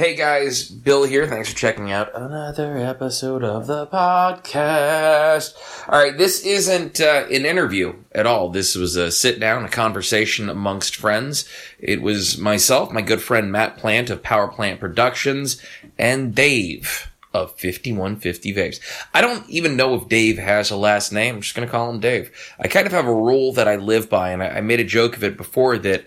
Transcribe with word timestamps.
Hey 0.00 0.16
guys, 0.16 0.66
Bill 0.70 1.04
here. 1.04 1.26
Thanks 1.26 1.50
for 1.50 1.58
checking 1.58 1.92
out 1.92 2.16
another 2.16 2.78
episode 2.78 3.44
of 3.44 3.66
the 3.66 3.86
podcast. 3.88 5.52
All 5.86 6.02
right, 6.02 6.16
this 6.16 6.42
isn't 6.42 7.02
uh, 7.02 7.26
an 7.30 7.44
interview 7.44 7.96
at 8.12 8.24
all. 8.24 8.48
This 8.48 8.74
was 8.74 8.96
a 8.96 9.10
sit 9.10 9.38
down, 9.38 9.66
a 9.66 9.68
conversation 9.68 10.48
amongst 10.48 10.96
friends. 10.96 11.46
It 11.78 12.00
was 12.00 12.38
myself, 12.38 12.90
my 12.90 13.02
good 13.02 13.20
friend 13.20 13.52
Matt 13.52 13.76
Plant 13.76 14.08
of 14.08 14.22
Power 14.22 14.48
Plant 14.48 14.80
Productions, 14.80 15.60
and 15.98 16.34
Dave 16.34 17.10
of 17.34 17.50
5150 17.60 18.54
Vapes. 18.54 18.80
I 19.12 19.20
don't 19.20 19.46
even 19.50 19.76
know 19.76 19.96
if 19.96 20.08
Dave 20.08 20.38
has 20.38 20.70
a 20.70 20.76
last 20.76 21.12
name. 21.12 21.34
I'm 21.34 21.40
just 21.42 21.54
going 21.54 21.68
to 21.68 21.70
call 21.70 21.90
him 21.90 22.00
Dave. 22.00 22.30
I 22.58 22.68
kind 22.68 22.86
of 22.86 22.92
have 22.92 23.06
a 23.06 23.14
rule 23.14 23.52
that 23.52 23.68
I 23.68 23.76
live 23.76 24.08
by, 24.08 24.30
and 24.30 24.42
I, 24.42 24.48
I 24.48 24.60
made 24.62 24.80
a 24.80 24.84
joke 24.84 25.18
of 25.18 25.24
it 25.24 25.36
before 25.36 25.76
that 25.76 26.06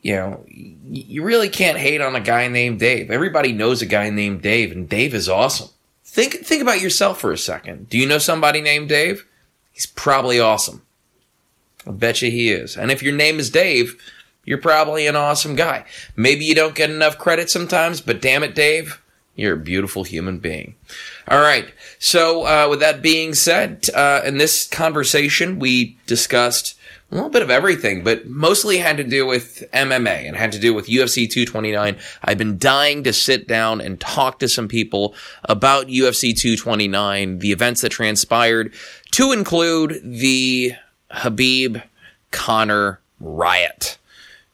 you 0.00 0.14
know, 0.14 0.44
you 0.48 1.22
really 1.22 1.48
can't 1.48 1.78
hate 1.78 2.00
on 2.00 2.14
a 2.14 2.20
guy 2.20 2.48
named 2.48 2.80
Dave. 2.80 3.10
Everybody 3.10 3.52
knows 3.52 3.82
a 3.82 3.86
guy 3.86 4.10
named 4.10 4.42
Dave, 4.42 4.72
and 4.72 4.88
Dave 4.88 5.14
is 5.14 5.28
awesome. 5.28 5.68
Think 6.04 6.34
think 6.44 6.62
about 6.62 6.80
yourself 6.80 7.20
for 7.20 7.32
a 7.32 7.38
second. 7.38 7.88
Do 7.90 7.98
you 7.98 8.06
know 8.06 8.18
somebody 8.18 8.60
named 8.60 8.88
Dave? 8.88 9.26
He's 9.72 9.86
probably 9.86 10.40
awesome. 10.40 10.82
I 11.86 11.92
bet 11.92 12.22
you 12.22 12.30
he 12.30 12.50
is. 12.50 12.76
And 12.76 12.90
if 12.90 13.02
your 13.02 13.14
name 13.14 13.38
is 13.38 13.50
Dave, 13.50 13.96
you're 14.44 14.58
probably 14.58 15.06
an 15.06 15.16
awesome 15.16 15.54
guy. 15.54 15.84
Maybe 16.16 16.44
you 16.44 16.54
don't 16.54 16.74
get 16.74 16.90
enough 16.90 17.18
credit 17.18 17.50
sometimes, 17.50 18.00
but 18.00 18.20
damn 18.20 18.42
it, 18.42 18.54
Dave, 18.54 19.00
you're 19.36 19.54
a 19.54 19.58
beautiful 19.58 20.04
human 20.04 20.38
being. 20.38 20.74
All 21.28 21.40
right. 21.40 21.72
So, 21.98 22.44
uh, 22.44 22.66
with 22.68 22.80
that 22.80 23.02
being 23.02 23.34
said, 23.34 23.88
uh, 23.94 24.22
in 24.24 24.38
this 24.38 24.66
conversation, 24.66 25.58
we 25.58 25.98
discussed 26.06 26.77
a 27.10 27.14
little 27.14 27.30
bit 27.30 27.42
of 27.42 27.50
everything, 27.50 28.04
but 28.04 28.26
mostly 28.26 28.76
had 28.76 28.98
to 28.98 29.04
do 29.04 29.26
with 29.26 29.64
MMA 29.72 30.26
and 30.26 30.36
had 30.36 30.52
to 30.52 30.58
do 30.58 30.74
with 30.74 30.88
UFC 30.88 31.28
229. 31.28 31.96
I've 32.22 32.38
been 32.38 32.58
dying 32.58 33.02
to 33.04 33.12
sit 33.14 33.48
down 33.48 33.80
and 33.80 33.98
talk 33.98 34.38
to 34.40 34.48
some 34.48 34.68
people 34.68 35.14
about 35.44 35.86
UFC 35.86 36.36
229, 36.36 37.38
the 37.38 37.52
events 37.52 37.80
that 37.80 37.90
transpired, 37.90 38.74
to 39.12 39.32
include 39.32 40.00
the 40.04 40.74
Habib 41.10 41.78
Conor 42.30 43.00
riot. 43.20 43.96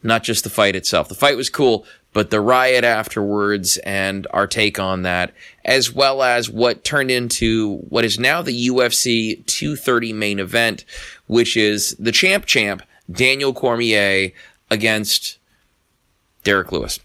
Not 0.04 0.22
just 0.22 0.44
the 0.44 0.50
fight 0.50 0.76
itself. 0.76 1.08
The 1.08 1.14
fight 1.14 1.36
was 1.36 1.50
cool, 1.50 1.84
but 2.12 2.30
the 2.30 2.40
riot 2.40 2.84
afterwards 2.84 3.78
and 3.78 4.26
our 4.30 4.46
take 4.46 4.78
on 4.78 5.02
that, 5.02 5.34
as 5.64 5.92
well 5.92 6.22
as 6.22 6.50
what 6.50 6.84
turned 6.84 7.10
into 7.10 7.78
what 7.88 8.04
is 8.04 8.18
now 8.18 8.42
the 8.42 8.68
UFC 8.68 9.44
230 9.46 10.12
main 10.12 10.38
event, 10.38 10.84
which 11.26 11.56
is 11.56 11.96
the 11.98 12.12
champ 12.12 12.44
champ, 12.44 12.82
Daniel 13.10 13.54
Cormier 13.54 14.32
against 14.70 15.38
Derrick 16.42 16.70
Lewis. 16.72 17.00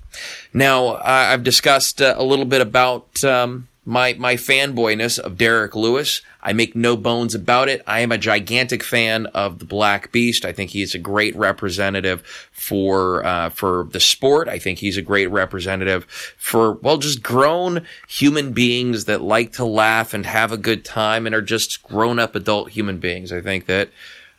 Now, 0.53 0.97
I've 0.97 1.43
discussed 1.43 2.01
uh, 2.01 2.15
a 2.17 2.23
little 2.23 2.45
bit 2.45 2.61
about 2.61 3.23
um, 3.23 3.68
my 3.89 4.13
my 4.13 4.35
fanboyness 4.35 5.17
of 5.17 5.35
Derrick 5.35 5.75
Lewis. 5.75 6.21
I 6.41 6.53
make 6.53 6.75
no 6.75 6.95
bones 6.95 7.33
about 7.33 7.67
it. 7.67 7.81
I 7.87 8.01
am 8.01 8.11
a 8.11 8.17
gigantic 8.17 8.83
fan 8.83 9.25
of 9.27 9.57
the 9.57 9.65
Black 9.65 10.11
Beast. 10.11 10.45
I 10.45 10.53
think 10.53 10.69
he's 10.69 10.93
a 10.93 10.99
great 10.99 11.35
representative 11.35 12.21
for 12.51 13.25
uh, 13.25 13.49
for 13.49 13.87
the 13.91 13.99
sport. 13.99 14.47
I 14.47 14.59
think 14.59 14.77
he's 14.77 14.95
a 14.95 15.01
great 15.01 15.27
representative 15.27 16.05
for 16.37 16.73
well, 16.73 16.97
just 16.97 17.23
grown 17.23 17.85
human 18.07 18.53
beings 18.53 19.05
that 19.05 19.21
like 19.21 19.53
to 19.53 19.65
laugh 19.65 20.13
and 20.13 20.25
have 20.25 20.51
a 20.51 20.57
good 20.57 20.85
time 20.85 21.25
and 21.25 21.33
are 21.33 21.41
just 21.41 21.81
grown 21.81 22.19
up 22.19 22.35
adult 22.35 22.69
human 22.69 22.99
beings. 22.99 23.33
I 23.33 23.41
think 23.41 23.65
that 23.65 23.89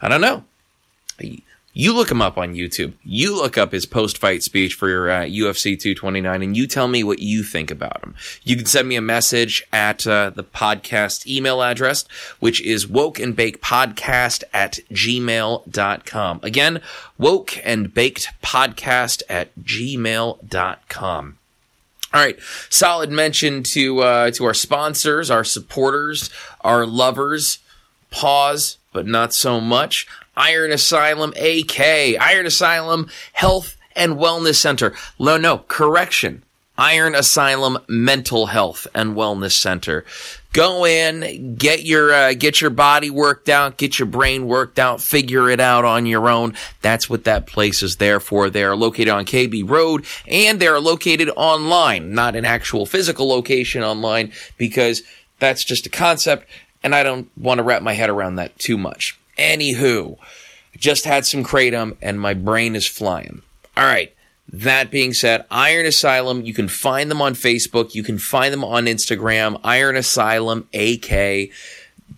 I 0.01 0.09
don't 0.09 0.21
know. 0.21 0.45
You 1.73 1.95
look 1.95 2.11
him 2.11 2.21
up 2.21 2.37
on 2.37 2.55
YouTube. 2.55 2.95
You 3.05 3.37
look 3.37 3.57
up 3.57 3.71
his 3.71 3.87
post-fight 3.87 4.43
speech 4.43 4.75
for 4.75 4.89
your 4.89 5.09
uh, 5.09 5.23
UFC 5.23 5.79
229, 5.79 6.43
and 6.43 6.57
you 6.57 6.67
tell 6.67 6.89
me 6.89 7.05
what 7.05 7.21
you 7.21 7.45
think 7.45 7.71
about 7.71 8.03
him. 8.03 8.17
You 8.43 8.57
can 8.57 8.67
send 8.67 8.89
me 8.89 8.97
a 8.97 9.01
message 9.01 9.63
at 9.73 10.05
uh, 10.05 10.31
the 10.31 10.43
podcast 10.43 11.29
email 11.29 11.63
address, 11.63 12.07
which 12.41 12.61
is 12.63 12.89
woke 12.89 13.21
and 13.21 13.37
baked 13.37 13.63
podcast 13.63 14.43
at 14.53 14.81
gmail.com. 14.91 16.41
Again, 16.43 16.81
woke 17.19 17.57
and 17.65 17.95
baked 17.95 18.29
podcast 18.43 19.23
at 19.29 19.55
gmail.com. 19.57 21.37
All 22.13 22.21
right, 22.21 22.39
solid 22.69 23.11
mention 23.13 23.63
to 23.63 24.01
uh, 24.01 24.31
to 24.33 24.45
our 24.45 24.55
sponsors, 24.55 25.31
our 25.31 25.45
supporters, 25.45 26.31
our 26.63 26.85
lovers. 26.85 27.61
Pause, 28.11 28.79
but 28.93 29.07
not 29.07 29.33
so 29.33 29.61
much. 29.61 30.09
Iron 30.41 30.73
Asylum 30.73 31.35
AK, 31.37 31.79
Iron 32.19 32.47
Asylum 32.47 33.11
Health 33.35 33.77
and 33.95 34.15
Wellness 34.15 34.55
Center. 34.55 34.95
No, 35.19 35.37
no, 35.37 35.59
correction. 35.69 36.43
Iron 36.79 37.15
Asylum 37.15 37.77
Mental 37.89 38.47
Health 38.47 38.87
and 38.95 39.15
Wellness 39.15 39.53
Center. 39.53 40.07
Go 40.55 40.87
in, 40.87 41.57
get 41.57 41.83
your 41.83 42.11
uh, 42.11 42.33
get 42.33 42.63
your 42.63 42.71
body 42.71 43.11
worked 43.11 43.51
out, 43.51 43.77
get 43.77 43.99
your 43.99 44.07
brain 44.07 44.47
worked 44.47 44.79
out, 44.79 45.03
figure 45.03 45.51
it 45.51 45.61
out 45.61 45.85
on 45.85 46.07
your 46.07 46.31
own. 46.31 46.55
That's 46.81 47.11
what 47.11 47.25
that 47.25 47.47
place 47.47 47.83
is 47.83 47.97
there 47.97 48.19
for. 48.19 48.49
They 48.49 48.65
are 48.65 48.75
located 48.75 49.11
on 49.11 49.27
KB 49.27 49.69
Road 49.69 50.07
and 50.27 50.59
they 50.59 50.69
are 50.69 50.81
located 50.81 51.29
online, 51.37 52.15
not 52.15 52.35
an 52.35 52.47
actual 52.47 52.87
physical 52.87 53.29
location 53.29 53.83
online 53.83 54.33
because 54.57 55.03
that's 55.39 55.65
just 55.65 55.85
a 55.85 55.91
concept 55.91 56.49
and 56.83 56.95
I 56.95 57.03
don't 57.03 57.29
want 57.37 57.59
to 57.59 57.63
wrap 57.63 57.83
my 57.83 57.93
head 57.93 58.09
around 58.09 58.37
that 58.37 58.59
too 58.59 58.79
much. 58.79 59.20
Anywho, 59.41 60.19
just 60.77 61.05
had 61.05 61.25
some 61.25 61.43
kratom 61.43 61.97
and 62.03 62.21
my 62.21 62.35
brain 62.35 62.77
is 62.77 62.87
flying. 62.87 63.43
All 63.77 63.85
right. 63.85 64.15
That 64.53 64.91
being 64.91 65.15
said, 65.15 65.47
Iron 65.51 65.87
Asylum, 65.87 66.43
you 66.43 66.53
can 66.53 66.69
find 66.69 67.11
them 67.11 67.23
on 67.23 67.35
Facebook. 67.35 67.95
You 67.95 68.03
can 68.03 68.19
find 68.19 68.53
them 68.53 68.65
on 68.65 68.87
Instagram, 68.87 69.61
Iron 69.63 69.97
Asylum 69.97 70.69
AK. 70.75 71.51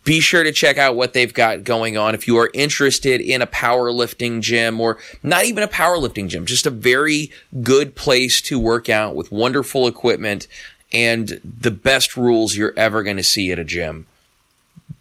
Be 0.04 0.20
sure 0.20 0.42
to 0.42 0.50
check 0.50 0.78
out 0.78 0.96
what 0.96 1.12
they've 1.12 1.32
got 1.32 1.62
going 1.62 1.98
on. 1.98 2.14
If 2.14 2.26
you 2.26 2.38
are 2.38 2.50
interested 2.54 3.20
in 3.20 3.42
a 3.42 3.46
powerlifting 3.46 4.40
gym 4.40 4.80
or 4.80 4.98
not 5.22 5.44
even 5.44 5.62
a 5.62 5.68
powerlifting 5.68 6.28
gym, 6.28 6.46
just 6.46 6.66
a 6.66 6.70
very 6.70 7.30
good 7.62 7.94
place 7.94 8.40
to 8.42 8.58
work 8.58 8.88
out 8.88 9.14
with 9.14 9.30
wonderful 9.30 9.86
equipment 9.86 10.48
and 10.90 11.38
the 11.44 11.70
best 11.70 12.16
rules 12.16 12.56
you're 12.56 12.74
ever 12.78 13.02
going 13.02 13.18
to 13.18 13.22
see 13.22 13.52
at 13.52 13.58
a 13.58 13.64
gym 13.64 14.06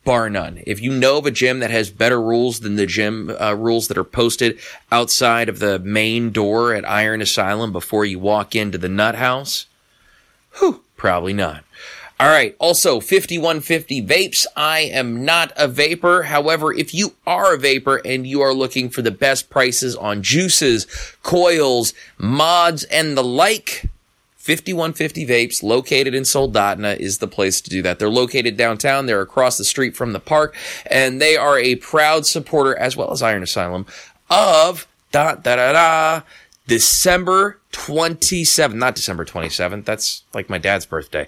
bar 0.04 0.30
none. 0.30 0.62
If 0.66 0.82
you 0.82 0.92
know 0.92 1.18
of 1.18 1.26
a 1.26 1.32
gym 1.32 1.60
that 1.60 1.72
has 1.72 1.90
better 1.90 2.22
rules 2.22 2.60
than 2.60 2.76
the 2.76 2.86
gym 2.86 3.36
uh, 3.40 3.54
rules 3.54 3.88
that 3.88 3.98
are 3.98 4.04
posted 4.04 4.60
outside 4.92 5.50
of 5.50 5.60
the 5.60 5.80
main 5.80 6.32
door 6.32 6.74
at 6.74 6.88
Iron 6.90 7.22
Asylum 7.22 7.72
before 7.72 8.06
you 8.06 8.20
walk 8.20 8.56
into 8.56 8.78
the 8.78 8.90
nut 8.90 9.16
house, 9.16 9.66
whew, 10.60 10.82
probably 10.96 11.34
not. 11.34 11.64
All 12.22 12.28
right. 12.28 12.56
Also, 12.60 13.00
5150 13.00 14.06
vapes. 14.06 14.46
I 14.56 14.82
am 14.82 15.26
not 15.26 15.52
a 15.58 15.68
vapor. 15.68 16.22
However, 16.22 16.72
if 16.72 16.94
you 16.94 17.16
are 17.26 17.56
a 17.56 17.58
vapor 17.58 18.00
and 18.06 18.28
you 18.28 18.42
are 18.42 18.54
looking 18.54 18.92
for 18.92 19.02
the 19.02 19.10
best 19.10 19.50
prices 19.50 19.96
on 19.96 20.22
juices, 20.22 20.86
coils, 21.24 21.96
mods, 22.20 22.84
and 22.84 23.18
the 23.18 23.24
like, 23.24 23.90
5150 24.42 25.28
Vapes, 25.28 25.62
located 25.62 26.16
in 26.16 26.24
Soldotna, 26.24 26.98
is 26.98 27.20
the 27.20 27.28
place 27.28 27.62
to 27.62 27.70
do 27.70 27.84
that. 27.84 28.00
They're 28.00 28.10
located 28.10 28.58
downtown. 28.58 29.06
They're 29.06 29.22
across 29.22 29.60
the 29.60 29.64
street 29.64 29.96
from 29.96 30.14
the 30.14 30.20
park, 30.20 30.56
and 30.90 31.22
they 31.22 31.38
are 31.38 31.60
a 31.60 31.76
proud 31.76 32.26
supporter, 32.26 32.76
as 32.76 32.98
well 32.98 33.12
as 33.12 33.22
Iron 33.22 33.44
Asylum, 33.44 33.86
of 34.32 34.88
da 35.12 35.36
da 35.36 35.58
da 35.58 35.74
da 35.74 36.22
December 36.66 37.60
27th, 37.72 38.74
not 38.74 38.96
December 38.96 39.26
27th. 39.26 39.86
That's 39.86 40.24
like 40.34 40.50
my 40.50 40.58
dad's 40.58 40.88
birthday. 40.88 41.28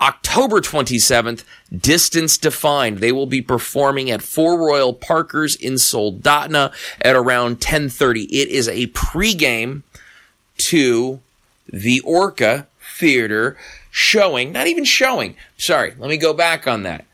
October 0.00 0.60
27th, 0.60 1.44
distance 1.76 2.36
defined. 2.38 2.98
They 2.98 3.12
will 3.12 3.26
be 3.26 3.40
performing 3.42 4.10
at 4.10 4.22
Four 4.22 4.58
Royal 4.58 4.94
Parkers 4.94 5.54
in 5.54 5.74
Soldotna 5.74 6.72
at 7.02 7.14
around 7.14 7.60
10:30. 7.60 8.24
It 8.24 8.48
is 8.48 8.66
a 8.66 8.88
pregame 8.88 9.82
to 10.58 11.20
the 11.68 12.00
Orca 12.00 12.66
Theater 12.80 13.56
showing, 13.90 14.52
not 14.52 14.66
even 14.66 14.84
showing, 14.84 15.36
sorry, 15.56 15.94
let 15.98 16.08
me 16.08 16.16
go 16.16 16.32
back 16.32 16.66
on 16.66 16.82
that. 16.82 17.04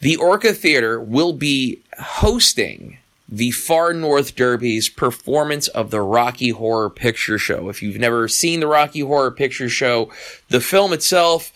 The 0.00 0.16
Orca 0.16 0.52
Theater 0.52 1.00
will 1.00 1.32
be 1.32 1.80
hosting 1.98 2.98
the 3.28 3.52
Far 3.52 3.94
North 3.94 4.34
Derby's 4.34 4.88
performance 4.88 5.68
of 5.68 5.90
the 5.90 6.02
Rocky 6.02 6.50
Horror 6.50 6.90
Picture 6.90 7.38
Show. 7.38 7.68
If 7.68 7.82
you've 7.82 7.98
never 7.98 8.28
seen 8.28 8.60
the 8.60 8.66
Rocky 8.66 9.00
Horror 9.00 9.30
Picture 9.30 9.70
Show, 9.70 10.10
the 10.48 10.60
film 10.60 10.92
itself 10.92 11.52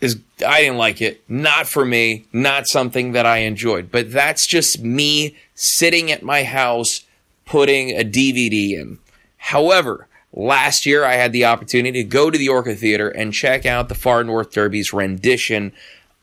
is 0.00 0.18
I 0.44 0.62
didn't 0.62 0.78
like 0.78 1.00
it. 1.00 1.22
Not 1.28 1.68
for 1.68 1.84
me, 1.84 2.24
not 2.32 2.66
something 2.66 3.12
that 3.12 3.26
I 3.26 3.38
enjoyed. 3.38 3.90
But 3.90 4.10
that's 4.10 4.46
just 4.46 4.80
me 4.80 5.36
sitting 5.54 6.10
at 6.10 6.22
my 6.22 6.42
house 6.42 7.04
putting 7.44 7.90
a 7.90 8.02
DVD 8.02 8.72
in. 8.72 8.98
However, 9.44 10.08
last 10.32 10.86
year 10.86 11.04
I 11.04 11.16
had 11.16 11.32
the 11.32 11.44
opportunity 11.44 12.02
to 12.02 12.08
go 12.08 12.30
to 12.30 12.38
the 12.38 12.48
Orca 12.48 12.74
Theater 12.74 13.10
and 13.10 13.30
check 13.30 13.66
out 13.66 13.90
the 13.90 13.94
Far 13.94 14.24
North 14.24 14.52
Derby's 14.52 14.94
rendition 14.94 15.72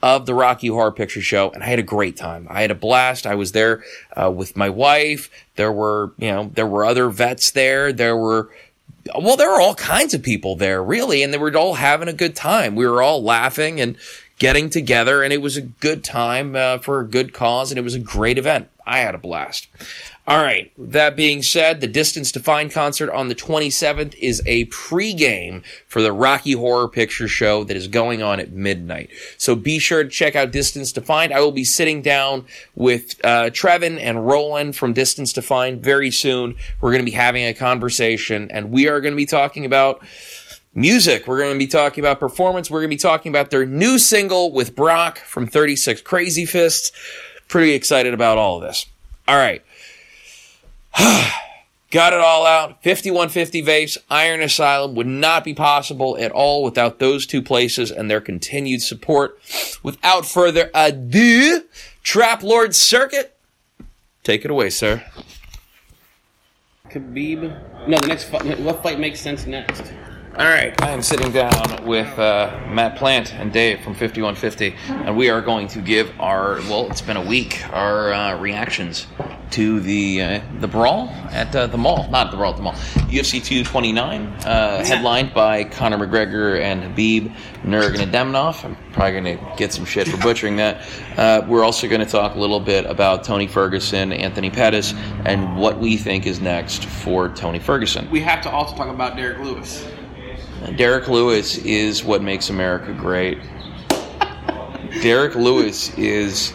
of 0.02 0.26
the 0.26 0.34
Rocky 0.34 0.70
Horror 0.70 0.92
Picture 0.92 1.22
Show, 1.22 1.52
and 1.52 1.62
I 1.62 1.68
had 1.68 1.78
a 1.78 1.84
great 1.84 2.18
time. 2.18 2.48
I 2.50 2.62
had 2.62 2.72
a 2.72 2.76
blast. 2.76 3.28
I 3.28 3.36
was 3.36 3.52
there 3.52 3.84
uh, 4.20 4.32
with 4.32 4.58
my 4.58 4.72
wife. 4.72 5.30
There 5.56 5.72
were, 5.72 6.14
you 6.18 6.32
know, 6.32 6.50
there 6.52 6.66
were 6.66 6.84
other 6.84 7.10
vets 7.10 7.52
there. 7.52 7.94
There 7.94 8.18
were 8.18 8.50
well, 9.16 9.38
there 9.38 9.52
were 9.52 9.62
all 9.62 9.76
kinds 9.76 10.16
of 10.16 10.24
people 10.24 10.56
there, 10.56 10.84
really, 10.84 11.22
and 11.22 11.32
they 11.32 11.38
were 11.38 11.56
all 11.56 11.76
having 11.76 12.08
a 12.08 12.14
good 12.14 12.36
time. 12.36 12.76
We 12.76 12.88
were 12.88 13.04
all 13.04 13.22
laughing 13.22 13.80
and 13.80 13.98
getting 14.40 14.72
together, 14.72 15.22
and 15.22 15.32
it 15.32 15.44
was 15.44 15.58
a 15.58 15.62
good 15.62 16.04
time 16.04 16.56
uh, 16.56 16.80
for 16.80 17.00
a 17.00 17.08
good 17.08 17.34
cause, 17.34 17.72
and 17.72 17.78
it 17.78 17.84
was 17.84 17.94
a 17.94 18.00
great 18.00 18.40
event. 18.40 18.68
I 18.86 19.00
had 19.00 19.14
a 19.14 19.20
blast. 19.20 19.68
All 20.31 20.42
right. 20.42 20.72
That 20.78 21.18
being 21.18 21.44
said, 21.44 21.81
the 21.81 21.88
Distance 21.88 22.31
Defined 22.31 22.72
concert 22.72 23.12
on 23.12 23.28
the 23.28 23.36
27th 23.36 24.16
is 24.16 24.42
a 24.45 24.63
pregame 24.68 25.62
for 25.88 26.01
the 26.01 26.13
Rocky 26.13 26.54
Horror 26.54 26.88
Picture 26.88 27.28
Show 27.28 27.66
that 27.66 27.75
is 27.75 27.89
going 27.89 28.24
on 28.24 28.39
at 28.39 28.54
midnight. 28.54 29.10
So 29.38 29.57
be 29.57 29.78
sure 29.78 30.06
to 30.06 30.10
check 30.10 30.38
out 30.38 30.54
Distance 30.54 30.94
Defined. 30.94 31.33
I 31.33 31.42
will 31.42 31.51
be 31.51 31.66
sitting 31.66 32.01
down 32.01 32.45
with 32.75 33.19
uh, 33.25 33.50
Trevin 33.50 34.00
and 34.00 34.25
Roland 34.25 34.78
from 34.78 34.94
Distance 34.94 35.33
Defined 35.33 35.83
very 35.83 36.12
soon. 36.12 36.56
We're 36.80 36.92
going 36.92 37.04
to 37.04 37.12
be 37.12 37.18
having 37.18 37.44
a 37.44 37.54
conversation, 37.54 38.50
and 38.51 38.72
we 38.72 38.88
are 38.88 39.01
going 39.01 39.12
to 39.12 39.18
be 39.18 39.25
talking 39.25 39.66
about 39.66 40.01
music. 40.74 41.27
We're 41.27 41.39
going 41.39 41.56
to 41.56 41.60
be 41.60 41.68
talking 41.68 42.01
about 42.01 42.22
performance. 42.22 42.72
We're 42.72 42.80
going 42.80 42.92
to 42.92 42.95
be 42.95 43.00
talking 43.00 43.34
about 43.34 43.50
their 43.50 43.66
new 43.66 43.98
single 43.98 44.54
with 44.54 44.77
Brock 44.77 45.18
from 45.18 45.45
36 45.45 46.01
Crazyfists. 46.04 46.94
Pretty 47.50 47.74
excited 47.74 48.13
about 48.13 48.38
all 48.38 48.56
of 48.56 48.62
this. 48.62 48.86
All 49.27 49.36
right. 49.36 49.62
Got 51.92 52.14
it 52.14 52.20
all 52.20 52.46
out. 52.46 52.82
5150 52.84 53.64
Vapes, 53.64 53.98
Iron 54.10 54.42
Asylum 54.42 54.96
would 54.96 55.08
not 55.08 55.44
be 55.44 55.54
possible 55.54 56.18
at 56.18 56.32
all 56.32 56.64
without 56.64 57.00
those 57.00 57.26
two 57.26 57.42
places 57.42 57.92
and 57.92 58.10
their 58.10 58.22
continued 58.22 58.82
support. 58.82 59.38
Without 59.84 60.26
further 60.26 60.72
ado, 60.74 61.64
Trap 62.02 62.44
Lord 62.44 62.74
Circuit, 62.74 63.38
take 64.24 64.46
it 64.46 64.52
away, 64.52 64.70
sir. 64.70 65.04
Khabib. 66.90 67.88
No, 67.88 67.98
the 67.98 68.08
next 68.08 68.26
fight. 68.26 68.60
What 68.60 68.84
fight 68.84 69.00
makes 69.00 69.20
sense 69.20 69.46
next? 69.46 69.84
All 70.38 70.45
right, 70.48 70.81
I 70.81 70.92
am 70.92 71.01
sitting 71.01 71.33
down 71.33 71.86
with 71.86 72.07
uh, 72.18 72.57
Matt 72.69 72.95
Plant 72.95 73.33
and 73.33 73.51
Dave 73.51 73.81
from 73.81 73.94
5150, 73.94 74.74
and 74.89 75.18
we 75.18 75.30
are 75.30 75.42
going 75.42 75.68
to 75.68 75.81
give 75.81 76.10
our 76.22 76.56
well, 76.69 76.89
it's 76.89 77.01
been 77.01 77.18
a 77.18 77.25
week, 77.25 77.62
our 77.74 78.13
uh, 78.13 78.39
reactions 78.39 79.07
to 79.51 79.81
the 79.81 80.22
uh, 80.22 80.42
the 80.62 80.69
brawl 80.69 81.10
at 81.31 81.54
uh, 81.54 81.68
the 81.68 81.78
mall, 81.78 82.10
not 82.10 82.28
at 82.28 82.31
the 82.31 82.38
brawl 82.38 82.51
at 82.51 82.56
the 82.56 82.63
mall, 82.63 82.75
UFC 83.12 83.44
229, 83.44 84.22
uh, 84.45 84.86
headlined 84.86 85.33
by 85.33 85.66
Conor 85.66 85.98
McGregor 85.98 86.62
and 86.62 86.81
Habib 86.81 87.30
Nurmagomedov. 87.63 88.63
I'm 88.63 88.77
probably 88.94 89.12
going 89.12 89.38
to 89.38 89.56
get 89.57 89.74
some 89.74 89.84
shit 89.84 90.07
for 90.07 90.16
butchering 90.16 90.56
that. 90.56 90.88
Uh, 91.18 91.45
we're 91.45 91.66
also 91.66 91.89
going 91.89 92.00
to 92.00 92.10
talk 92.10 92.36
a 92.36 92.39
little 92.39 92.62
bit 92.62 92.86
about 92.86 93.25
Tony 93.25 93.48
Ferguson, 93.48 94.13
Anthony 94.13 94.50
Pettis, 94.50 94.94
and 95.25 95.57
what 95.57 95.77
we 95.77 95.98
think 95.98 96.25
is 96.25 96.39
next 96.39 96.86
for 96.86 97.27
Tony 97.27 97.60
Ferguson. 97.60 98.10
We 98.10 98.22
have 98.22 98.42
to 98.44 98.50
also 98.50 98.77
talk 98.77 98.88
about 98.88 99.18
Derrick 99.18 99.39
Lewis. 99.39 99.86
Derrick 100.75 101.08
Lewis 101.08 101.58
is 101.58 102.04
what 102.04 102.22
makes 102.22 102.50
America 102.50 102.94
great. 102.94 103.40
Derrick 105.02 105.36
Lewis 105.36 105.98
is 105.98 106.54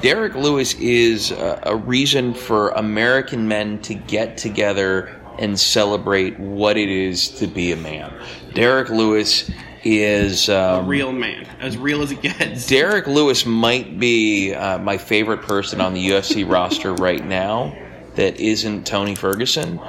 Derrick 0.00 0.34
Lewis 0.34 0.74
is 0.74 1.32
a, 1.32 1.60
a, 1.64 1.76
reason 1.76 2.32
for 2.32 2.70
American 2.70 3.48
men 3.48 3.80
to 3.82 3.94
get 3.94 4.36
together 4.38 5.20
and 5.38 5.58
celebrate 5.58 6.38
what 6.38 6.76
it 6.76 6.88
is 6.88 7.28
to 7.28 7.46
be 7.46 7.72
a 7.72 7.76
man. 7.76 8.12
Derrick 8.54 8.88
Lewis 8.88 9.50
is 9.82 10.48
um, 10.48 10.84
a 10.84 10.88
real 10.88 11.12
man, 11.12 11.46
as 11.58 11.76
real 11.76 12.02
as 12.02 12.12
it 12.12 12.22
gets. 12.22 12.66
Derrick 12.66 13.06
Lewis 13.06 13.44
might 13.44 13.98
be 13.98 14.54
uh, 14.54 14.78
my 14.78 14.96
favorite 14.96 15.42
person 15.42 15.80
on 15.80 15.92
the 15.92 16.08
UFC 16.08 16.48
roster 16.50 16.94
right 16.94 17.24
now 17.26 17.76
that 18.14 18.38
isn't 18.38 18.86
Tony 18.86 19.14
Ferguson, 19.14 19.80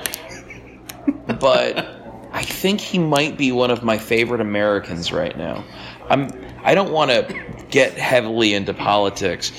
but. 1.39 2.00
I 2.31 2.43
think 2.43 2.79
he 2.79 2.97
might 2.99 3.37
be 3.37 3.51
one 3.51 3.71
of 3.71 3.83
my 3.83 3.97
favorite 3.97 4.41
Americans 4.41 5.11
right 5.11 5.37
now. 5.37 5.63
I'm 6.09 6.31
I 6.63 6.75
don't 6.75 6.91
want 6.91 7.11
to 7.11 7.45
get 7.69 7.93
heavily 7.93 8.53
into 8.53 8.73
politics, 8.73 9.51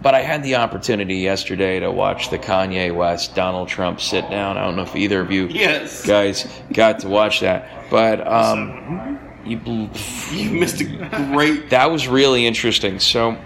but 0.00 0.14
I 0.14 0.20
had 0.22 0.42
the 0.42 0.56
opportunity 0.56 1.16
yesterday 1.16 1.80
to 1.80 1.90
watch 1.90 2.30
the 2.30 2.38
Kanye 2.38 2.94
West 2.94 3.34
Donald 3.34 3.68
Trump 3.68 4.00
sit 4.00 4.28
down. 4.30 4.56
I 4.56 4.64
don't 4.64 4.76
know 4.76 4.82
if 4.82 4.96
either 4.96 5.20
of 5.20 5.30
you 5.30 5.46
yes. 5.48 6.06
guys 6.06 6.46
got 6.72 7.00
to 7.00 7.08
watch 7.08 7.40
that, 7.40 7.68
but 7.90 8.26
um, 8.26 9.18
you 9.48 9.90
you 10.32 10.50
missed 10.50 10.80
a 10.80 10.84
great. 11.32 11.70
That 11.70 11.90
was 11.90 12.06
really 12.08 12.46
interesting. 12.46 12.98
So, 13.00 13.36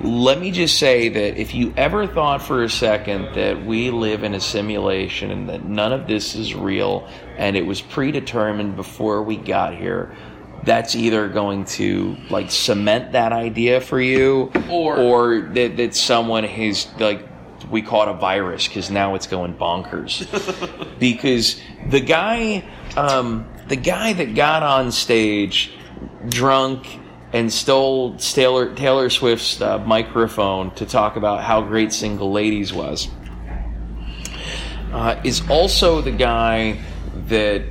let 0.00 0.40
me 0.40 0.50
just 0.50 0.78
say 0.78 1.08
that 1.08 1.40
if 1.40 1.54
you 1.54 1.72
ever 1.76 2.06
thought 2.06 2.42
for 2.42 2.62
a 2.64 2.70
second 2.70 3.34
that 3.34 3.64
we 3.64 3.90
live 3.90 4.24
in 4.24 4.34
a 4.34 4.40
simulation 4.40 5.30
and 5.30 5.48
that 5.48 5.64
none 5.64 5.92
of 5.92 6.06
this 6.06 6.34
is 6.34 6.54
real 6.54 7.08
and 7.36 7.56
it 7.56 7.64
was 7.64 7.80
predetermined 7.80 8.76
before 8.76 9.22
we 9.22 9.36
got 9.36 9.74
here, 9.74 10.14
that's 10.64 10.94
either 10.94 11.28
going 11.28 11.64
to 11.64 12.16
like 12.30 12.50
cement 12.50 13.12
that 13.12 13.32
idea 13.32 13.80
for 13.80 14.00
you 14.00 14.50
or 14.70 14.96
or 14.96 15.40
that, 15.52 15.76
that 15.76 15.94
someone 15.94 16.44
has 16.44 16.88
like 16.98 17.26
we 17.70 17.82
call 17.82 18.02
it 18.02 18.08
a 18.08 18.14
virus 18.14 18.68
because 18.68 18.90
now 18.90 19.14
it's 19.14 19.26
going 19.26 19.54
bonkers 19.54 20.26
because 20.98 21.60
the 21.88 22.00
guy 22.00 22.64
um, 22.96 23.46
the 23.68 23.76
guy 23.76 24.12
that 24.12 24.34
got 24.34 24.62
on 24.62 24.92
stage 24.92 25.72
drunk 26.28 27.00
and 27.32 27.52
stole 27.52 28.16
Taylor, 28.16 28.74
Taylor 28.74 29.10
Swift's 29.10 29.60
uh, 29.60 29.78
microphone 29.78 30.70
to 30.76 30.86
talk 30.86 31.16
about 31.16 31.42
how 31.42 31.62
great 31.62 31.92
Single 31.92 32.30
Ladies 32.30 32.72
was 32.72 33.08
uh, 34.92 35.20
is 35.24 35.42
also 35.50 36.00
the 36.00 36.12
guy 36.12 36.78
that 37.26 37.64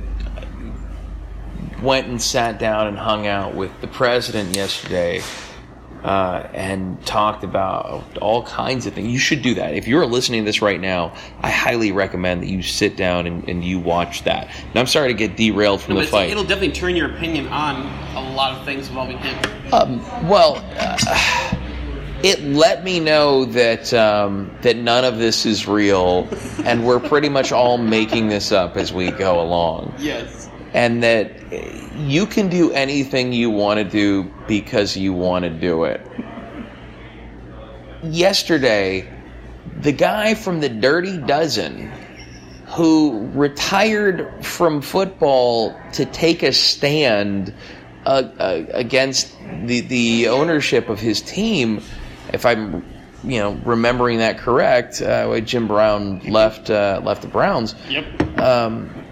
went 1.82 2.06
and 2.06 2.20
sat 2.20 2.58
down 2.58 2.86
and 2.86 2.98
hung 2.98 3.26
out 3.26 3.54
with 3.54 3.70
the 3.80 3.86
president 3.86 4.54
yesterday 4.54 5.22
uh, 6.04 6.46
and 6.52 7.04
talked 7.06 7.42
about 7.42 8.18
all 8.18 8.42
kinds 8.44 8.86
of 8.86 8.92
things. 8.92 9.10
You 9.10 9.18
should 9.18 9.40
do 9.40 9.54
that. 9.54 9.74
If 9.74 9.88
you're 9.88 10.04
listening 10.04 10.42
to 10.42 10.44
this 10.44 10.60
right 10.60 10.80
now, 10.80 11.14
I 11.40 11.50
highly 11.50 11.92
recommend 11.92 12.42
that 12.42 12.48
you 12.48 12.62
sit 12.62 12.96
down 12.96 13.26
and, 13.26 13.48
and 13.48 13.64
you 13.64 13.78
watch 13.78 14.22
that. 14.24 14.48
And 14.48 14.76
I'm 14.76 14.86
sorry 14.86 15.08
to 15.08 15.14
get 15.14 15.36
derailed 15.36 15.80
from 15.80 15.94
no, 15.94 16.02
the 16.02 16.06
fight. 16.06 16.30
It'll 16.30 16.44
definitely 16.44 16.72
turn 16.72 16.94
your 16.94 17.10
opinion 17.10 17.48
on 17.48 17.86
a 18.14 18.34
lot 18.34 18.56
of 18.56 18.64
things 18.66 18.88
involving 18.88 19.16
him. 19.18 19.72
Um, 19.72 20.28
well, 20.28 20.62
uh, 20.78 20.98
it 22.22 22.42
let 22.42 22.84
me 22.84 23.00
know 23.00 23.46
that 23.46 23.92
um, 23.94 24.54
that 24.60 24.76
none 24.76 25.04
of 25.04 25.18
this 25.18 25.46
is 25.46 25.66
real, 25.66 26.28
and 26.64 26.86
we're 26.86 27.00
pretty 27.00 27.30
much 27.30 27.50
all 27.50 27.78
making 27.78 28.28
this 28.28 28.52
up 28.52 28.76
as 28.76 28.92
we 28.92 29.10
go 29.10 29.40
along. 29.40 29.94
Yes. 29.98 30.43
And 30.74 31.02
that 31.02 31.30
you 31.96 32.26
can 32.26 32.48
do 32.48 32.72
anything 32.72 33.32
you 33.32 33.48
want 33.48 33.78
to 33.78 33.84
do 33.84 34.30
because 34.46 34.96
you 34.96 35.12
want 35.12 35.44
to 35.44 35.50
do 35.50 35.84
it. 35.84 36.04
Yesterday, 38.02 39.08
the 39.80 39.92
guy 39.92 40.34
from 40.34 40.60
the 40.60 40.68
Dirty 40.68 41.16
Dozen 41.18 41.90
who 42.66 43.28
retired 43.34 44.44
from 44.44 44.82
football 44.82 45.78
to 45.92 46.04
take 46.04 46.42
a 46.42 46.52
stand 46.52 47.54
uh, 48.04 48.28
uh, 48.38 48.64
against 48.72 49.32
the, 49.64 49.80
the 49.80 50.28
ownership 50.28 50.88
of 50.88 50.98
his 50.98 51.20
team, 51.20 51.80
if 52.32 52.44
I'm 52.44 52.84
you 53.22 53.38
know 53.38 53.52
remembering 53.64 54.18
that 54.18 54.38
correct, 54.38 55.00
uh, 55.00 55.40
Jim 55.40 55.68
Brown 55.68 56.18
left 56.20 56.68
uh, 56.68 57.00
left 57.04 57.22
the 57.22 57.28
Browns. 57.28 57.74
Yep. 57.88 58.38
Um, 58.38 59.03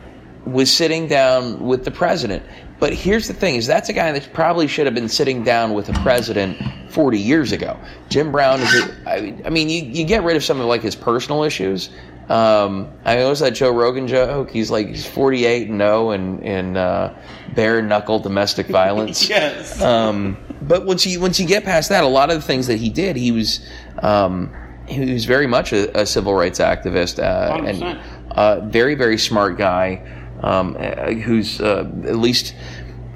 was 0.44 0.72
sitting 0.72 1.06
down 1.06 1.60
with 1.60 1.84
the 1.84 1.90
president. 1.90 2.42
But 2.78 2.92
here's 2.92 3.28
the 3.28 3.34
thing: 3.34 3.54
is 3.54 3.66
that's 3.66 3.88
a 3.88 3.92
guy 3.92 4.10
that 4.12 4.32
probably 4.32 4.66
should 4.66 4.86
have 4.86 4.94
been 4.94 5.08
sitting 5.08 5.44
down 5.44 5.72
with 5.72 5.86
the 5.86 5.92
president 5.94 6.58
40 6.90 7.18
years 7.18 7.52
ago. 7.52 7.78
Jim 8.08 8.32
Brown 8.32 8.60
is. 8.60 8.74
A, 8.74 9.08
I, 9.08 9.42
I 9.44 9.50
mean, 9.50 9.68
you, 9.68 9.82
you 9.82 10.04
get 10.04 10.24
rid 10.24 10.36
of 10.36 10.44
some 10.44 10.60
of 10.60 10.66
like 10.66 10.82
his 10.82 10.96
personal 10.96 11.44
issues. 11.44 11.90
Um, 12.28 12.90
I 13.04 13.16
mean, 13.16 13.28
was 13.28 13.40
that 13.40 13.50
Joe 13.50 13.70
Rogan 13.70 14.08
joke? 14.08 14.50
He's 14.50 14.70
like 14.70 14.88
he's 14.88 15.06
48 15.06 15.68
and 15.68 15.78
no 15.78 16.10
and 16.10 16.42
in 16.42 16.76
uh, 16.76 17.16
bare 17.54 17.82
knuckle 17.82 18.18
domestic 18.18 18.66
violence. 18.68 19.28
yes. 19.28 19.80
Um, 19.80 20.36
but 20.60 20.84
once 20.84 21.06
you 21.06 21.20
once 21.20 21.38
you 21.38 21.46
get 21.46 21.64
past 21.64 21.88
that, 21.90 22.04
a 22.04 22.08
lot 22.08 22.30
of 22.30 22.36
the 22.36 22.42
things 22.42 22.66
that 22.66 22.78
he 22.78 22.90
did, 22.90 23.16
he 23.16 23.32
was 23.32 23.64
um, 24.00 24.52
he 24.86 25.12
was 25.12 25.24
very 25.24 25.46
much 25.46 25.72
a, 25.72 26.00
a 26.00 26.06
civil 26.06 26.34
rights 26.34 26.58
activist 26.58 27.18
uh, 27.18 27.64
and 27.64 28.00
uh, 28.32 28.60
very 28.60 28.94
very 28.94 29.18
smart 29.18 29.56
guy 29.56 30.21
um, 30.42 30.74
who's 30.74 31.60
uh, 31.60 31.90
at 32.04 32.16
least 32.16 32.54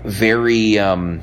very, 0.04 0.78
um, 0.78 1.22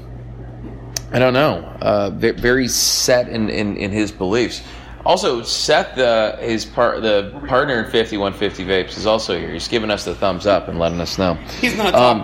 I 1.12 1.20
don't 1.20 1.34
know, 1.34 1.60
uh, 1.82 2.10
very 2.12 2.68
set 2.68 3.30
in, 3.30 3.50
in, 3.50 3.78
in, 3.78 3.92
his 3.92 4.12
beliefs. 4.12 4.62
Also, 5.06 5.42
Seth, 5.44 5.98
uh, 5.98 6.38
his 6.38 6.64
part, 6.64 7.02
the 7.02 7.38
partner 7.48 7.84
in 7.84 7.92
5150 7.92 8.64
Vapes, 8.64 8.98
is 8.98 9.06
also 9.06 9.38
here. 9.38 9.52
He's 9.52 9.68
giving 9.68 9.92
us 9.92 10.06
the 10.06 10.16
thumbs 10.16 10.48
up 10.48 10.70
and 10.70 10.80
letting 10.80 11.02
us 11.02 11.18
know. 11.18 11.34
He's 11.60 11.76
not. 11.76 11.94
Um, 11.94 12.22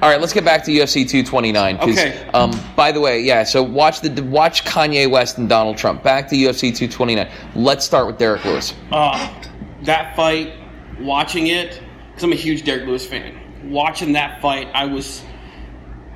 all 0.00 0.08
right, 0.08 0.18
let's 0.18 0.32
get 0.32 0.42
back 0.42 0.64
to 0.64 0.70
UFC 0.70 1.06
229. 1.06 1.78
Okay. 1.80 2.26
Um, 2.32 2.58
by 2.74 2.90
the 2.90 3.00
way, 3.00 3.20
yeah. 3.20 3.44
So 3.44 3.62
watch 3.62 4.00
the 4.00 4.22
watch 4.22 4.64
Kanye 4.64 5.10
West 5.10 5.36
and 5.36 5.46
Donald 5.46 5.76
Trump. 5.76 6.02
Back 6.02 6.28
to 6.28 6.34
UFC 6.34 6.74
229. 6.74 7.28
Let's 7.54 7.84
start 7.84 8.06
with 8.06 8.16
Derrick 8.16 8.46
Lewis. 8.46 8.72
Uh, 8.90 9.30
that 9.82 10.16
fight, 10.16 10.54
watching 11.00 11.48
it, 11.48 11.81
because 12.12 12.24
I'm 12.24 12.32
a 12.32 12.36
huge 12.36 12.64
Derrick 12.64 12.86
Lewis 12.86 13.06
fan. 13.06 13.70
watching 13.70 14.12
that 14.12 14.42
fight, 14.42 14.68
I 14.74 14.86
was 14.86 15.22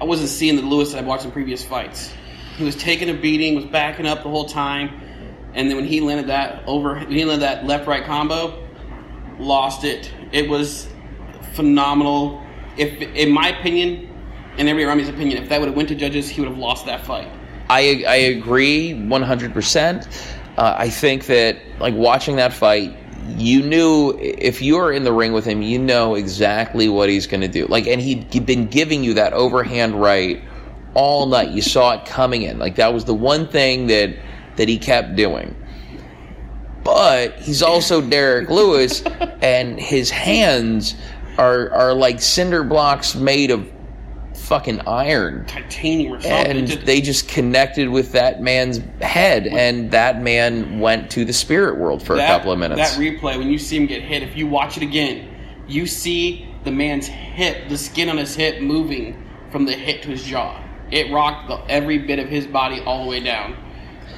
I 0.00 0.04
wasn't 0.04 0.28
seeing 0.28 0.56
the 0.56 0.62
Lewis 0.62 0.92
that 0.92 1.02
I 1.02 1.06
watched 1.06 1.24
in 1.24 1.30
previous 1.30 1.64
fights. 1.64 2.12
He 2.56 2.64
was 2.64 2.76
taking 2.76 3.08
a 3.08 3.14
beating, 3.14 3.54
was 3.54 3.64
backing 3.64 4.06
up 4.06 4.22
the 4.22 4.28
whole 4.28 4.46
time, 4.46 5.00
and 5.54 5.70
then 5.70 5.76
when 5.76 5.86
he 5.86 6.00
landed 6.00 6.26
that 6.26 6.64
over, 6.66 6.98
he 6.98 7.24
landed 7.24 7.42
that 7.42 7.64
left 7.64 7.86
right 7.86 8.04
combo, 8.04 8.66
lost 9.38 9.84
it. 9.84 10.12
It 10.32 10.48
was 10.48 10.88
phenomenal. 11.54 12.42
If, 12.76 13.00
in 13.00 13.32
my 13.32 13.48
opinion, 13.48 14.10
and 14.58 14.68
every 14.68 14.84
me's 14.94 15.08
opinion, 15.08 15.42
if 15.42 15.48
that 15.48 15.60
would 15.60 15.68
have 15.68 15.76
went 15.76 15.88
to 15.88 15.94
judges, 15.94 16.28
he 16.28 16.40
would 16.42 16.50
have 16.50 16.58
lost 16.58 16.84
that 16.86 17.04
fight. 17.04 17.28
I 17.68 18.04
I 18.06 18.16
agree 18.16 18.92
100%. 18.92 20.32
Uh, 20.56 20.74
I 20.78 20.88
think 20.88 21.26
that 21.26 21.58
like 21.80 21.94
watching 21.94 22.36
that 22.36 22.52
fight, 22.52 22.96
you 23.38 23.62
knew 23.62 24.16
if 24.18 24.62
you 24.62 24.76
were 24.76 24.92
in 24.92 25.04
the 25.04 25.12
ring 25.12 25.32
with 25.32 25.44
him, 25.44 25.62
you 25.62 25.78
know 25.78 26.14
exactly 26.14 26.88
what 26.88 27.08
he's 27.08 27.26
going 27.26 27.40
to 27.40 27.48
do. 27.48 27.66
Like, 27.66 27.86
and 27.86 28.00
he'd 28.00 28.46
been 28.46 28.66
giving 28.66 29.04
you 29.04 29.14
that 29.14 29.32
overhand 29.32 30.00
right 30.00 30.42
all 30.94 31.26
night. 31.26 31.50
You 31.50 31.62
saw 31.62 31.92
it 31.92 32.06
coming 32.06 32.42
in. 32.42 32.58
Like 32.58 32.76
that 32.76 32.92
was 32.92 33.04
the 33.04 33.14
one 33.14 33.46
thing 33.48 33.86
that 33.88 34.16
that 34.56 34.68
he 34.68 34.78
kept 34.78 35.14
doing. 35.14 35.54
But 36.82 37.38
he's 37.38 37.62
also 37.62 38.00
Derrick 38.08 38.48
Lewis, 38.48 39.02
and 39.42 39.78
his 39.78 40.10
hands 40.10 40.94
are 41.38 41.70
are 41.70 41.94
like 41.94 42.20
cinder 42.20 42.64
blocks 42.64 43.14
made 43.14 43.50
of 43.50 43.70
fucking 44.46 44.80
iron 44.86 45.44
Titanium 45.46 46.14
or 46.14 46.20
something. 46.20 46.56
and 46.58 46.66
Just- 46.68 46.86
they 46.86 47.00
just 47.00 47.28
connected 47.28 47.88
with 47.88 48.12
that 48.12 48.40
man's 48.40 48.80
head 49.02 49.46
and 49.46 49.90
that 49.90 50.22
man 50.22 50.78
went 50.78 51.10
to 51.10 51.24
the 51.24 51.32
spirit 51.32 51.78
world 51.78 52.02
for 52.02 52.14
a 52.14 52.18
couple 52.26 52.52
of 52.52 52.58
minutes 52.58 52.80
That 52.80 53.00
replay, 53.00 53.36
when 53.38 53.50
you 53.50 53.58
see 53.58 53.76
him 53.76 53.86
get 53.86 54.02
hit, 54.02 54.22
if 54.22 54.36
you 54.36 54.46
watch 54.46 54.76
it 54.76 54.82
again, 54.84 55.28
you 55.66 55.86
see 55.86 56.46
the 56.64 56.70
man's 56.70 57.06
hip, 57.06 57.68
the 57.68 57.76
skin 57.76 58.08
on 58.08 58.18
his 58.18 58.36
hip 58.36 58.60
moving 58.60 59.22
from 59.50 59.66
the 59.66 59.72
hip 59.72 60.02
to 60.02 60.08
his 60.10 60.22
jaw. 60.22 60.60
It 60.92 61.10
rocked 61.12 61.48
the, 61.48 61.56
every 61.68 61.98
bit 61.98 62.20
of 62.20 62.28
his 62.28 62.46
body 62.46 62.80
all 62.86 63.02
the 63.02 63.10
way 63.10 63.20
down. 63.20 63.56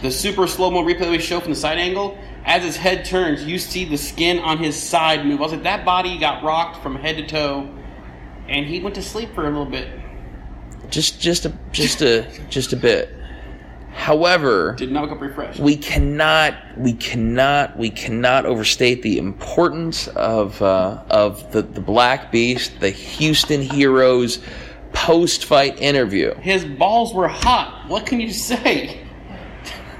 The 0.02 0.11
super 0.11 0.47
slow 0.47 0.70
mo 0.70 0.82
replay 0.82 1.11
we 1.11 1.18
show 1.18 1.40
from 1.40 1.50
the 1.52 1.56
side 1.56 1.78
angle, 1.78 2.18
as 2.44 2.62
his 2.62 2.76
head 2.76 3.06
turns, 3.06 3.44
you 3.44 3.58
see 3.58 3.87
the 3.87 3.97
skin 3.97 4.38
on 4.40 4.58
his 4.58 4.80
side 4.80 5.25
move. 5.25 5.40
I 5.40 5.42
was 5.44 5.52
like, 5.52 5.62
that 5.62 5.85
body 5.87 6.18
got 6.18 6.42
rocked 6.44 6.82
from 6.82 6.97
head 6.97 7.16
to 7.16 7.26
toe, 7.26 7.68
and 8.47 8.66
he 8.66 8.80
went 8.80 8.94
to 8.97 9.02
sleep 9.02 9.35
for 9.35 9.42
a 9.47 9.50
little 9.50 9.64
bit. 9.64 9.88
Just 10.90 11.21
just 11.21 11.47
a 11.47 11.52
just 11.73 12.02
a 12.02 12.26
just 12.49 12.73
a 12.73 12.76
bit 12.76 13.14
however 13.92 14.75
Did 14.76 14.92
not 14.92 15.18
refreshed. 15.21 15.59
we 15.61 15.76
cannot 15.76 16.54
we 16.76 16.92
cannot 16.92 17.76
we 17.76 17.90
cannot 17.90 18.47
overstate 18.47 19.02
the 19.02 19.18
importance 19.18 20.07
of 20.09 20.61
uh, 20.62 21.02
of 21.11 21.50
the, 21.52 21.62
the 21.62 21.80
black 21.80 22.30
beast 22.30 22.78
the 22.80 22.90
houston 22.90 23.61
heroes 23.61 24.38
post-fight 24.92 25.80
interview 25.80 26.35
his 26.37 26.64
balls 26.64 27.12
were 27.12 27.28
hot. 27.28 27.85
What 27.88 28.07
can 28.07 28.21
you 28.21 28.30
say? 28.33 29.00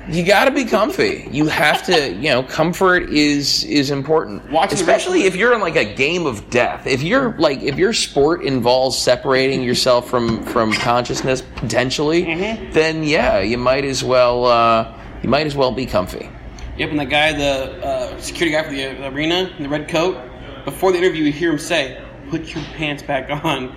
You 0.09 0.25
got 0.25 0.47
to 0.47 0.51
be 0.51 0.65
comfy. 0.65 1.29
You 1.31 1.47
have 1.47 1.85
to, 1.87 2.13
you 2.15 2.31
know, 2.31 2.43
comfort 2.43 3.11
is 3.11 3.65
is 3.65 3.91
important. 3.91 4.43
Especially 4.73 5.25
if 5.25 5.37
you're 5.37 5.53
in 5.55 5.61
like 5.61 5.77
a 5.77 5.85
game 5.95 6.27
of 6.27 6.49
death. 6.51 6.87
If 6.87 7.03
you're 7.03 7.37
like 7.39 7.61
if 7.63 7.77
your 7.77 7.93
sport 7.93 8.43
involves 8.43 8.97
separating 8.97 9.63
yourself 9.63 10.09
from 10.09 10.43
from 10.45 10.73
consciousness 10.73 11.43
potentially, 11.57 12.25
Mm-hmm. 12.25 12.73
then 12.73 13.05
yeah, 13.05 13.41
you 13.41 13.59
might 13.59 13.85
as 13.85 14.03
well 14.03 14.45
uh, 14.47 14.95
you 15.23 15.29
might 15.29 15.47
as 15.47 15.55
well 15.57 15.73
be 15.73 15.87
comfy. 15.87 16.31
Yep, 16.79 16.91
and 16.91 17.01
the 17.01 17.05
guy, 17.07 17.33
the 17.33 17.85
uh, 17.85 18.21
security 18.21 18.53
guy 18.57 18.63
for 18.63 18.71
the, 18.71 19.05
uh, 19.05 19.11
arena, 19.11 19.51
in 19.57 19.65
the 19.65 19.69
red 19.69 19.89
coat, 19.89 20.17
before 20.65 20.93
the 20.93 20.99
interview, 20.99 21.25
you 21.25 21.33
hear 21.33 21.51
him 21.51 21.59
say, 21.59 22.01
"Put 22.31 22.55
your 22.55 22.63
pants 22.77 23.03
back 23.03 23.29
on." 23.45 23.75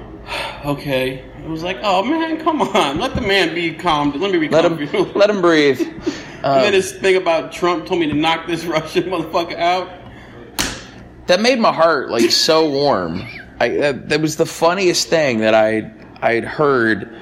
okay, 0.64 1.24
it 1.44 1.48
was 1.48 1.62
like, 1.62 1.78
"Oh 1.82 2.02
man, 2.04 2.42
come 2.42 2.62
on, 2.62 2.98
let 2.98 3.14
the 3.14 3.20
man 3.20 3.54
be 3.54 3.74
calm. 3.74 4.12
Let 4.20 4.32
me 4.32 4.38
be 4.38 4.48
Let 4.48 4.64
calm." 4.64 4.78
him 4.78 5.12
let 5.14 5.30
him 5.30 5.40
breathe. 5.40 5.80
and 6.42 6.44
uh, 6.44 6.62
then 6.62 6.72
this 6.72 6.92
thing 6.92 7.16
about 7.16 7.52
Trump 7.52 7.86
told 7.86 8.00
me 8.00 8.08
to 8.08 8.14
knock 8.14 8.46
this 8.46 8.64
Russian 8.66 9.04
motherfucker 9.04 9.56
out. 9.56 9.90
That 11.26 11.40
made 11.40 11.58
my 11.58 11.72
heart 11.72 12.10
like 12.10 12.30
so 12.30 12.68
warm. 12.68 13.22
I 13.60 13.68
that, 13.70 14.08
that 14.08 14.20
was 14.20 14.36
the 14.36 14.46
funniest 14.46 15.08
thing 15.08 15.38
that 15.38 15.54
I 15.54 15.90
I'd 16.20 16.44
heard 16.44 17.14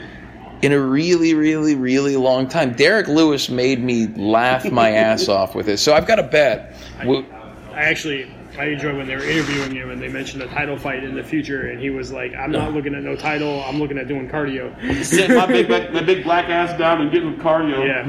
in 0.63 0.73
a 0.73 0.81
really 0.81 1.35
really 1.35 1.75
really 1.75 2.17
long 2.17 2.49
time. 2.49 2.73
Derrick 2.73 3.09
Lewis 3.09 3.49
made 3.49 3.83
me 3.83 4.07
laugh 4.09 4.71
my 4.71 4.91
ass 4.91 5.29
off 5.29 5.55
with 5.55 5.69
it. 5.69 5.79
So 5.79 5.95
I've 5.95 6.07
got 6.07 6.19
a 6.19 6.25
bet. 6.25 6.77
We- 7.07 7.27
I 7.73 7.85
actually 7.85 8.31
I 8.61 8.67
enjoy 8.67 8.95
when 8.95 9.07
they 9.07 9.17
were 9.17 9.25
interviewing 9.25 9.75
him 9.75 9.91
and 9.91 10.03
they 10.03 10.09
mentioned 10.09 10.43
a 10.43 10.47
title 10.49 10.77
fight 10.77 11.03
in 11.03 11.15
the 11.15 11.23
future, 11.23 11.69
and 11.71 11.81
he 11.81 11.89
was 11.89 12.13
like, 12.13 12.35
"I'm 12.35 12.53
not 12.53 12.75
looking 12.75 12.95
at 12.95 13.03
no 13.03 13.17
title. 13.17 13.65
I'm 13.65 13.79
looking 13.79 13.97
at 13.97 14.07
doing 14.07 14.29
cardio." 14.29 14.71
Sit 15.03 15.31
my 15.31 15.47
big, 15.47 15.69
my 15.71 16.03
big 16.03 16.23
black 16.25 16.51
ass 16.51 16.79
down 16.79 17.01
and 17.01 17.11
get 17.11 17.23
some 17.23 17.39
cardio. 17.41 17.87
Yeah, 17.87 18.03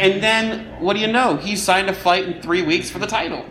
And 0.00 0.22
then, 0.22 0.66
what 0.80 0.94
do 0.94 1.00
you 1.00 1.08
know? 1.08 1.36
He 1.36 1.56
signed 1.56 1.90
a 1.90 1.94
fight 1.94 2.24
in 2.28 2.40
three 2.40 2.62
weeks 2.62 2.90
for 2.90 3.00
the 3.00 3.06
title. 3.08 3.44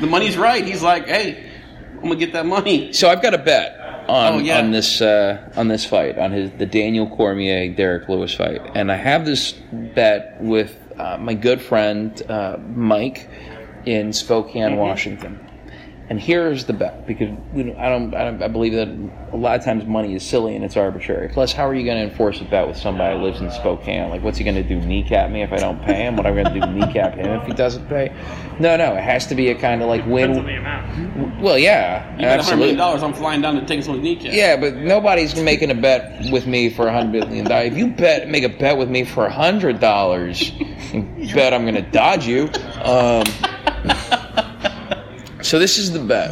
The 0.00 0.06
money's 0.06 0.36
right. 0.36 0.64
He's 0.64 0.82
like, 0.82 1.06
"Hey, 1.06 1.50
I'm 1.96 2.02
gonna 2.02 2.16
get 2.16 2.32
that 2.34 2.46
money." 2.46 2.92
So 2.92 3.08
I've 3.08 3.22
got 3.22 3.34
a 3.34 3.38
bet 3.38 3.78
on 4.08 4.34
Oh, 4.34 4.38
yeah. 4.38 4.58
on 4.58 4.70
this 4.72 5.00
uh, 5.00 5.50
on 5.56 5.68
this 5.68 5.84
fight 5.84 6.18
on 6.18 6.32
his 6.32 6.50
the 6.58 6.66
Daniel 6.66 7.08
Cormier 7.08 7.74
Derrick 7.74 8.08
Lewis 8.08 8.34
fight, 8.34 8.60
and 8.74 8.90
I 8.90 8.96
have 8.96 9.24
this 9.24 9.52
bet 9.52 10.36
with 10.40 10.76
uh, 10.98 11.18
my 11.18 11.34
good 11.34 11.60
friend 11.60 12.20
uh, 12.28 12.56
Mike 12.58 13.28
in 13.86 14.12
Spokane, 14.12 14.76
Washington. 14.76 15.48
And 16.10 16.20
here's 16.20 16.66
the 16.66 16.74
bet 16.74 17.06
because 17.06 17.30
we 17.54 17.62
don't, 17.62 17.78
I 17.78 17.88
don't 17.88 18.12
I 18.14 18.24
don't 18.24 18.42
I 18.42 18.48
believe 18.48 18.74
that 18.74 18.88
a 19.32 19.36
lot 19.36 19.58
of 19.58 19.64
times 19.64 19.86
money 19.86 20.14
is 20.14 20.22
silly 20.22 20.54
and 20.54 20.62
it's 20.62 20.76
arbitrary. 20.76 21.28
Plus, 21.28 21.52
how 21.54 21.66
are 21.66 21.74
you 21.74 21.84
going 21.86 21.96
to 21.96 22.10
enforce 22.10 22.38
a 22.40 22.44
bet 22.44 22.66
with 22.68 22.76
somebody 22.76 23.16
who 23.16 23.24
lives 23.24 23.40
in 23.40 23.50
Spokane? 23.50 24.10
Like, 24.10 24.20
what's 24.22 24.36
he 24.36 24.44
going 24.44 24.56
to 24.56 24.62
do? 24.64 24.78
Kneecap 24.78 25.30
me 25.30 25.42
if 25.42 25.52
I 25.52 25.56
don't 25.56 25.80
pay 25.82 26.02
him? 26.02 26.16
What 26.16 26.26
am 26.26 26.36
I 26.36 26.42
going 26.42 26.60
to 26.60 26.66
do? 26.66 26.72
Kneecap 26.72 27.14
him 27.14 27.30
if 27.40 27.46
he 27.46 27.54
doesn't 27.54 27.88
pay? 27.88 28.12
No, 28.60 28.76
no. 28.76 28.92
It 28.94 29.00
has 29.02 29.26
to 29.28 29.34
be 29.34 29.48
a 29.50 29.54
kind 29.54 29.80
of 29.80 29.88
like 29.88 30.04
depends 30.04 30.36
the 30.36 30.44
win. 30.44 30.56
amount. 30.58 31.40
Well, 31.40 31.56
yeah, 31.56 32.04
You 32.16 32.22
got 32.22 32.24
a 32.24 32.26
hundred 32.26 32.38
absolutely. 32.40 32.58
million 32.58 32.78
dollars. 32.78 33.02
I'm 33.04 33.14
flying 33.14 33.40
down 33.40 33.54
to 33.54 33.64
take 33.64 33.82
someone's 33.82 34.04
kneecap. 34.04 34.34
Yeah, 34.34 34.56
but 34.60 34.74
nobody's 34.74 35.40
making 35.40 35.70
a 35.70 35.74
bet 35.74 36.30
with 36.30 36.46
me 36.46 36.68
for 36.68 36.88
a 36.88 36.92
hundred 36.92 37.26
million 37.28 37.46
dollars. 37.46 37.68
If 37.72 37.78
you 37.78 37.86
bet, 37.86 38.28
make 38.28 38.42
a 38.44 38.50
bet 38.50 38.76
with 38.76 38.90
me 38.90 39.04
for 39.04 39.24
a 39.26 39.32
hundred 39.32 39.80
dollars, 39.80 40.50
bet 41.34 41.54
I'm 41.54 41.62
going 41.62 41.76
to 41.76 41.90
dodge 41.90 42.26
you. 42.26 42.50
Um, 42.82 43.24
so 45.52 45.58
this 45.58 45.76
is 45.76 45.92
the 45.92 45.98
bet, 45.98 46.30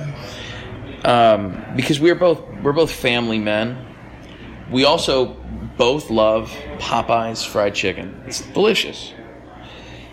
um, 1.05 1.63
because 1.77 2.01
we're 2.01 2.15
both 2.15 2.41
we're 2.63 2.73
both 2.73 2.91
family 2.91 3.39
men. 3.39 3.77
We 4.71 4.87
also 4.87 5.37
both 5.77 6.09
love 6.09 6.49
Popeyes 6.79 7.47
fried 7.47 7.75
chicken. 7.75 8.23
It's 8.25 8.41
delicious. 8.41 9.13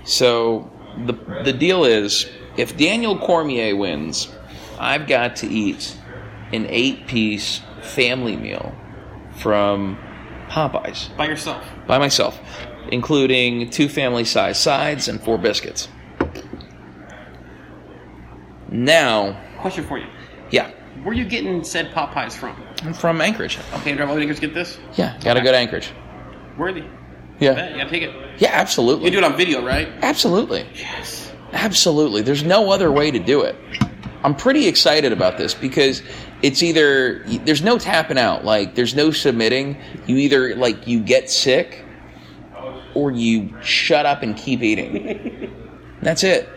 So 0.03 0.69
the 1.05 1.13
the 1.45 1.53
deal 1.53 1.85
is, 1.85 2.29
if 2.57 2.75
Daniel 2.75 3.17
Cormier 3.17 3.77
wins, 3.77 4.27
I've 4.77 5.07
got 5.07 5.37
to 5.37 5.47
eat 5.47 5.97
an 6.51 6.65
eight-piece 6.67 7.61
family 7.83 8.35
meal 8.35 8.75
from 9.37 9.97
Popeyes 10.49 11.15
By 11.15 11.27
yourself. 11.27 11.63
by 11.87 11.97
myself, 11.97 12.37
including 12.91 13.69
two 13.69 13.87
family-sized 13.87 14.59
sides 14.59 15.07
and 15.07 15.21
four 15.23 15.37
biscuits. 15.37 15.87
Now, 18.69 19.39
Question 19.59 19.85
for 19.85 19.97
you. 19.97 20.07
yeah, 20.51 20.71
Where 21.03 21.15
you 21.15 21.25
getting 21.25 21.63
said 21.63 21.91
Popeyes 21.91 22.33
from? 22.33 22.55
I'm 22.83 22.93
from 22.93 23.21
Anchorage. 23.21 23.57
Okay, 23.75 23.95
drive 23.95 24.09
all 24.09 24.15
the 24.15 24.21
niggas 24.21 24.39
get 24.39 24.53
this? 24.53 24.77
Yeah, 24.95 25.17
gotta 25.23 25.41
go 25.41 25.51
to 25.51 25.57
Anchorage. 25.57 25.87
Where 26.57 26.69
are? 26.73 26.77
Yeah, 27.39 27.53
Bet, 27.53 27.71
you 27.71 27.77
gotta 27.77 27.89
take 27.89 28.03
it. 28.03 28.15
yeah, 28.41 28.49
absolutely. 28.51 29.05
You 29.05 29.11
do 29.11 29.17
it 29.19 29.23
on 29.23 29.37
video, 29.37 29.63
right? 29.65 29.87
absolutely. 30.01 30.65
Yes. 30.75 31.31
Absolutely. 31.53 32.21
There's 32.23 32.43
no 32.43 32.71
other 32.71 32.91
way 32.91 33.09
to 33.11 33.19
do 33.19 33.41
it. 33.41 33.55
I'm 34.23 34.35
pretty 34.35 34.67
excited 34.67 35.13
about 35.13 35.37
this 35.37 35.53
because 35.53 36.01
it's 36.41 36.61
either 36.61 37.23
there's 37.45 37.61
no 37.61 37.77
tapping 37.77 38.17
out, 38.17 38.43
like 38.43 38.75
there's 38.75 38.95
no 38.95 39.11
submitting. 39.11 39.77
You 40.07 40.17
either 40.17 40.55
like 40.55 40.87
you 40.87 40.99
get 40.99 41.29
sick 41.29 41.85
or 42.95 43.11
you 43.11 43.55
shut 43.61 44.05
up 44.05 44.23
and 44.23 44.35
keep 44.35 44.61
eating. 44.61 45.53
That's 46.01 46.23
it. 46.23 46.49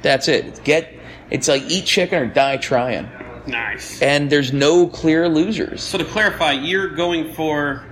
That's 0.00 0.26
it. 0.28 0.64
Get 0.64 0.92
it's 1.32 1.48
like 1.48 1.62
eat 1.68 1.84
chicken 1.84 2.22
or 2.22 2.26
die 2.26 2.58
trying. 2.58 3.08
Nice. 3.46 4.00
And 4.00 4.30
there's 4.30 4.52
no 4.52 4.86
clear 4.86 5.28
losers. 5.28 5.82
So 5.82 5.98
to 5.98 6.04
clarify, 6.04 6.52
you're 6.52 6.88
going 6.94 7.32
for 7.32 7.84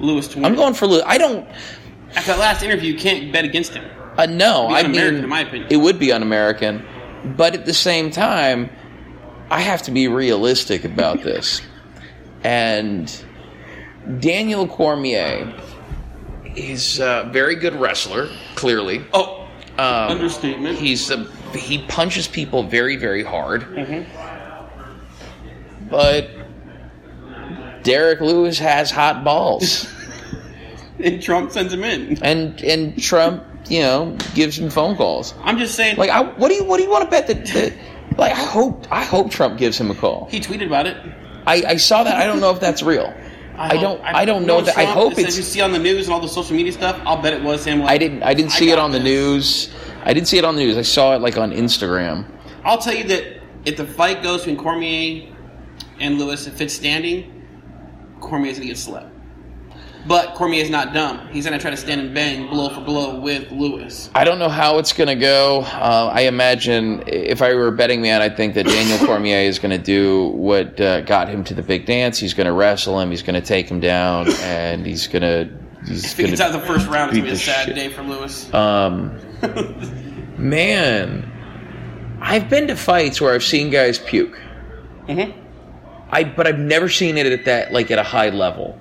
Lewis 0.00 0.28
to 0.28 0.36
win. 0.38 0.46
I'm 0.46 0.54
going 0.54 0.72
for 0.72 0.86
lo- 0.86 1.02
I 1.04 1.18
don't 1.18 1.46
After 2.14 2.32
that 2.32 2.38
last 2.38 2.62
interview, 2.62 2.92
you 2.94 2.98
can't 2.98 3.30
bet 3.32 3.44
against 3.44 3.74
him. 3.74 3.84
Uh, 4.16 4.24
no, 4.24 4.68
I 4.68 4.86
mean, 4.88 5.00
in 5.16 5.28
my 5.28 5.40
opinion. 5.40 5.68
it 5.70 5.76
would 5.76 5.98
be 5.98 6.10
un-American, 6.12 6.82
but 7.36 7.52
at 7.54 7.66
the 7.66 7.74
same 7.74 8.10
time, 8.10 8.70
I 9.50 9.60
have 9.60 9.82
to 9.82 9.90
be 9.90 10.08
realistic 10.08 10.84
about 10.84 11.22
this. 11.22 11.60
And 12.44 13.12
Daniel 14.20 14.68
Cormier 14.68 15.52
is 16.54 17.00
a 17.00 17.28
very 17.32 17.56
good 17.56 17.74
wrestler, 17.74 18.28
clearly. 18.54 19.04
Oh, 19.12 19.48
Um, 19.78 20.10
understatement. 20.12 20.78
He's 20.78 21.10
a, 21.10 21.26
he 21.56 21.78
punches 21.86 22.28
people 22.28 22.62
very 22.62 22.96
very 22.96 23.22
hard. 23.22 23.62
Mm-hmm. 23.62 24.04
but 25.88 26.30
Derrick 27.82 28.20
Lewis 28.20 28.58
has 28.58 28.90
hot 28.90 29.22
balls, 29.24 29.86
And 30.98 31.22
Trump 31.22 31.52
sends 31.52 31.72
him 31.72 31.84
in. 31.84 32.22
and 32.22 32.60
and 32.62 33.02
Trump, 33.02 33.44
you 33.68 33.80
know, 33.80 34.16
gives 34.34 34.58
him 34.58 34.70
phone 34.70 34.96
calls. 34.96 35.34
I'm 35.42 35.58
just 35.58 35.74
saying. 35.74 35.96
Like, 35.96 36.10
I, 36.10 36.22
what 36.22 36.48
do 36.48 36.54
you 36.54 36.64
what 36.64 36.78
do 36.78 36.84
you 36.84 36.90
want 36.90 37.04
to 37.04 37.10
bet 37.10 37.26
that? 37.26 37.46
that 37.46 37.72
like, 38.16 38.32
I 38.32 38.34
hope 38.34 38.86
I 38.90 39.04
hope 39.04 39.30
Trump 39.30 39.58
gives 39.58 39.78
him 39.78 39.90
a 39.90 39.94
call. 39.94 40.26
he 40.30 40.40
tweeted 40.40 40.66
about 40.66 40.86
it. 40.86 40.96
I, 41.46 41.62
I 41.66 41.76
saw 41.76 42.02
that. 42.02 42.16
I 42.16 42.26
don't 42.26 42.40
know 42.40 42.50
if 42.50 42.60
that's 42.60 42.82
real. 42.82 43.14
I, 43.58 43.78
don't. 43.78 44.00
I, 44.02 44.26
don't 44.26 44.46
know. 44.46 44.60
That, 44.60 44.76
I 44.76 44.84
hope 44.84 45.12
it 45.12 45.20
it's. 45.20 45.36
You 45.36 45.42
see 45.42 45.62
on 45.62 45.72
the 45.72 45.78
news 45.78 46.06
and 46.06 46.12
all 46.12 46.20
the 46.20 46.28
social 46.28 46.54
media 46.56 46.72
stuff. 46.72 47.00
I'll 47.06 47.22
bet 47.22 47.32
it 47.32 47.42
was 47.42 47.64
him. 47.64 47.80
Like, 47.80 47.90
I 47.90 47.98
didn't. 47.98 48.22
I 48.22 48.34
didn't 48.34 48.52
see 48.52 48.70
it 48.70 48.76
got 48.76 48.84
on 48.84 48.90
the 48.90 49.00
news. 49.00 49.72
I 50.06 50.14
didn't 50.14 50.28
see 50.28 50.38
it 50.38 50.44
on 50.44 50.54
the 50.54 50.62
news. 50.64 50.76
I 50.76 50.82
saw 50.82 51.14
it 51.16 51.20
like 51.20 51.36
on 51.36 51.50
Instagram. 51.50 52.24
I'll 52.64 52.78
tell 52.78 52.94
you 52.94 53.04
that 53.04 53.42
if 53.64 53.76
the 53.76 53.84
fight 53.86 54.22
goes 54.22 54.40
between 54.42 54.56
Cormier 54.56 55.34
and 56.00 56.16
Lewis, 56.18 56.46
if 56.46 56.60
it's 56.60 56.72
standing, 56.74 57.44
Cormier's 58.20 58.56
gonna 58.58 58.68
get 58.68 58.78
slept. 58.78 59.12
But 60.06 60.34
Cormier's 60.34 60.70
not 60.70 60.94
dumb. 60.94 61.26
He's 61.32 61.44
gonna 61.44 61.58
try 61.58 61.70
to 61.72 61.76
stand 61.76 62.00
and 62.00 62.14
bang 62.14 62.46
blow 62.48 62.68
for 62.68 62.80
blow 62.80 63.18
with 63.18 63.50
Lewis. 63.50 64.08
I 64.14 64.22
don't 64.22 64.38
know 64.38 64.48
how 64.48 64.78
it's 64.78 64.92
going 64.92 65.08
to 65.08 65.16
go. 65.16 65.62
Uh, 65.62 66.12
I 66.14 66.20
imagine 66.22 67.02
if 67.08 67.42
I 67.42 67.54
were 67.54 67.66
a 67.66 67.72
betting 67.72 68.00
man, 68.02 68.22
I'd 68.22 68.36
think 68.36 68.54
that 68.54 68.66
Daniel 68.66 69.04
Cormier 69.04 69.38
is 69.38 69.58
going 69.58 69.72
to 69.76 69.84
do 69.84 70.28
what 70.28 70.80
uh, 70.80 71.00
got 71.00 71.28
him 71.28 71.42
to 71.44 71.54
the 71.54 71.62
big 71.64 71.86
dance. 71.86 72.18
He's 72.20 72.34
going 72.34 72.46
to 72.46 72.52
wrestle 72.52 73.00
him. 73.00 73.10
He's 73.10 73.22
going 73.22 73.34
to 73.34 73.44
take 73.44 73.68
him 73.68 73.80
down, 73.80 74.30
and 74.42 74.86
he's 74.86 75.08
going 75.08 75.22
to. 75.22 75.52
He's 75.88 76.04
If 76.04 76.16
he 76.16 76.22
going 76.22 76.30
gets 76.30 76.40
out 76.40 76.54
of 76.54 76.60
the 76.60 76.66
first 76.68 76.86
round, 76.86 77.10
it's 77.10 77.18
gonna 77.18 77.28
be 77.30 77.34
a 77.34 77.36
sad 77.36 77.66
shit. 77.66 77.74
day 77.74 77.88
for 77.88 78.02
Lewis. 78.02 78.52
Um, 78.54 79.18
man, 80.38 81.30
I've 82.20 82.48
been 82.48 82.66
to 82.68 82.76
fights 82.76 83.20
where 83.20 83.34
I've 83.34 83.44
seen 83.44 83.70
guys 83.70 83.98
puke. 83.98 84.38
Mhm. 85.08 85.34
I 86.10 86.24
but 86.24 86.46
I've 86.46 86.58
never 86.58 86.88
seen 86.88 87.16
it 87.16 87.26
at 87.26 87.44
that 87.46 87.72
like 87.72 87.90
at 87.90 87.98
a 87.98 88.02
high 88.02 88.30
level, 88.30 88.78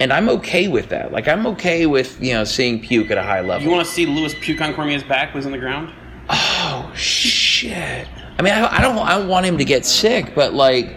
and 0.00 0.12
I'm 0.12 0.28
okay 0.30 0.68
with 0.68 0.88
that. 0.88 1.12
Like 1.12 1.28
I'm 1.28 1.46
okay 1.48 1.86
with 1.86 2.20
you 2.22 2.34
know 2.34 2.44
seeing 2.44 2.80
puke 2.80 3.10
at 3.10 3.18
a 3.18 3.22
high 3.22 3.40
level. 3.40 3.62
You 3.62 3.70
want 3.70 3.86
to 3.86 3.92
see 3.92 4.06
Lewis 4.06 4.34
puke 4.40 4.60
on 4.60 4.74
Cormier's 4.74 5.04
back 5.04 5.32
when 5.34 5.42
he's 5.42 5.46
on 5.46 5.52
the 5.52 5.58
ground? 5.58 5.92
Oh 6.30 6.92
shit! 6.94 8.06
I 8.38 8.42
mean, 8.42 8.52
I, 8.52 8.78
I 8.78 8.80
don't. 8.80 8.98
I 8.98 9.16
don't 9.18 9.28
want 9.28 9.46
him 9.46 9.56
to 9.58 9.64
get 9.64 9.86
sick, 9.86 10.34
but 10.34 10.52
like, 10.52 10.96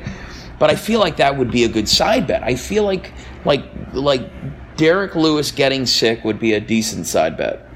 but 0.60 0.70
I 0.70 0.76
feel 0.76 1.00
like 1.00 1.18
that 1.18 1.38
would 1.38 1.52
be 1.52 1.64
a 1.64 1.70
good 1.70 1.88
side 1.88 2.28
bet. 2.28 2.44
I 2.44 2.56
feel 2.56 2.84
like 2.84 3.14
like 3.46 3.64
like 3.94 4.30
Derrick 4.78 5.16
Lewis 5.16 5.52
getting 5.52 5.86
sick 5.86 6.24
would 6.24 6.40
be 6.40 6.54
a 6.54 6.60
decent 6.60 7.06
side 7.08 7.38
bet. 7.38 7.68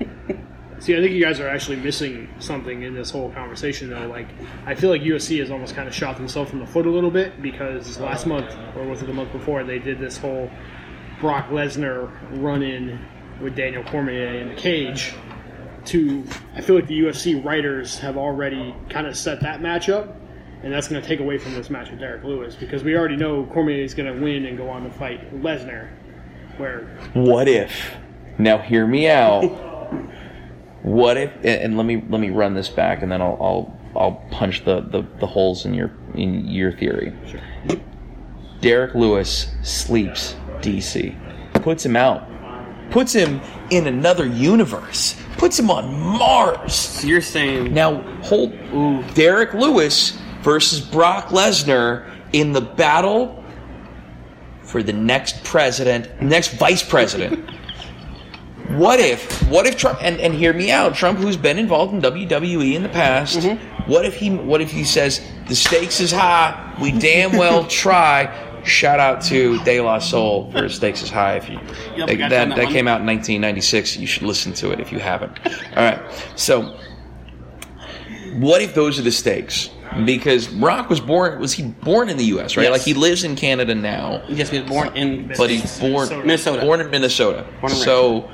See, 0.84 0.94
I 0.94 1.00
think 1.00 1.12
you 1.12 1.24
guys 1.24 1.40
are 1.40 1.48
actually 1.48 1.76
missing 1.76 2.28
something 2.40 2.82
in 2.82 2.92
this 2.92 3.10
whole 3.10 3.30
conversation, 3.30 3.88
though. 3.88 4.06
Like, 4.06 4.28
I 4.66 4.74
feel 4.74 4.90
like 4.90 5.00
UFC 5.00 5.40
has 5.40 5.50
almost 5.50 5.74
kind 5.74 5.88
of 5.88 5.94
shot 5.94 6.18
themselves 6.18 6.52
in 6.52 6.58
the 6.58 6.66
foot 6.66 6.84
a 6.84 6.90
little 6.90 7.10
bit 7.10 7.40
because 7.40 7.98
last 7.98 8.26
month, 8.26 8.54
or 8.76 8.86
was 8.86 9.00
it 9.00 9.06
the 9.06 9.14
month 9.14 9.32
before, 9.32 9.64
they 9.64 9.78
did 9.78 9.98
this 9.98 10.18
whole 10.18 10.50
Brock 11.22 11.48
Lesnar 11.48 12.12
run 12.32 12.62
in 12.62 13.02
with 13.40 13.56
Daniel 13.56 13.82
Cormier 13.84 14.34
in 14.34 14.50
the 14.50 14.54
cage. 14.56 15.14
To, 15.86 16.22
I 16.54 16.60
feel 16.60 16.76
like 16.76 16.86
the 16.86 17.00
UFC 17.00 17.42
writers 17.42 17.98
have 18.00 18.18
already 18.18 18.76
kind 18.90 19.06
of 19.06 19.16
set 19.16 19.40
that 19.40 19.60
matchup, 19.60 20.14
and 20.62 20.70
that's 20.70 20.88
going 20.88 21.00
to 21.00 21.08
take 21.08 21.20
away 21.20 21.38
from 21.38 21.54
this 21.54 21.70
match 21.70 21.88
with 21.88 22.00
Derrick 22.00 22.24
Lewis 22.24 22.56
because 22.56 22.84
we 22.84 22.94
already 22.94 23.16
know 23.16 23.46
Cormier 23.54 23.82
is 23.82 23.94
going 23.94 24.14
to 24.14 24.22
win 24.22 24.44
and 24.44 24.58
go 24.58 24.68
on 24.68 24.84
to 24.84 24.90
fight 24.90 25.34
Lesnar. 25.34 25.88
Where 26.58 26.84
What 27.14 27.48
if? 27.48 27.94
Now 28.36 28.58
hear 28.58 28.86
me 28.86 29.08
out. 29.08 29.72
What 30.84 31.16
if? 31.16 31.32
And 31.42 31.78
let 31.78 31.86
me 31.86 32.04
let 32.10 32.20
me 32.20 32.28
run 32.28 32.52
this 32.52 32.68
back, 32.68 33.02
and 33.02 33.10
then 33.10 33.22
I'll 33.22 33.38
I'll, 33.40 33.80
I'll 33.96 34.12
punch 34.30 34.66
the, 34.66 34.82
the, 34.82 35.02
the 35.18 35.26
holes 35.26 35.64
in 35.64 35.72
your 35.72 35.90
in 36.14 36.46
your 36.46 36.72
theory. 36.72 37.14
Sure. 37.26 37.40
Derrick 38.60 38.94
Lewis 38.94 39.50
sleeps 39.62 40.36
DC, 40.60 41.18
puts 41.62 41.86
him 41.86 41.96
out, 41.96 42.28
puts 42.90 43.14
him 43.14 43.40
in 43.70 43.86
another 43.86 44.26
universe, 44.26 45.16
puts 45.38 45.58
him 45.58 45.70
on 45.70 45.98
Mars. 45.98 46.74
So 46.74 47.06
you're 47.06 47.22
saying 47.22 47.72
Now 47.72 48.02
hold 48.22 48.52
Derrick 49.14 49.54
Lewis 49.54 50.18
versus 50.42 50.82
Brock 50.82 51.28
Lesnar 51.28 52.10
in 52.34 52.52
the 52.52 52.60
battle 52.60 53.42
for 54.62 54.82
the 54.82 54.92
next 54.92 55.42
president, 55.44 56.20
next 56.20 56.52
vice 56.58 56.82
president. 56.82 57.50
What 58.68 58.98
if, 58.98 59.42
what 59.48 59.66
if 59.66 59.76
Trump, 59.76 60.02
and, 60.02 60.18
and 60.20 60.32
hear 60.34 60.52
me 60.52 60.70
out, 60.70 60.94
Trump, 60.94 61.18
who's 61.18 61.36
been 61.36 61.58
involved 61.58 61.92
in 61.92 62.00
WWE 62.00 62.74
in 62.74 62.82
the 62.82 62.88
past, 62.88 63.38
mm-hmm. 63.38 63.90
what 63.90 64.04
if 64.04 64.14
he, 64.14 64.30
what 64.30 64.60
if 64.60 64.70
he 64.70 64.84
says, 64.84 65.20
the 65.48 65.54
stakes 65.54 66.00
is 66.00 66.10
high, 66.10 66.74
we 66.80 66.90
damn 66.98 67.32
well 67.32 67.66
try, 67.68 68.62
shout 68.64 68.98
out 68.98 69.22
to 69.24 69.62
De 69.64 69.80
La 69.80 69.98
Soul 69.98 70.50
for 70.50 70.68
Stakes 70.68 71.02
is 71.02 71.10
High. 71.10 71.36
If 71.36 71.48
you, 71.48 71.60
Yep, 71.96 72.08
that, 72.08 72.18
that, 72.18 72.28
that 72.30 72.56
that 72.56 72.68
came 72.68 72.88
out 72.88 73.00
in 73.00 73.06
1996, 73.06 73.98
you 73.98 74.06
should 74.06 74.22
listen 74.22 74.52
to 74.54 74.70
it 74.70 74.80
if 74.80 74.90
you 74.90 74.98
haven't. 74.98 75.38
All 75.76 75.84
right, 75.84 76.00
so 76.34 76.76
what 78.36 78.62
if 78.62 78.74
those 78.74 78.98
are 78.98 79.02
the 79.02 79.12
stakes? 79.12 79.70
Because 80.04 80.48
Rock 80.48 80.90
was 80.90 80.98
born, 80.98 81.38
was 81.38 81.52
he 81.52 81.62
born 81.62 82.08
in 82.08 82.16
the 82.16 82.24
U.S., 82.24 82.56
right? 82.56 82.64
Yes. 82.64 82.72
Like 82.72 82.82
he 82.82 82.94
lives 82.94 83.22
in 83.22 83.36
Canada 83.36 83.74
now, 83.74 84.24
yes, 84.28 84.50
he 84.50 84.58
was 84.58 84.68
born 84.68 84.96
in 84.96 85.32
but 85.36 85.50
he's 85.50 85.78
born 85.78 86.08
Minnesota. 86.08 86.62
born 86.62 86.80
in 86.80 86.90
Minnesota. 86.90 87.46
Born 87.60 87.72
and 87.72 87.80
so, 87.80 88.28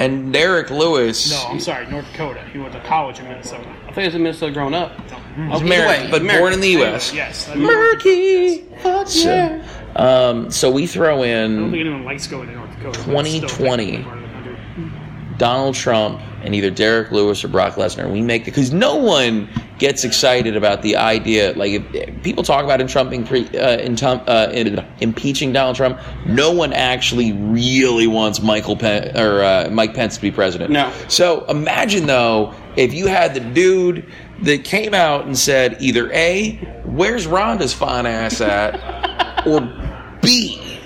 and 0.00 0.32
Derrick 0.32 0.70
Lewis, 0.70 1.30
no, 1.30 1.46
I'm 1.48 1.60
sorry, 1.60 1.86
North 1.86 2.10
Dakota. 2.12 2.42
He 2.52 2.58
went 2.58 2.72
to 2.72 2.80
college 2.80 3.18
in 3.20 3.26
Minnesota. 3.28 3.68
I 3.82 3.92
think 3.92 3.96
he 3.98 4.04
was 4.06 4.14
in 4.14 4.22
Minnesota 4.22 4.52
growing 4.52 4.74
up. 4.74 4.92
he's 5.00 5.12
Okay, 5.12 5.64
American, 5.64 6.04
way, 6.06 6.10
but 6.10 6.22
he's 6.22 6.32
born 6.32 6.52
in 6.52 6.60
the 6.60 6.68
U.S. 6.70 7.12
Yes. 7.12 7.48
I 7.48 7.54
mean, 7.54 7.64
Murky. 7.64 8.64
So, 9.06 9.62
um, 9.96 10.50
so 10.50 10.70
we 10.70 10.86
throw 10.86 11.22
I 11.22 11.26
don't 11.26 11.70
think 11.70 11.74
in 11.74 11.80
anyone 11.80 12.04
likes 12.04 12.26
going 12.26 12.48
to 12.48 12.54
North 12.54 12.70
Dakota. 12.76 12.86
but 13.06 13.26
it's 13.26 13.30
still 13.36 13.48
2020. 13.48 13.86
technically 13.92 14.04
part 14.04 14.16
of 14.18 14.22
the 14.22 14.28
country. 14.28 15.36
Donald 15.38 15.74
Trump 15.74 16.20
and 16.42 16.54
either 16.54 16.70
Derrick 16.70 17.10
Lewis 17.12 17.44
or 17.44 17.48
Brock 17.48 17.74
Lesnar. 17.74 18.10
We 18.10 18.22
make 18.22 18.42
it 18.42 18.46
because 18.46 18.72
no 18.72 18.96
one 18.96 19.48
gets 19.80 20.04
excited 20.04 20.56
about 20.56 20.82
the 20.82 20.94
idea. 20.94 21.52
Like 21.54 21.72
if, 21.72 21.94
if 21.94 22.22
people 22.22 22.44
talk 22.44 22.64
about 22.64 22.80
in 22.80 22.86
Trump 22.86 23.10
impre- 23.10 23.52
uh, 23.54 24.30
uh, 24.30 24.50
in 24.52 24.86
impeaching 25.00 25.52
Donald 25.52 25.74
Trump, 25.74 25.98
no 26.26 26.52
one 26.52 26.72
actually 26.72 27.32
really 27.32 28.06
wants 28.06 28.40
Michael 28.40 28.76
Pen- 28.76 29.16
or 29.16 29.42
uh, 29.42 29.68
Mike 29.72 29.94
Pence 29.94 30.16
to 30.16 30.22
be 30.22 30.30
president. 30.30 30.70
No. 30.70 30.92
So 31.08 31.44
imagine 31.46 32.06
though 32.06 32.54
if 32.76 32.94
you 32.94 33.08
had 33.08 33.34
the 33.34 33.40
dude 33.40 34.06
that 34.42 34.64
came 34.64 34.94
out 34.94 35.24
and 35.26 35.36
said 35.36 35.78
either 35.80 36.12
a 36.12 36.52
where's 36.84 37.26
Rhonda's 37.26 37.72
fine 37.72 38.06
ass 38.06 38.40
at, 38.40 39.46
or 39.46 39.60
b 40.22 40.78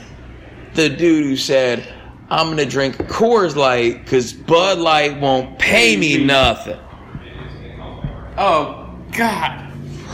the 0.74 0.88
dude 0.88 1.24
who 1.24 1.37
said, 1.37 1.87
I'm 2.30 2.46
going 2.46 2.59
to 2.59 2.66
drink 2.66 2.96
Coors 2.96 3.54
Light 3.54 4.04
because 4.04 4.33
Bud 4.33 4.78
Light 4.78 5.20
won't 5.20 5.59
pay 5.59 5.96
me 5.96 6.24
nothing. 6.24 6.78
Oh 8.37 8.84
God. 9.14 9.70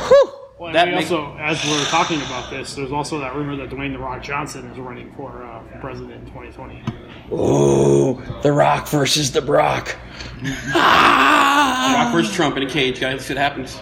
Whew. 0.08 0.32
Well, 0.58 0.72
That 0.74 0.88
we 0.88 0.94
makes- 0.96 1.10
also, 1.10 1.36
as 1.38 1.64
we're 1.66 1.84
talking 1.86 2.20
about 2.22 2.50
this, 2.50 2.74
there's 2.74 2.92
also 2.92 3.18
that 3.20 3.34
rumor 3.34 3.56
that 3.56 3.70
Dwayne 3.70 3.92
the 3.92 3.98
Rock 3.98 4.22
Johnson 4.22 4.66
is 4.70 4.78
running 4.78 5.10
for 5.16 5.42
uh, 5.42 5.62
president 5.80 6.12
in 6.12 6.26
2020. 6.26 6.82
Ooh, 7.32 8.22
The 8.42 8.52
Rock 8.52 8.86
versus 8.88 9.32
The 9.32 9.40
Brock. 9.40 9.96
Ah! 10.74 12.02
Rock 12.04 12.12
versus 12.14 12.34
Trump 12.34 12.56
in 12.58 12.62
a 12.64 12.68
cage, 12.70 13.00
guys. 13.00 13.24
See 13.24 13.32
what 13.34 13.40
happens. 13.40 13.80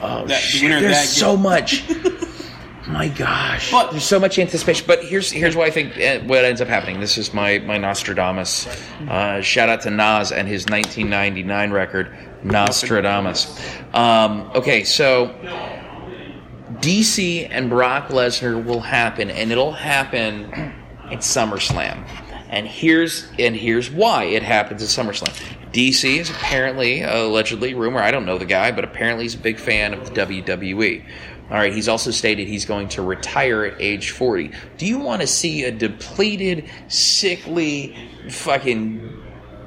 Oh, 0.00 0.20
That- 0.20 0.28
the 0.28 0.34
shit, 0.36 0.62
winner 0.62 0.80
there's 0.80 0.96
that 0.96 1.06
so 1.06 1.36
much. 1.36 1.84
My 2.88 3.08
gosh, 3.08 3.72
But- 3.72 3.90
there's 3.90 4.04
so 4.04 4.20
much 4.20 4.38
anticipation. 4.38 4.84
But 4.86 5.02
here's 5.04 5.30
here's 5.30 5.56
what 5.56 5.66
I 5.66 5.70
think 5.70 5.98
uh, 5.98 6.20
what 6.20 6.44
ends 6.44 6.60
up 6.60 6.68
happening. 6.68 7.00
This 7.00 7.18
is 7.18 7.34
my 7.34 7.58
my 7.58 7.78
Nostradamus. 7.78 8.66
Uh, 9.08 9.40
shout 9.40 9.68
out 9.68 9.80
to 9.82 9.90
Nas 9.90 10.30
and 10.30 10.46
his 10.46 10.66
1999 10.66 11.70
record 11.72 12.10
Nostradamus. 12.44 13.60
Um, 13.92 14.50
okay, 14.54 14.84
so 14.84 15.34
DC 16.80 17.48
and 17.50 17.68
Brock 17.70 18.08
Lesnar 18.08 18.62
will 18.64 18.80
happen, 18.80 19.30
and 19.30 19.50
it'll 19.50 19.72
happen 19.72 20.52
at 21.10 21.18
SummerSlam. 21.18 22.04
And 22.48 22.66
here's 22.68 23.26
and 23.38 23.56
here's 23.56 23.90
why 23.90 24.24
it 24.24 24.42
happens 24.42 24.82
at 24.82 24.88
SummerSlam. 24.88 25.34
DC 25.72 26.18
is 26.20 26.30
apparently, 26.30 27.02
allegedly, 27.02 27.74
rumor. 27.74 28.00
I 28.00 28.10
don't 28.10 28.24
know 28.24 28.38
the 28.38 28.46
guy, 28.46 28.70
but 28.70 28.84
apparently 28.84 29.24
he's 29.24 29.34
a 29.34 29.38
big 29.38 29.58
fan 29.58 29.92
of 29.92 30.06
the 30.14 30.20
WWE. 30.20 31.04
All 31.48 31.56
right, 31.56 31.72
he's 31.72 31.88
also 31.88 32.10
stated 32.10 32.48
he's 32.48 32.64
going 32.64 32.88
to 32.90 33.02
retire 33.02 33.64
at 33.64 33.80
age 33.80 34.10
40. 34.10 34.50
Do 34.78 34.86
you 34.86 34.98
want 34.98 35.20
to 35.20 35.28
see 35.28 35.62
a 35.62 35.70
depleted, 35.70 36.68
sickly, 36.88 37.96
fucking 38.28 39.22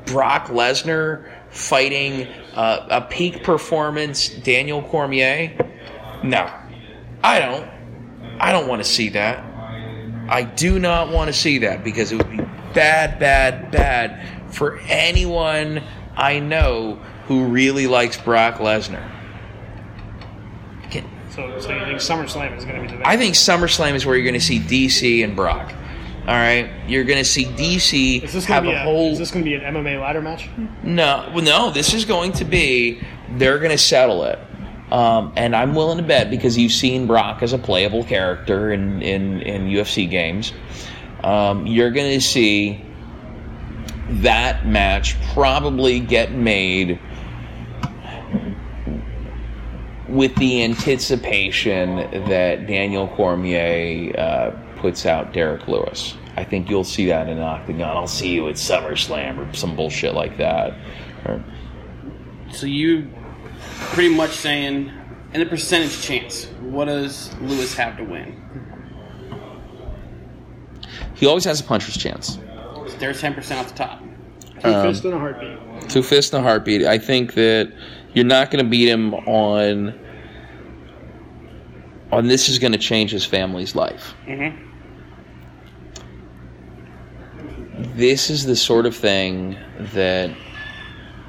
Brock 0.06 0.48
Lesnar 0.48 1.32
fighting 1.52 2.28
uh, 2.54 2.86
a 2.89 3.02
peak 3.02 3.44
performance 3.44 4.28
Daniel 4.28 4.84
Cormier? 4.84 5.54
No, 6.22 6.52
I 7.24 7.39
don't. 7.39 7.70
I 8.42 8.52
don't 8.52 8.68
want 8.68 8.84
to 8.84 8.89
see 8.89 9.10
that. 9.10 9.44
I 10.28 10.44
do 10.44 10.80
not 10.80 11.10
want 11.10 11.30
to 11.30 11.34
see 11.34 11.60
that 11.60 11.84
because 11.84 12.12
it 12.12 12.18
would 12.18 12.30
be 12.30 12.44
bad, 12.74 13.20
bad, 13.20 13.72
bad 13.72 14.54
for 14.54 14.80
anyone 14.88 15.82
I 16.15 16.39
know 16.39 16.96
who 17.28 17.46
really 17.46 17.88
likes 17.88 18.18
Brock 18.18 18.56
Lesnar. 18.56 19.18
So, 21.30 21.60
so 21.60 21.72
you 21.72 21.86
think 21.86 22.00
SummerSlam 22.00 22.58
is 22.58 22.65
going 22.65 22.76
to 22.78 22.82
be 22.82 22.88
the 22.88 22.96
next? 22.96 23.08
I 23.08 23.18
think 23.18 23.36
SummerSlam 23.36 23.94
is 23.94 24.06
where 24.06 24.15
you're 24.15 24.24
going 24.24 24.39
to 24.39 24.46
see 24.46 24.60
DC 24.60 25.24
and 25.24 25.36
Brock. 25.36 25.74
All 26.22 26.36
right, 26.36 26.70
you're 26.88 27.06
going 27.06 27.18
to 27.18 27.26
see 27.26 27.46
DC 27.46 28.24
Is 28.24 28.34
this 28.34 28.46
have 28.46 28.63
going 28.63 28.76
to 28.76 28.78
be 28.78 28.78
a 28.78 28.82
a, 28.82 28.84
whole. 28.84 29.12
Is 29.12 29.20
this 29.20 29.32
going 29.32 29.44
to 29.44 29.50
be 29.50 29.56
an 29.56 29.62
MMA 29.62 30.00
ladder 30.00 30.22
match? 30.22 30.50
No, 30.84 31.32
well, 31.34 31.44
no. 31.44 31.72
This 31.72 31.94
is 31.94 32.06
going 32.06 32.34
to 32.34 32.46
be. 32.46 33.02
They're 33.38 33.58
going 33.58 33.72
to 33.72 33.78
settle 33.78 34.24
it, 34.26 34.38
um, 34.92 35.34
and 35.36 35.56
I'm 35.56 35.74
willing 35.74 35.98
to 35.98 36.04
bet 36.04 36.30
because 36.30 36.58
you've 36.58 36.72
seen 36.72 37.08
Brock 37.08 37.42
as 37.42 37.54
a 37.54 37.58
playable 37.58 38.04
character 38.04 38.72
in 38.72 39.02
in, 39.02 39.42
in 39.42 39.68
UFC 39.70 40.10
games. 40.10 40.54
Um, 41.24 41.65
you're 41.65 41.92
going 41.92 42.12
to 42.12 42.22
see 42.22 42.86
that 44.10 44.68
match 44.68 45.15
probably 45.34 46.00
get 46.00 46.32
made 46.32 47.00
with 50.10 50.36
the 50.36 50.63
anticipation 50.63 51.95
that 52.28 52.67
Daniel 52.67 53.08
Cormier 53.10 54.13
uh, 54.17 54.52
puts 54.78 55.06
out 55.06 55.34
Derrick 55.34 55.67
Lewis. 55.67 56.15
I 56.38 56.43
think 56.43 56.69
you'll 56.69 56.84
see 56.84 57.06
that 57.08 57.28
in 57.28 57.39
octagon. 57.39 57.98
I'll 57.98 58.08
see 58.08 58.30
you 58.34 58.48
at 58.48 58.56
SummerSlam 58.56 59.38
or 59.38 59.54
some 59.54 59.76
bullshit 59.76 60.13
like 60.15 60.38
that. 60.38 60.74
Or, 61.26 61.43
So 62.52 62.65
you 62.65 63.10
pretty 63.91 64.13
much 64.15 64.32
saying, 64.32 64.91
in 65.34 65.41
a 65.41 65.45
percentage 65.45 66.02
chance, 66.02 66.45
what 66.62 66.86
does 66.86 67.34
Lewis 67.41 67.76
have 67.76 67.98
to 67.98 68.04
win? 68.04 68.36
he 71.15 71.26
always 71.26 71.43
has 71.43 71.60
a 71.60 71.63
puncher's 71.63 71.98
chance. 71.98 72.39
There's 72.98 73.19
ten 73.19 73.34
percent 73.34 73.60
off 73.60 73.67
the 73.74 73.78
top. 73.78 74.02
Two 74.62 74.69
Um, 74.69 74.88
fists 74.88 75.04
in 75.06 75.12
a 75.13 75.19
heartbeat. 75.19 75.89
Two 75.89 76.02
fists 76.02 76.32
and 76.34 76.39
a 76.39 76.48
heartbeat. 76.48 76.84
I 76.86 76.98
think 76.98 77.34
that 77.34 77.72
you're 78.13 78.26
not 78.26 78.52
going 78.52 78.63
to 78.63 78.69
beat 78.69 78.88
him 78.88 79.13
on. 79.13 80.00
On 82.12 82.28
this 82.28 82.50
is 82.50 82.58
going 82.58 82.72
to 82.72 82.80
change 82.80 83.12
his 83.12 83.24
family's 83.24 83.76
life. 83.76 84.15
Mm-hmm. 84.26 84.69
this 88.00 88.30
is 88.30 88.45
the 88.45 88.56
sort 88.56 88.86
of 88.86 88.95
thing 88.95 89.58
that 89.93 90.32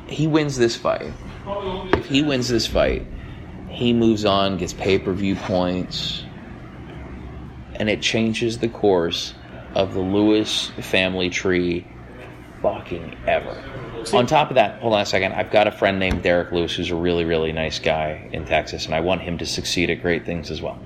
he 0.07 0.27
wins 0.27 0.57
this 0.57 0.77
fight. 0.77 1.13
If 1.95 2.07
he 2.07 2.23
wins 2.23 2.49
this 2.49 2.67
fight, 2.67 3.07
he 3.69 3.93
moves 3.93 4.25
on, 4.25 4.57
gets 4.57 4.73
pay 4.73 4.99
per 4.99 5.13
view 5.13 5.35
points, 5.35 6.25
and 7.75 7.89
it 7.89 8.03
changes 8.03 8.59
the 8.59 8.69
course 8.69 9.35
of 9.75 9.95
the 9.95 10.01
Lewis 10.01 10.71
family 10.81 11.31
tree 11.31 11.87
fucking 12.63 13.17
ever. 13.27 13.63
On 14.13 14.27
top 14.27 14.51
of 14.51 14.55
that, 14.57 14.81
hold 14.81 14.95
on 14.95 15.01
a 15.01 15.07
second. 15.07 15.33
I've 15.33 15.51
got 15.51 15.67
a 15.67 15.73
friend 15.73 15.99
named 15.99 16.23
Derek 16.23 16.53
Lewis 16.53 16.75
who's 16.75 16.91
a 16.91 16.97
really, 16.97 17.25
really 17.25 17.53
nice 17.53 17.79
guy 17.79 18.29
in 18.33 18.45
Texas, 18.45 18.87
and 18.87 18.95
I 18.95 19.01
want 19.01 19.21
him 19.21 19.39
to 19.39 19.47
succeed 19.47 19.91
at 19.91 20.03
great 20.03 20.25
things 20.25 20.51
as 20.51 20.63
well. 20.63 20.79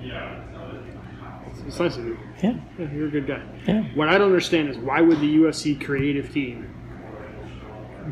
It's 1.67 1.79
nice 1.79 1.97
of 1.97 2.05
you. 2.05 2.17
Yeah. 2.43 2.57
Yeah, 2.77 2.91
you're 2.93 3.07
a 3.07 3.11
good 3.11 3.27
guy. 3.27 3.41
Yeah. 3.67 3.83
What 3.95 4.07
I 4.07 4.17
don't 4.17 4.27
understand 4.27 4.69
is 4.69 4.77
why 4.77 5.01
would 5.01 5.19
the 5.19 5.35
UFC 5.37 5.83
creative 5.83 6.31
team 6.31 6.69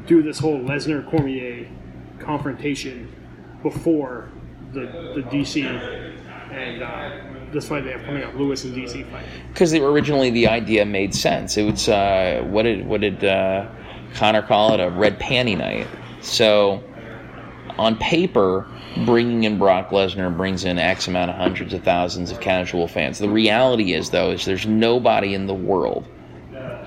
do 0.08 0.24
this 0.24 0.39
whole 0.39 0.60
Lesnar 0.60 1.08
Cormier 1.10 1.68
confrontation 2.20 3.13
before 3.62 4.32
the 4.74 5.13
the 5.16 5.22
DC 5.30 5.63
and 6.52 6.82
uh, 6.82 7.12
this 7.52 7.68
fight 7.68 7.84
they 7.84 7.92
have 7.92 8.04
coming 8.04 8.24
up, 8.24 8.34
Lewis 8.36 8.63
and 8.63 8.76
DC 8.76 9.10
fight? 9.12 9.26
because 9.50 9.74
originally 9.74 10.32
the 10.32 10.48
idea 10.48 10.86
made 10.86 11.13
sense. 11.13 11.58
It 11.58 11.63
was 11.63 11.88
uh, 11.88 12.44
what 12.48 12.63
did 12.63 12.88
what 12.88 13.02
did 13.02 13.24
uh, 13.24 13.70
Conor 14.13 14.41
call 14.41 14.73
it? 14.73 14.80
A 14.80 14.89
red 14.89 15.19
panty 15.19 15.58
night. 15.58 15.88
So 16.21 16.84
on 17.78 17.97
paper, 17.97 18.67
bringing 19.06 19.43
in 19.43 19.58
Brock 19.58 19.89
Lesnar 19.89 20.36
brings 20.36 20.65
in 20.65 20.78
X 20.78 21.08
amount 21.08 21.32
of 21.32 21.38
hundreds 21.38 21.73
of 21.73 21.84
thousands 21.84 22.32
of 22.32 22.39
casual 22.39 22.88
fans. 22.88 23.19
The 23.19 23.30
reality 23.30 23.93
is, 23.93 24.12
though, 24.12 24.32
is 24.32 24.45
there's 24.45 24.67
nobody 24.67 25.34
in 25.34 25.47
the 25.47 25.54
world, 25.54 26.08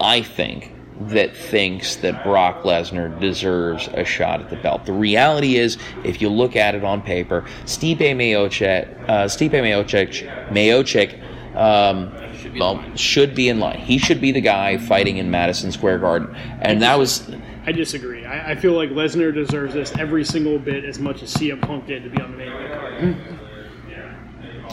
I 0.00 0.22
think, 0.22 0.72
that 1.00 1.36
thinks 1.36 1.96
that 1.96 2.22
Brock 2.22 2.62
Lesnar 2.62 3.20
deserves 3.20 3.88
a 3.92 4.04
shot 4.04 4.40
at 4.40 4.50
the 4.50 4.56
belt. 4.56 4.86
The 4.86 4.92
reality 4.92 5.56
is, 5.56 5.76
if 6.04 6.22
you 6.22 6.28
look 6.28 6.56
at 6.56 6.74
it 6.74 6.84
on 6.84 7.02
paper, 7.02 7.44
Stipe 7.64 7.98
Miocic, 7.98 9.08
uh, 9.08 9.24
Stipe 9.24 9.50
Miocic, 9.50 10.48
Miocic, 10.50 11.22
um, 11.56 12.12
well, 12.58 12.82
should 12.96 13.34
be 13.34 13.48
in 13.48 13.60
line. 13.60 13.78
He 13.78 13.98
should 13.98 14.20
be 14.20 14.32
the 14.32 14.40
guy 14.40 14.78
fighting 14.78 15.18
in 15.18 15.30
Madison 15.30 15.72
Square 15.72 15.98
Garden, 15.98 16.34
and 16.60 16.82
that 16.82 16.98
was 16.98 17.30
I 17.66 17.72
disagree. 17.72 18.24
I, 18.24 18.52
I 18.52 18.54
feel 18.54 18.74
like 18.74 18.90
Lesnar 18.90 19.34
deserves 19.34 19.74
this 19.74 19.92
every 19.98 20.24
single 20.24 20.58
bit 20.58 20.84
as 20.84 21.00
much 21.00 21.22
as 21.22 21.34
CM 21.34 21.60
Punk 21.60 21.86
did 21.86 22.04
to 22.04 22.10
be 22.10 22.20
on 22.22 22.30
the 22.30 22.38
main 22.38 22.52
event 22.52 22.72
card. 22.72 23.16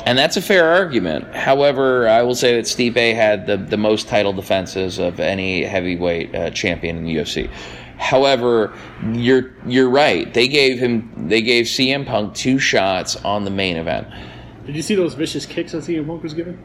And 0.05 0.17
that's 0.17 0.37
a 0.37 0.41
fair 0.41 0.67
argument. 0.69 1.33
However, 1.33 2.07
I 2.07 2.23
will 2.23 2.35
say 2.35 2.55
that 2.55 2.65
Stipe 2.65 3.15
had 3.15 3.47
the, 3.47 3.57
the 3.57 3.77
most 3.77 4.07
title 4.07 4.33
defenses 4.33 4.99
of 4.99 5.19
any 5.19 5.63
heavyweight 5.63 6.35
uh, 6.35 6.49
champion 6.49 6.97
in 6.97 7.05
the 7.05 7.15
UFC. 7.15 7.49
However, 7.97 8.73
you're 9.11 9.51
you're 9.65 9.89
right. 9.89 10.31
They 10.33 10.47
gave 10.47 10.77
him 10.79 11.27
they 11.29 11.41
gave 11.41 11.65
CM 11.65 12.05
Punk 12.05 12.33
two 12.33 12.59
shots 12.59 13.15
on 13.17 13.45
the 13.45 13.51
main 13.51 13.77
event. 13.77 14.07
Did 14.65 14.75
you 14.75 14.81
see 14.81 14.95
those 14.95 15.13
vicious 15.13 15.45
kicks 15.45 15.71
that 15.71 15.83
CM 15.83 16.05
Punk 16.05 16.23
was 16.23 16.33
giving? 16.33 16.57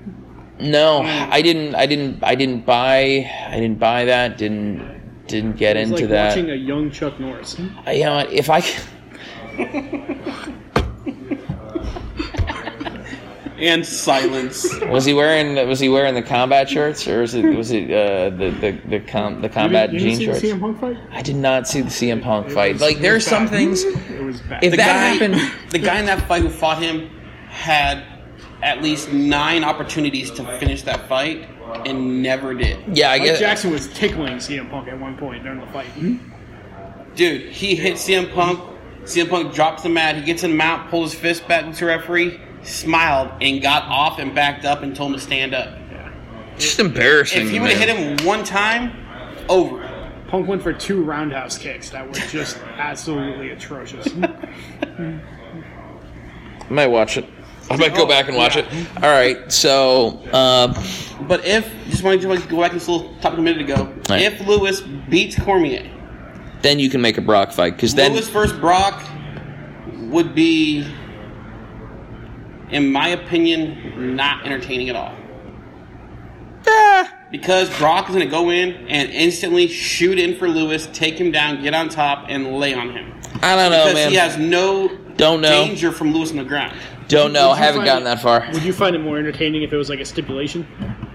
No, 0.61 1.03
I 1.03 1.40
didn't. 1.42 1.75
I 1.77 1.87
didn't. 1.87 2.23
I 2.25 2.35
didn't 2.35 2.66
buy. 2.66 3.31
I 3.49 3.61
didn't 3.61 3.79
buy 3.79 4.05
that. 4.07 4.38
Didn't 4.38 5.27
didn't 5.29 5.57
get 5.57 5.77
It 5.77 5.81
was 5.81 5.90
into 5.90 6.03
like 6.05 6.11
that. 6.11 6.29
watching 6.31 6.51
a 6.51 6.55
young 6.55 6.90
Chuck 6.90 7.21
Norris. 7.21 7.57
I- 7.87 7.92
you 7.92 8.05
know, 8.05 8.16
what, 8.16 8.33
if 8.33 8.49
I 8.51 8.61
And 13.61 13.85
silence. 13.85 14.73
was 14.85 15.05
he 15.05 15.12
wearing 15.14 15.57
was 15.68 15.81
he 15.81 15.88
wearing 15.88 16.14
the 16.14 16.23
combat 16.23 16.68
shirts 16.71 17.09
or 17.09 17.23
was 17.23 17.35
it 17.35 17.44
was 17.57 17.73
it 17.73 17.90
uh, 17.90 18.31
the 18.31 18.51
the 18.61 18.79
the, 18.88 19.01
com, 19.01 19.40
the 19.42 19.49
You 19.49 19.53
combat 19.53 19.90
didn't, 19.90 20.05
you 20.07 20.11
jean 20.11 20.18
didn't 20.21 20.35
shorts? 20.35 20.42
the 20.42 20.49
CM 20.51 20.61
Punk 20.61 20.81
fight? 20.81 20.97
I 21.11 21.23
did 21.23 21.35
not 21.37 21.66
see 21.66 21.81
the 21.81 21.88
CM 21.90 22.23
Punk 22.23 22.47
It 22.47 22.53
fight. 22.53 22.73
was- 22.75 22.83
Like 22.83 22.99
there 22.99 23.12
are 23.12 23.16
was 23.16 23.27
some 23.27 23.47
bad. 23.47 23.51
things. 23.53 23.83
It 23.83 24.23
was 24.23 24.40
bad. 24.42 24.62
If 24.62 24.71
The 24.71 24.77
that 24.77 24.87
guy, 24.87 25.27
happened, 25.27 25.53
the 25.71 25.79
guy 25.81 25.99
in 25.99 26.07
that 26.07 26.29
fight 26.29 26.42
who 26.42 26.51
fought 26.51 26.81
him 26.81 27.11
had 27.49 28.05
at 28.62 28.83
least 28.83 29.12
nine 29.12 29.64
opportunities 29.64 30.31
to 30.33 30.44
finish 30.59 30.83
that 30.83 31.09
fight 31.09 31.49
and 31.87 32.23
never 32.23 32.55
did. 32.55 32.97
yeah, 32.97 33.11
I 33.11 33.18
Mike 33.18 33.29
guess. 33.29 33.38
Jackson 33.38 33.71
was 33.71 33.88
tickling 33.88 34.37
CM 34.37 34.71
Punk 34.71 34.88
at 34.88 34.99
one 34.99 35.16
point 35.16 35.42
during 35.42 35.61
the 35.61 35.66
fight. 35.68 35.87
Hmm? 35.88 36.16
Dude, 37.14 37.51
he 37.53 37.75
hit 37.75 37.94
CM 37.94 38.33
Punk. 38.33 38.61
CM 39.05 39.29
Punk 39.29 39.55
drops 39.55 39.83
the 39.83 39.88
mat. 39.88 40.16
He 40.16 40.23
gets 40.23 40.42
in 40.44 40.51
the 40.51 40.57
mount, 40.57 40.90
pulls 40.90 41.12
his 41.12 41.21
fist 41.21 41.49
back 41.49 41.73
to 41.73 41.79
the 41.81 41.87
referee, 41.87 42.40
smiled, 42.62 43.31
and 43.40 43.61
got 43.62 43.85
off 43.85 44.18
and 44.18 44.35
backed 44.35 44.64
up 44.64 44.83
and 44.83 44.94
told 44.94 45.12
him 45.12 45.18
to 45.18 45.25
stand 45.25 45.55
up. 45.55 45.77
Yeah. 45.90 46.12
Just 46.59 46.79
embarrassing. 46.79 47.47
If 47.47 47.51
he 47.51 47.61
would 47.61 47.71
have 47.71 47.79
hit 47.79 47.97
him 47.97 48.27
one 48.27 48.44
time, 48.44 48.92
over. 49.49 49.85
Punk 50.29 50.47
went 50.47 50.62
for 50.62 50.73
two 50.75 51.03
roundhouse 51.03 51.57
kicks 51.57 51.90
that 51.90 52.07
were 52.07 52.14
just 52.14 52.59
absolutely 52.77 53.51
atrocious. 53.51 54.07
I 54.14 55.21
might 56.68 56.88
watch 56.88 57.16
it. 57.16 57.25
I 57.70 57.76
might 57.76 57.94
go 57.94 58.07
back 58.07 58.28
and 58.28 58.37
watch 58.37 58.57
it. 58.57 58.66
All 58.96 59.11
right, 59.11 59.50
so 59.52 60.20
um, 60.33 60.74
But 61.26 61.44
if 61.44 61.70
just 61.90 62.02
want 62.02 62.20
to 62.20 62.26
go 62.48 62.61
back 62.61 62.70
to 62.70 62.78
this 62.78 62.88
little 62.88 63.12
topic 63.20 63.38
a 63.38 63.42
minute 63.42 63.61
ago, 63.62 63.92
Right. 64.09 64.22
if 64.22 64.40
Lewis 64.46 64.81
beats 64.81 65.38
Cormier, 65.38 65.88
then 66.62 66.78
you 66.78 66.88
can 66.90 67.00
make 67.00 67.18
a 67.18 67.20
Brock 67.20 67.52
fight 67.52 67.76
because 67.76 67.94
then 67.94 68.12
Lewis 68.12 68.28
versus 68.28 68.59
Brock 68.59 69.02
would 70.11 70.35
be, 70.35 70.87
in 72.70 72.90
my 72.90 73.09
opinion, 73.09 74.16
not 74.16 74.44
entertaining 74.46 74.88
at 74.88 74.96
all. 74.96 75.14
Ah, 76.66 77.12
Because 77.31 77.68
Brock 77.78 78.09
is 78.09 78.14
going 78.14 78.26
to 78.26 78.31
go 78.31 78.50
in 78.50 78.72
and 78.88 79.11
instantly 79.11 79.68
shoot 79.68 80.18
in 80.18 80.37
for 80.38 80.48
Lewis, 80.48 80.88
take 80.92 81.18
him 81.18 81.31
down, 81.31 81.62
get 81.62 81.74
on 81.74 81.88
top, 81.88 82.26
and 82.28 82.59
lay 82.59 82.74
on 82.74 82.90
him. 82.90 83.12
I 83.42 83.54
don't 83.54 83.70
know, 83.70 83.85
Because 83.85 83.94
man. 83.94 84.11
he 84.11 84.16
has 84.16 84.37
no 84.38 84.88
Don't 85.16 85.40
know. 85.40 85.50
danger 85.64 85.92
from 85.92 86.12
Lewis 86.12 86.31
on 86.31 86.37
the 86.38 86.44
ground. 86.44 86.76
Don't 87.09 87.33
know. 87.33 87.49
Would 87.51 87.57
you 87.59 87.62
Haven't 87.62 87.79
find 87.81 87.87
gotten 87.87 88.03
it- 88.03 88.11
that 88.11 88.21
far. 88.23 88.47
Would 88.53 88.62
you 88.62 88.73
find 88.73 88.94
it 88.94 89.01
more 89.01 89.18
entertaining 89.18 89.62
if 89.62 89.73
it 89.73 89.77
was 89.77 89.88
like 89.88 90.01
a 90.01 90.05
stipulation? 90.05 90.66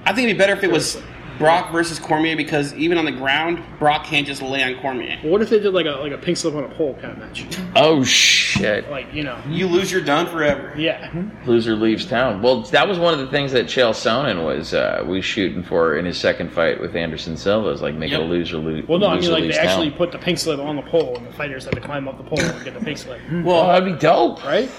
I 0.06 0.14
think 0.14 0.26
it'd 0.26 0.36
be 0.36 0.38
better 0.38 0.54
if 0.54 0.64
it 0.64 0.72
was 0.72 1.02
Brock 1.40 1.72
versus 1.72 1.98
Cormier 1.98 2.36
because 2.36 2.74
even 2.76 2.98
on 2.98 3.06
the 3.06 3.12
ground, 3.12 3.60
Brock 3.80 4.06
can't 4.06 4.26
just 4.28 4.42
lay 4.42 4.62
on 4.64 4.80
Cormier. 4.82 5.18
What 5.24 5.42
if 5.42 5.50
they 5.50 5.60
did 5.60 5.74
like 5.74 5.86
a 5.88 5.92
like 5.92 6.12
a 6.12 6.18
pink 6.18 6.38
slip 6.38 6.54
on 6.56 6.64
a 6.64 6.70
pole 6.70 6.94
kind 7.02 7.14
of 7.14 7.18
match? 7.18 7.46
Oh 7.76 8.04
shit! 8.04 8.90
Like 8.92 9.12
you 9.14 9.24
know, 9.24 9.38
You 9.50 9.68
lose, 9.68 9.92
you're 9.92 10.02
done 10.02 10.28
forever. 10.28 10.74
yeah. 10.78 11.12
Loser 11.46 11.76
leaves 11.76 12.06
town. 12.06 12.42
Well, 12.44 12.62
that 12.64 12.88
was 12.88 13.00
one 13.00 13.14
of 13.16 13.20
the 13.20 13.28
things 13.28 13.52
that 13.54 13.66
Chael 13.66 13.92
Sonnen 13.94 14.46
was 14.46 14.74
uh, 14.76 15.04
was 15.08 15.26
shooting 15.26 15.64
for 15.64 15.96
in 15.98 16.06
his 16.06 16.18
second 16.20 16.52
fight 16.54 16.80
with 16.80 16.96
Anderson 16.96 17.36
Silva. 17.36 17.70
Is 17.70 17.82
like 17.82 17.96
make 17.96 18.12
it 18.12 18.16
a 18.16 18.20
Yep. 18.20 18.30
loser 18.30 18.58
lose. 18.58 18.88
Well, 18.88 19.00
no, 19.00 19.08
I 19.08 19.20
mean 19.20 19.32
like 19.32 19.42
leaves 19.44 19.58
they 19.58 19.64
actually 19.64 19.90
put 19.92 20.12
the 20.12 20.20
pink 20.20 20.38
slip 20.38 20.60
on 20.60 20.76
the 20.76 20.82
pole, 20.84 21.16
and 21.18 21.26
the 21.26 21.34
fighters 21.34 21.66
had 21.66 21.74
to 21.74 21.82
climb 21.82 22.08
up 22.08 22.18
the 22.18 22.24
pole 22.26 22.40
and 22.40 22.64
get 22.64 22.74
the 22.76 22.86
pink 22.86 22.98
slip. 23.00 23.20
Oh, 23.32 23.42
Well, 23.44 23.68
that'd 23.68 23.86
be 23.92 24.00
dope. 24.00 24.44
Right? 24.46 24.70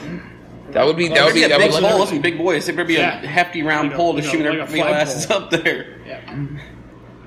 That 0.74 0.84
would 0.86 0.96
be. 0.96 1.08
That 1.08 1.14
That 1.14 1.24
would 1.26 1.34
be. 1.34 1.44
a 1.44 1.48
That 1.48 1.58
big 1.60 1.72
would 1.72 1.82
pole. 1.82 1.98
Those 1.98 2.08
some 2.10 2.20
big 2.20 2.36
boys. 2.36 2.66
There 2.66 2.74
better 2.74 2.86
be 2.88 2.94
Yeah. 2.94 3.22
a 3.22 3.26
hefty 3.26 3.62
round 3.62 3.88
Like 3.88 3.96
pole 3.96 4.12
to 4.14 4.18
you 4.20 4.24
know, 4.26 4.32
shoot 4.32 4.42
their 4.42 4.52
like 4.54 4.68
a 4.68 4.72
big 4.72 4.82
flagpole. 4.82 4.94
asses 5.02 5.30
up 5.30 5.50
there. 5.50 6.00
Yeah. 6.06 6.36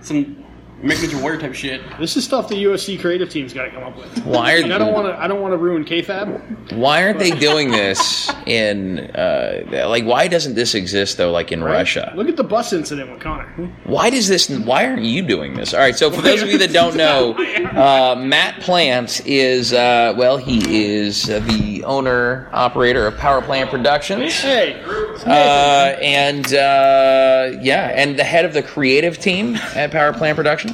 Some 0.02 0.44
Make 0.82 1.00
Ninja 1.00 1.20
Warrior 1.20 1.40
type 1.42 1.56
shit. 1.56 1.82
This 2.00 2.16
is 2.16 2.24
stuff 2.24 2.50
the 2.50 2.64
UFC 2.64 3.00
creative 3.02 3.30
team's 3.32 3.52
got 3.52 3.66
to 3.66 3.72
come 3.72 3.82
up 3.84 3.98
with. 3.98 4.24
Why 4.26 4.54
are 4.54 4.62
Like, 4.62 4.72
I 4.72 4.78
don't 4.78 4.94
want 4.94 5.08
to. 5.08 5.20
I 5.20 5.28
don't 5.28 5.42
want 5.42 5.54
to 5.54 5.58
ruin 5.58 5.84
kayfabe. 5.84 6.72
Why 6.74 7.04
aren't 7.04 7.18
they 7.18 7.32
doing 7.32 7.72
this 7.72 8.32
in 8.46 9.00
uh, 9.16 9.64
like? 9.88 10.06
Why 10.06 10.28
doesn't 10.28 10.54
this 10.54 10.76
exist 10.76 11.18
though? 11.18 11.32
Like 11.32 11.52
in 11.52 11.64
Russia? 11.64 12.14
Look 12.16 12.30
at 12.30 12.36
the 12.38 12.44
bus 12.44 12.74
incident 12.74 13.10
with 13.12 13.20
Conor. 13.22 13.46
Why 13.86 14.12
does 14.12 14.28
this? 14.28 14.52
Why 14.52 14.86
aren't 14.86 15.02
you 15.04 15.24
doing 15.24 15.56
this? 15.56 15.74
All 15.74 15.80
right. 15.80 15.96
So 15.96 16.12
for 16.12 16.22
those 16.22 16.44
of 16.44 16.50
you 16.50 16.60
that 16.60 16.72
don't 16.74 16.96
know, 17.06 17.34
uh, 17.34 18.16
Matt 18.16 18.60
Plant 18.62 19.26
is 19.26 19.74
uh, 19.74 20.14
well, 20.16 20.38
he 20.38 20.86
is 20.86 21.28
uh, 21.28 21.40
the 21.40 21.84
owner 21.86 22.50
operator 22.54 23.08
of 23.08 23.18
Power 23.18 23.42
Plant 23.42 23.72
Productions. 23.72 24.32
Hey, 24.34 24.80
Uh, 25.26 25.98
and 26.02 26.54
uh, 26.54 27.58
yeah, 27.62 27.92
and 27.96 28.18
the 28.20 28.24
head 28.24 28.46
of 28.46 28.54
the 28.54 28.62
creative 28.62 29.18
team 29.18 29.56
at 29.74 29.90
Power 29.90 30.14
Plant 30.14 30.36
Productions. 30.36 30.67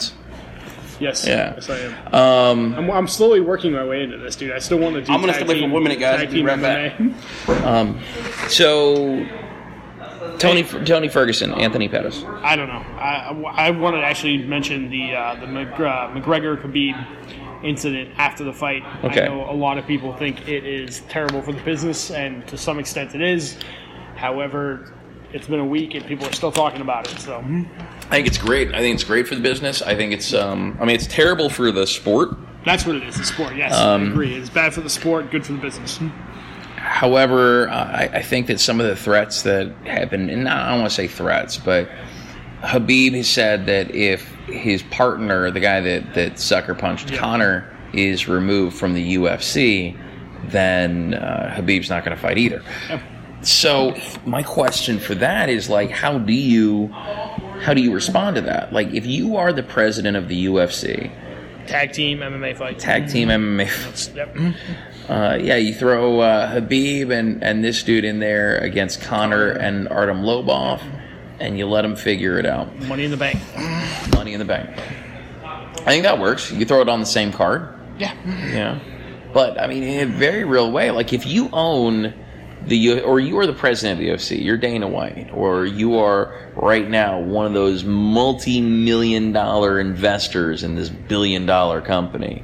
Yes, 1.00 1.26
Yeah. 1.26 1.54
yes, 1.56 1.70
I 1.70 1.78
am. 1.80 2.14
Um, 2.14 2.76
I'm, 2.76 2.92
I'm 2.92 3.08
slowly 3.08 3.40
working 3.42 3.74
my 3.74 3.84
way 3.86 4.04
into 4.04 4.18
this, 4.18 4.36
dude. 4.36 4.52
I 4.52 4.60
still 4.60 4.78
want 4.80 4.96
to 4.96 5.02
do. 5.02 5.12
I'm 5.12 5.20
gonna 5.20 5.34
tag 5.34 5.40
step 5.42 5.50
away 5.50 5.60
team- 5.60 5.70
for 5.70 5.74
one 5.74 5.84
minute, 5.84 6.00
guys. 6.00 6.20
tag 6.20 6.30
Be 6.30 6.38
team 6.38 6.46
right 6.46 6.62
back. 6.62 6.98
MMA. 6.98 8.50
so 8.50 9.26
Tony 10.40 10.64
Tony 10.64 11.08
Ferguson, 11.10 11.54
Anthony 11.54 11.88
Pettis. 11.90 12.24
I 12.42 12.56
don't 12.56 12.68
know. 12.68 12.74
I, 12.98 13.68
I 13.68 13.72
want 13.72 13.96
to 13.96 14.02
actually 14.02 14.38
mention 14.40 14.90
the 14.90 15.16
uh, 15.16 15.36
the 15.40 15.48
Mc, 15.48 15.74
uh, 15.74 16.10
McGregor 16.10 16.62
Khabib 16.62 17.64
incident 17.64 18.10
after 18.18 18.44
the 18.44 18.52
fight. 18.54 18.84
Okay. 19.06 19.24
I 19.24 19.28
know 19.30 19.50
a 19.50 19.54
lot 19.56 19.78
of 19.78 19.88
people 19.88 20.14
think 20.18 20.48
it 20.50 20.66
is 20.66 21.02
terrible 21.10 21.42
for 21.42 21.54
the 21.54 21.62
business, 21.62 22.12
and 22.12 22.46
to 22.48 22.58
some 22.58 22.78
extent 22.80 23.16
it 23.16 23.22
is. 23.22 23.58
However, 24.16 24.94
it's 25.34 25.48
been 25.48 25.60
a 25.60 25.66
week 25.66 25.96
and 25.96 26.06
people 26.06 26.28
are 26.28 26.32
still 26.34 26.52
talking 26.52 26.82
about 26.82 27.12
it. 27.12 27.20
So 27.20 27.40
I 27.40 28.10
think 28.10 28.28
it's 28.28 28.38
great. 28.38 28.74
I 28.74 28.80
think 28.80 28.94
it's 28.96 29.04
great 29.04 29.28
for 29.28 29.36
the 29.36 29.42
business. 29.42 29.82
I 29.82 29.96
think 29.96 30.14
it's 30.14 30.34
um, 30.34 30.78
I 30.80 30.86
mean 30.86 30.96
it's 30.96 31.08
terrible 31.08 31.50
for 31.50 31.72
the 31.72 31.86
sport. 31.88 32.36
that's 32.66 32.86
what 32.86 32.96
it 32.96 33.04
is. 33.04 33.18
The 33.18 33.26
sport. 33.26 33.56
Yes, 33.56 33.76
Um, 33.78 34.04
I 34.04 34.08
agree. 34.12 34.36
It's 34.36 34.50
bad 34.50 34.74
for 34.74 34.82
the 34.82 34.90
sport, 34.90 35.32
good 35.32 35.46
for 35.46 35.54
the 35.54 35.60
business. 35.60 36.00
However, 36.78 37.70
uh, 37.70 37.74
I, 37.74 38.10
I 38.16 38.22
think 38.22 38.48
that 38.48 38.60
some 38.60 38.80
of 38.80 38.88
the 38.88 38.96
threats 38.96 39.42
that 39.44 39.74
have 39.86 40.10
been, 40.10 40.30
and 40.30 40.48
I 40.50 40.70
don't 40.72 40.80
want 40.82 40.90
to 40.92 40.96
say 40.96 41.08
threats, 41.08 41.58
but 41.58 41.90
Habib 42.62 43.14
has 43.14 43.30
said 43.30 43.66
that 43.68 43.92
if 43.96 44.28
his 44.48 44.84
partner, 44.84 45.50
the 45.50 45.60
guy 45.62 45.80
that, 45.80 46.14
that 46.14 46.40
sucker 46.40 46.76
punched 46.76 47.10
Yeah. 47.12 47.18
Conor, 47.18 47.70
is 47.94 48.28
removed 48.28 48.76
from 48.76 48.94
the 48.94 49.16
UFC, 49.16 49.98
then 50.50 51.14
uh, 51.14 51.54
Habib's 51.56 51.90
not 51.90 52.04
going 52.04 52.16
to 52.18 52.22
fight 52.22 52.38
either. 52.38 52.62
So 53.44 53.96
my 54.26 54.42
question 54.44 55.00
for 55.00 55.16
that 55.16 55.50
is 55.50 55.70
like, 55.70 55.90
how 55.92 56.18
do 56.18 56.34
you, 56.34 56.88
how 57.62 57.74
do 57.74 57.82
you 57.82 57.94
respond 57.94 58.36
to 58.38 58.42
that? 58.44 58.72
Like, 58.74 58.94
if 58.94 59.06
you 59.06 59.36
are 59.38 59.52
the 59.54 59.64
president 59.64 60.18
of 60.18 60.28
the 60.28 60.46
UFC, 60.46 61.12
Tag 61.68 61.94
team 61.94 62.20
MMA 62.20 62.58
fight. 62.58 62.78
tag 62.78 63.08
team 63.10 63.30
MMA 63.30 64.16
Yep. 64.16 64.38
uh, 65.10 65.38
yeah, 65.42 65.56
you 65.56 65.74
throw 65.74 66.20
uh, 66.20 66.50
Habib 66.52 67.10
and, 67.10 67.42
and 67.42 67.64
this 67.64 67.84
dude 67.84 68.04
in 68.04 68.20
there 68.20 68.58
against 68.58 69.02
Conor 69.02 69.52
and 69.52 69.88
Artem 69.88 70.24
Lobov, 70.24 70.82
and 71.40 71.58
you 71.58 71.66
let 71.66 71.84
them 71.84 71.96
figure 71.96 72.38
it 72.38 72.46
out. 72.46 72.74
Money 72.82 73.06
in 73.06 73.12
the 73.12 73.18
bank. 73.18 73.40
Money 74.14 74.34
in 74.34 74.40
the 74.40 74.46
bank. 74.46 74.70
I 75.46 75.86
think 75.86 76.04
that 76.04 76.20
works. 76.20 76.52
You 76.52 76.66
throw 76.66 76.82
it 76.82 76.90
on 76.90 77.00
the 77.00 77.06
same 77.06 77.32
card. 77.32 77.74
Yeah. 77.98 78.14
Yeah. 78.26 78.80
But, 79.34 79.60
I 79.60 79.68
mean, 79.68 79.84
in 79.84 80.10
a 80.10 80.12
very 80.12 80.44
real 80.44 80.70
way, 80.72 80.92
like 80.92 81.14
if 81.14 81.26
you 81.26 81.50
own 81.54 82.14
the, 82.68 83.02
or 83.02 83.20
you 83.20 83.38
are 83.40 83.46
the 83.46 83.54
president 83.54 84.00
of 84.00 84.06
the 84.06 84.12
UFC, 84.14 84.44
you're 84.44 84.58
Dana 84.58 84.88
White, 84.88 85.30
or 85.34 85.66
you 85.66 85.98
are 85.98 86.50
right 86.56 86.90
now 86.90 87.20
one 87.20 87.46
of 87.46 87.54
those 87.54 87.84
multi 87.84 88.62
million 88.62 89.32
dollar 89.32 89.80
investors 89.80 90.64
in 90.64 90.76
this 90.76 90.90
billion 90.90 91.46
dollar 91.46 91.82
company. 91.82 92.44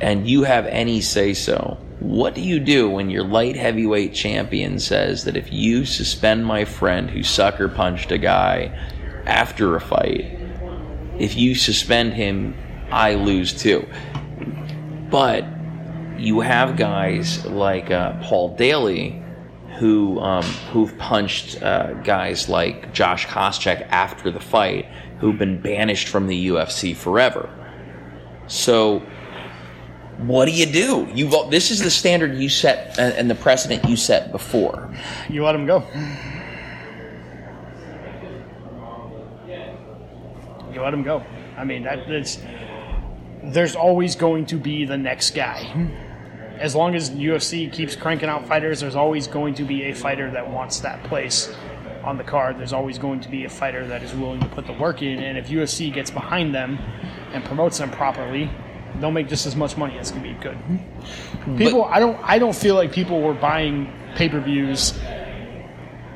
And 0.00 0.28
you 0.28 0.44
have 0.44 0.66
any 0.66 1.00
say 1.00 1.34
so, 1.34 1.78
what 2.00 2.34
do 2.34 2.40
you 2.40 2.60
do 2.60 2.88
when 2.88 3.10
your 3.10 3.24
light 3.24 3.56
heavyweight 3.56 4.14
champion 4.14 4.78
says 4.78 5.24
that 5.24 5.36
if 5.36 5.52
you 5.52 5.84
suspend 5.84 6.46
my 6.46 6.64
friend 6.64 7.10
who 7.10 7.22
sucker 7.22 7.68
punched 7.68 8.12
a 8.12 8.18
guy 8.18 8.72
after 9.26 9.74
a 9.74 9.80
fight, 9.80 10.38
if 11.18 11.36
you 11.36 11.56
suspend 11.56 12.14
him, 12.14 12.54
I 12.92 13.14
lose 13.14 13.52
too? 13.52 13.86
But 15.10 15.44
you 16.18 16.40
have 16.40 16.76
guys 16.76 17.44
like 17.46 17.90
uh, 17.90 18.20
Paul 18.22 18.56
Daley 18.56 19.22
who 19.78 20.18
um, 20.18 20.42
who've 20.72 20.96
punched 20.98 21.62
uh, 21.62 21.94
guys 22.02 22.48
like 22.48 22.92
Josh 22.92 23.26
Koscheck 23.26 23.86
after 23.90 24.30
the 24.30 24.40
fight, 24.40 24.86
who've 25.20 25.38
been 25.38 25.60
banished 25.60 26.08
from 26.08 26.26
the 26.26 26.48
UFC 26.48 26.96
forever. 26.96 27.48
So 28.48 29.00
what 30.18 30.46
do 30.46 30.52
you 30.52 30.66
do? 30.66 31.08
You 31.14 31.48
this 31.48 31.70
is 31.70 31.80
the 31.80 31.90
standard 31.90 32.34
you 32.36 32.48
set 32.48 32.98
and 32.98 33.14
and 33.14 33.30
the 33.30 33.36
precedent 33.36 33.88
you 33.88 33.96
set 33.96 34.32
before. 34.32 34.92
You 35.28 35.44
let 35.44 35.54
him 35.54 35.66
go. 35.66 35.86
You 40.72 40.82
let 40.82 40.92
him 40.92 41.02
go. 41.02 41.24
I 41.56 41.64
mean, 41.64 41.82
that, 41.84 42.06
there's 43.42 43.74
always 43.74 44.14
going 44.14 44.46
to 44.46 44.56
be 44.56 44.84
the 44.84 44.96
next 44.96 45.34
guy. 45.34 46.04
As 46.58 46.74
long 46.74 46.94
as 46.94 47.10
UFC 47.10 47.72
keeps 47.72 47.94
cranking 47.94 48.28
out 48.28 48.46
fighters, 48.46 48.80
there's 48.80 48.96
always 48.96 49.26
going 49.26 49.54
to 49.54 49.64
be 49.64 49.84
a 49.84 49.94
fighter 49.94 50.30
that 50.32 50.50
wants 50.50 50.80
that 50.80 51.02
place 51.04 51.54
on 52.02 52.16
the 52.16 52.24
card. 52.24 52.58
There's 52.58 52.72
always 52.72 52.98
going 52.98 53.20
to 53.20 53.28
be 53.28 53.44
a 53.44 53.48
fighter 53.48 53.86
that 53.86 54.02
is 54.02 54.14
willing 54.14 54.40
to 54.40 54.48
put 54.48 54.66
the 54.66 54.72
work 54.72 55.02
in, 55.02 55.20
and 55.20 55.38
if 55.38 55.48
UFC 55.48 55.92
gets 55.92 56.10
behind 56.10 56.54
them 56.54 56.78
and 57.32 57.44
promotes 57.44 57.78
them 57.78 57.90
properly, 57.90 58.50
they'll 59.00 59.10
make 59.10 59.28
just 59.28 59.46
as 59.46 59.54
much 59.54 59.76
money 59.76 59.98
as 59.98 60.10
can 60.10 60.22
be 60.22 60.32
good. 60.34 60.56
Hmm. 60.56 61.56
People, 61.56 61.84
I 61.84 62.00
don't, 62.00 62.18
I 62.22 62.38
don't 62.38 62.56
feel 62.56 62.74
like 62.74 62.92
people 62.92 63.20
were 63.22 63.34
buying 63.34 63.92
pay-per-views 64.16 64.98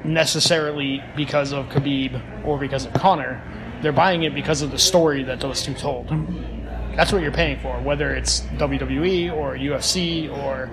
necessarily 0.04 1.02
because 1.16 1.52
of 1.52 1.66
Khabib 1.66 2.44
or 2.44 2.58
because 2.58 2.86
of 2.86 2.92
Conor. 2.94 3.40
They're 3.82 3.92
buying 3.92 4.22
it 4.22 4.34
because 4.34 4.62
of 4.62 4.70
the 4.70 4.78
story 4.78 5.22
that 5.24 5.40
those 5.40 5.62
two 5.62 5.74
told. 5.74 6.08
Hmm. 6.08 6.51
That's 6.96 7.12
what 7.12 7.22
you're 7.22 7.32
paying 7.32 7.58
for, 7.60 7.80
whether 7.80 8.14
it's 8.14 8.40
WWE 8.58 9.32
or 9.32 9.56
UFC 9.56 10.30
or 10.30 10.70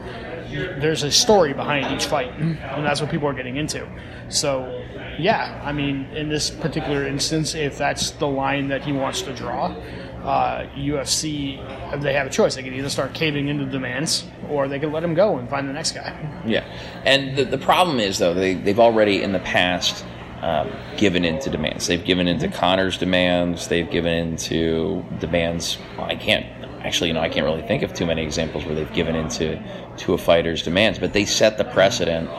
there's 0.50 1.04
a 1.04 1.12
story 1.12 1.54
behind 1.54 1.94
each 1.96 2.06
fight, 2.06 2.34
and 2.40 2.86
that's 2.86 3.02
what 3.02 3.10
people 3.10 3.28
are 3.28 3.34
getting 3.34 3.58
into. 3.58 3.88
So, 4.30 4.84
yeah, 5.18 5.62
I 5.64 5.72
mean, 5.72 6.06
in 6.16 6.30
this 6.30 6.50
particular 6.50 7.08
instance, 7.08 7.56
if 7.56 7.78
that's 7.78 8.12
the 8.12 8.28
line 8.28 8.68
that 8.70 8.84
he 8.84 8.92
wants 8.92 9.22
to 9.24 9.34
draw, 9.34 9.76
uh, 10.24 10.68
UFC 10.76 11.58
they 12.02 12.14
have 12.14 12.28
a 12.28 12.30
choice. 12.30 12.56
They 12.56 12.64
can 12.64 12.74
either 12.74 12.90
start 12.90 13.14
caving 13.14 13.48
into 13.48 13.66
demands, 13.66 14.26
or 14.50 14.68
they 14.68 14.80
can 14.80 14.92
let 14.92 15.04
him 15.04 15.14
go 15.14 15.38
and 15.38 15.50
find 15.50 15.68
the 15.68 15.74
next 15.74 15.94
guy. 15.94 16.42
Yeah, 16.46 16.66
and 17.06 17.38
the, 17.38 17.46
the 17.46 17.58
problem 17.58 18.00
is 18.00 18.18
though 18.18 18.34
they 18.34 18.56
they've 18.56 18.80
already 18.80 19.24
in 19.24 19.32
the 19.32 19.40
past 19.40 20.06
um, 20.42 20.72
given 20.98 21.26
into 21.26 21.50
demands. 21.50 21.88
They've 21.88 22.04
given 22.04 22.28
into 22.28 22.48
Conor's 22.48 22.98
demands. 22.98 23.68
They've 23.68 23.90
given 23.90 24.14
into 24.14 25.04
demands. 25.20 25.78
Well, 25.98 26.08
I 26.08 26.16
can't 26.16 26.46
actually, 26.82 27.10
you 27.10 27.14
know, 27.14 27.22
I 27.22 27.30
can't 27.30 27.46
really 27.46 27.62
think 27.62 27.84
of 27.84 27.94
too 27.94 28.06
many 28.06 28.24
examples 28.24 28.66
where 28.66 28.76
they've 28.76 28.94
given 28.94 29.16
into 29.16 29.62
to 29.98 30.14
a 30.14 30.18
fighter's 30.18 30.64
demands. 30.64 31.00
But 31.00 31.14
they 31.14 31.26
set 31.26 31.58
the 31.58 31.66
precedent 31.66 32.30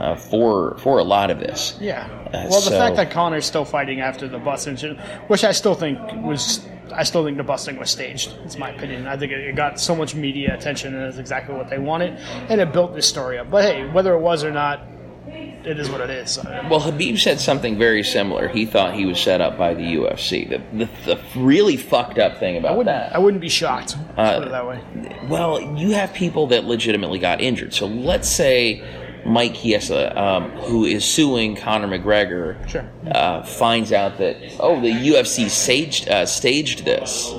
uh, 0.00 0.16
for 0.16 0.76
for 0.78 0.98
a 0.98 1.04
lot 1.04 1.30
of 1.30 1.38
this. 1.40 1.76
Yeah. 1.80 2.08
Uh, 2.26 2.46
well, 2.48 2.60
the 2.60 2.70
so- 2.70 2.78
fact 2.78 2.96
that 2.96 3.10
Conor's 3.10 3.46
still 3.46 3.64
fighting 3.64 4.00
after 4.00 4.28
the 4.28 4.38
bus 4.38 4.66
incident, 4.66 5.00
which 5.28 5.44
I 5.44 5.52
still 5.52 5.74
think 5.74 5.98
was, 6.22 6.64
I 6.92 7.02
still 7.02 7.24
think 7.24 7.36
the 7.36 7.42
busting 7.42 7.76
was 7.76 7.90
staged. 7.90 8.34
It's 8.44 8.56
my 8.56 8.70
opinion. 8.70 9.06
I 9.06 9.16
think 9.16 9.32
it, 9.32 9.40
it 9.40 9.56
got 9.56 9.80
so 9.80 9.96
much 9.96 10.14
media 10.14 10.54
attention, 10.54 10.94
and 10.94 11.04
it's 11.04 11.18
exactly 11.18 11.54
what 11.54 11.68
they 11.68 11.78
wanted, 11.78 12.16
and 12.48 12.60
it 12.60 12.72
built 12.72 12.94
this 12.94 13.08
story 13.08 13.38
up. 13.38 13.50
But 13.50 13.64
hey, 13.64 13.88
whether 13.88 14.14
it 14.14 14.20
was 14.20 14.44
or 14.44 14.52
not, 14.52 14.86
it 15.26 15.78
is 15.78 15.90
what 15.90 16.00
it 16.00 16.10
is. 16.10 16.38
Well, 16.44 16.80
Habib 16.80 17.16
said 17.18 17.40
something 17.40 17.78
very 17.78 18.02
similar. 18.02 18.48
He 18.48 18.64
thought 18.66 18.94
he 18.94 19.06
was 19.06 19.20
set 19.20 19.40
up 19.40 19.58
by 19.58 19.74
the 19.74 19.82
UFC. 19.82 20.48
The 20.48 20.86
the, 20.86 20.90
the 21.04 21.20
really 21.36 21.76
fucked 21.76 22.18
up 22.18 22.38
thing 22.38 22.56
about 22.56 22.72
I 22.72 22.76
wouldn't, 22.76 22.96
that. 22.96 23.14
I 23.14 23.18
wouldn't 23.18 23.40
be 23.40 23.48
shocked. 23.48 23.96
Let's 23.96 24.14
put 24.14 24.18
Uh, 24.18 24.46
it 24.46 24.50
that 24.50 24.66
way. 24.66 24.80
Well, 25.28 25.60
you 25.78 25.90
have 25.92 26.12
people 26.14 26.46
that 26.48 26.64
legitimately 26.64 27.18
got 27.18 27.40
injured. 27.40 27.74
So 27.74 27.86
let's 27.86 28.28
say 28.28 28.82
Mike 29.26 29.54
Chiesa, 29.54 30.18
um, 30.18 30.50
who 30.52 30.84
is 30.86 31.04
suing 31.04 31.54
Conor 31.54 31.88
McGregor, 31.88 32.66
Sure. 32.68 32.88
uh, 33.10 33.42
finds 33.42 33.92
out 33.92 34.16
that 34.18 34.36
oh, 34.58 34.80
the 34.80 34.88
UFC 34.90 35.48
staged 35.50 36.08
uh, 36.08 36.24
staged 36.24 36.84
this. 36.86 37.34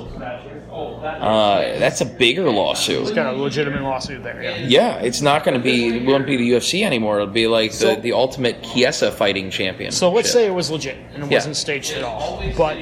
Uh, 1.02 1.78
that's 1.78 2.00
a 2.00 2.04
bigger 2.04 2.50
lawsuit. 2.50 3.02
It's 3.02 3.10
got 3.10 3.32
a 3.34 3.36
legitimate 3.36 3.82
lawsuit 3.82 4.22
there. 4.22 4.42
Yeah. 4.42 4.56
Yeah, 4.66 4.94
it's 5.00 5.20
not 5.22 5.44
going 5.44 5.56
to 5.56 5.62
be. 5.62 5.88
It 5.98 6.06
won't 6.06 6.26
be 6.26 6.36
the 6.36 6.50
UFC 6.52 6.84
anymore. 6.84 7.16
It'll 7.20 7.26
be 7.32 7.46
like 7.46 7.72
So- 7.72 7.94
the, 7.94 8.00
the 8.00 8.12
ultimate 8.12 8.62
Chiesa 8.62 9.10
fighting 9.12 9.50
champion. 9.50 9.92
So 9.92 10.10
let's 10.10 10.30
say 10.30 10.46
it 10.46 10.54
was 10.54 10.70
legit 10.70 10.96
and 11.14 11.24
it 11.24 11.30
Yeah. 11.30 11.36
wasn't 11.38 11.56
staged 11.56 11.92
at 11.94 12.02
all. 12.02 12.42
But 12.56 12.76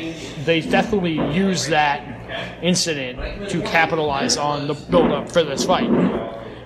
they 0.45 0.61
definitely 0.61 1.15
used 1.35 1.69
that 1.71 2.03
incident 2.63 3.49
to 3.51 3.61
capitalize 3.63 4.37
on 4.37 4.67
the 4.69 4.75
build 4.75 5.11
up 5.13 5.31
for 5.31 5.43
this 5.43 5.65
fight. 5.65 5.89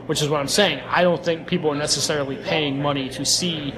Which 0.07 0.21
is 0.21 0.29
what 0.29 0.39
I'm 0.41 0.49
saying. 0.49 0.81
I 0.87 1.03
don't 1.03 1.25
think 1.25 1.47
people 1.47 1.71
are 1.73 1.75
necessarily 1.77 2.37
paying 2.37 2.83
money 2.83 3.09
to 3.11 3.25
see 3.25 3.73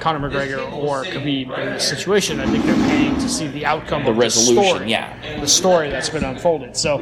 Conor 0.00 0.28
McGregor 0.28 0.72
or 0.72 1.04
Khabib 1.04 1.56
in 1.58 1.66
this 1.74 1.88
situation. 1.88 2.40
I 2.40 2.46
think 2.46 2.64
they're 2.64 2.88
paying 2.88 3.14
to 3.16 3.28
see 3.28 3.48
the 3.48 3.66
outcome 3.66 4.04
The 4.04 4.10
of 4.10 4.18
resolution, 4.18 4.56
the 4.56 4.68
story, 4.68 4.90
yeah. 4.90 5.40
the 5.40 5.48
story 5.48 5.90
that's 5.90 6.08
been 6.08 6.24
unfolded. 6.24 6.76
So, 6.76 6.98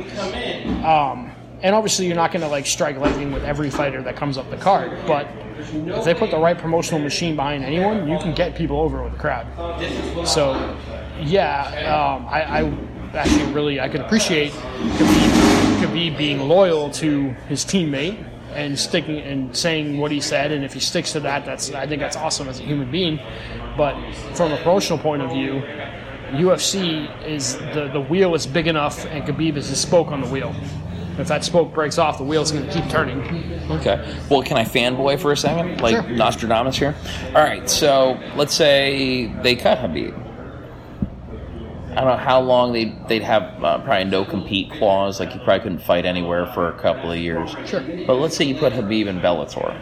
um, 0.84 1.32
and 1.62 1.74
obviously 1.74 2.06
you're 2.06 2.16
not 2.16 2.32
going 2.32 2.42
to 2.42 2.48
like 2.48 2.66
strike 2.66 2.96
lightning 2.96 3.32
with 3.32 3.44
every 3.44 3.70
fighter 3.70 4.02
that 4.02 4.16
comes 4.16 4.38
up 4.38 4.48
the 4.50 4.56
card, 4.56 4.98
but 5.06 5.28
if 5.58 6.04
they 6.04 6.14
put 6.14 6.30
the 6.30 6.38
right 6.38 6.56
promotional 6.56 7.00
machine 7.00 7.34
behind 7.34 7.64
anyone, 7.64 8.08
you 8.08 8.18
can 8.18 8.34
get 8.34 8.54
people 8.54 8.80
over 8.80 9.02
with 9.02 9.12
the 9.12 9.18
crowd. 9.18 9.46
So, 10.26 10.76
yeah, 11.20 11.64
um, 11.92 12.26
I, 12.28 12.60
I 12.60 12.78
actually 13.14 13.52
really 13.52 13.80
I 13.80 13.88
could 13.88 14.00
appreciate 14.02 14.52
Khabib, 14.52 15.80
Khabib 15.80 16.18
being 16.18 16.40
loyal 16.40 16.90
to 16.90 17.30
his 17.48 17.64
teammate 17.64 18.24
and 18.56 18.78
sticking 18.78 19.18
and 19.18 19.54
saying 19.56 19.98
what 19.98 20.10
he 20.10 20.20
said, 20.20 20.50
and 20.52 20.64
if 20.64 20.72
he 20.72 20.80
sticks 20.80 21.12
to 21.12 21.20
that, 21.20 21.44
that's 21.44 21.70
I 21.72 21.86
think 21.86 22.00
that's 22.00 22.16
awesome 22.16 22.48
as 22.48 22.58
a 22.60 22.62
human 22.62 22.90
being. 22.90 23.20
But 23.76 23.94
from 24.34 24.52
a 24.52 24.56
promotional 24.56 24.98
point 24.98 25.22
of 25.22 25.30
view, 25.30 25.62
UFC 26.32 27.24
is 27.24 27.56
the 27.74 27.90
the 27.92 28.00
wheel 28.00 28.34
is 28.34 28.46
big 28.46 28.66
enough, 28.66 29.04
and 29.06 29.24
Khabib 29.24 29.56
is 29.56 29.70
the 29.70 29.76
spoke 29.76 30.08
on 30.08 30.20
the 30.20 30.28
wheel. 30.28 30.54
If 31.18 31.28
that 31.28 31.44
spoke 31.44 31.72
breaks 31.72 31.96
off, 31.96 32.18
the 32.18 32.24
wheel's 32.24 32.52
going 32.52 32.66
to 32.66 32.72
keep 32.72 32.88
turning. 32.90 33.20
Okay. 33.70 34.16
Well, 34.30 34.42
can 34.42 34.58
I 34.58 34.64
fanboy 34.64 35.18
for 35.18 35.32
a 35.32 35.36
second? 35.36 35.80
Like 35.80 35.94
Sure. 35.94 36.10
Nostradamus 36.10 36.76
here? 36.76 36.94
All 37.28 37.42
right. 37.42 37.68
So 37.70 38.20
let's 38.36 38.54
say 38.54 39.28
they 39.42 39.56
cut 39.56 39.78
Habib. 39.78 40.14
I 41.96 42.00
don't 42.02 42.10
know 42.10 42.22
how 42.22 42.40
long 42.40 42.74
they'd, 42.74 43.08
they'd 43.08 43.22
have 43.22 43.64
uh, 43.64 43.78
probably 43.78 44.04
no 44.04 44.26
compete 44.26 44.70
clause. 44.70 45.18
Like, 45.18 45.32
you 45.34 45.40
probably 45.40 45.60
couldn't 45.62 45.78
fight 45.78 46.04
anywhere 46.04 46.46
for 46.52 46.68
a 46.68 46.78
couple 46.78 47.10
of 47.10 47.18
years. 47.18 47.56
Sure. 47.64 47.80
But 48.06 48.16
let's 48.16 48.36
say 48.36 48.44
you 48.44 48.54
put 48.54 48.74
Habib 48.74 49.06
in 49.06 49.18
Bellator. 49.20 49.74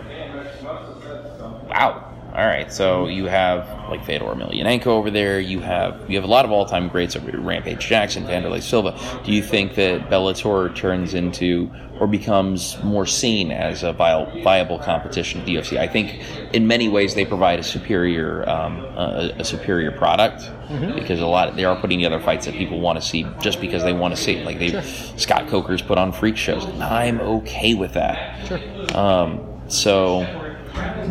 Wow. 1.69 2.14
All 2.35 2.45
right. 2.45 2.73
So 2.73 3.07
you 3.07 3.27
have 3.27 3.69
like 3.89 4.05
Fedor 4.05 4.25
Emelianenko 4.25 4.89
over 4.89 5.09
there. 5.09 5.39
You 5.39 5.61
have 5.61 6.11
you 6.11 6.17
have 6.17 6.25
a 6.25 6.29
lot 6.29 6.45
of 6.45 6.51
all-time 6.51 6.89
greats 6.89 7.15
over 7.15 7.31
here. 7.31 7.41
Rampage 7.41 7.87
Jackson, 7.87 8.25
Wanderlei 8.25 8.61
Silva. 8.61 8.99
Do 9.25 9.33
you 9.33 9.41
think 9.41 9.77
that 9.77 10.11
Bellator 10.11 10.75
turns 10.75 11.15
into 11.15 11.71
or 12.01 12.09
becomes 12.09 12.83
more 12.83 13.07
seen 13.07 13.53
as 13.53 13.85
a 13.85 13.93
viable, 13.93 14.43
viable 14.43 14.79
competition 14.81 15.41
to 15.41 15.47
the 15.47 15.55
UFC? 15.55 15.79
I 15.79 15.87
think 15.87 16.21
in 16.53 16.67
many 16.67 16.89
ways 16.89 17.15
they 17.15 17.25
provide 17.25 17.61
a 17.61 17.63
superior 17.63 18.49
um, 18.49 18.81
a, 18.81 19.33
a 19.39 19.45
superior 19.45 19.93
product 19.93 20.51
because 20.97 21.21
a 21.21 21.27
lot 21.27 21.55
they 21.55 21.65
are 21.65 21.77
putting 21.77 22.01
together 22.01 22.19
fights 22.19 22.47
that 22.47 22.55
people 22.55 22.81
want 22.81 23.01
to 23.01 23.07
see 23.07 23.25
just 23.41 23.61
because 23.61 23.85
they 23.85 23.93
want 23.93 24.17
to 24.17 24.21
see. 24.21 24.43
Like 24.43 24.59
they 24.59 24.83
Scott 25.17 25.47
Coker's 25.47 25.83
put 25.83 25.99
on 25.99 26.11
freak 26.11 26.37
shows. 26.37 26.65
And 26.65 26.83
I'm 26.83 27.21
okay 27.21 27.75
with 27.75 27.93
that. 27.93 28.49
Sure. 28.49 28.99
Um, 28.99 29.55
so, 29.69 30.21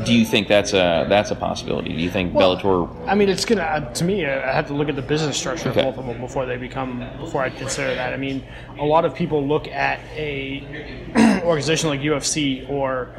do 0.05 0.13
you 0.13 0.25
think 0.25 0.47
that's 0.47 0.73
a 0.73 1.05
that's 1.07 1.31
a 1.31 1.35
possibility? 1.35 1.93
Do 1.93 2.01
you 2.01 2.09
think 2.09 2.33
Bellator? 2.33 2.89
I 3.07 3.15
mean, 3.15 3.29
it's 3.29 3.45
gonna. 3.45 3.61
Uh, 3.61 3.93
to 3.93 4.03
me, 4.03 4.25
I 4.25 4.51
have 4.53 4.67
to 4.67 4.73
look 4.73 4.89
at 4.89 4.95
the 4.95 5.01
business 5.01 5.37
structure 5.37 5.69
Okay. 5.69 5.79
of 5.87 5.95
both 5.95 6.03
of 6.03 6.05
them 6.07 6.19
before 6.21 6.45
they 6.45 6.57
become. 6.57 7.07
Before 7.19 7.41
I 7.41 7.49
consider 7.49 7.95
that. 7.95 8.13
I 8.13 8.17
mean, 8.17 8.43
a 8.79 8.83
lot 8.83 9.05
of 9.05 9.15
people 9.15 9.45
look 9.47 9.67
at 9.67 9.99
a 10.15 11.41
organization 11.45 11.89
like 11.89 12.01
UFC 12.01 12.69
or. 12.69 13.15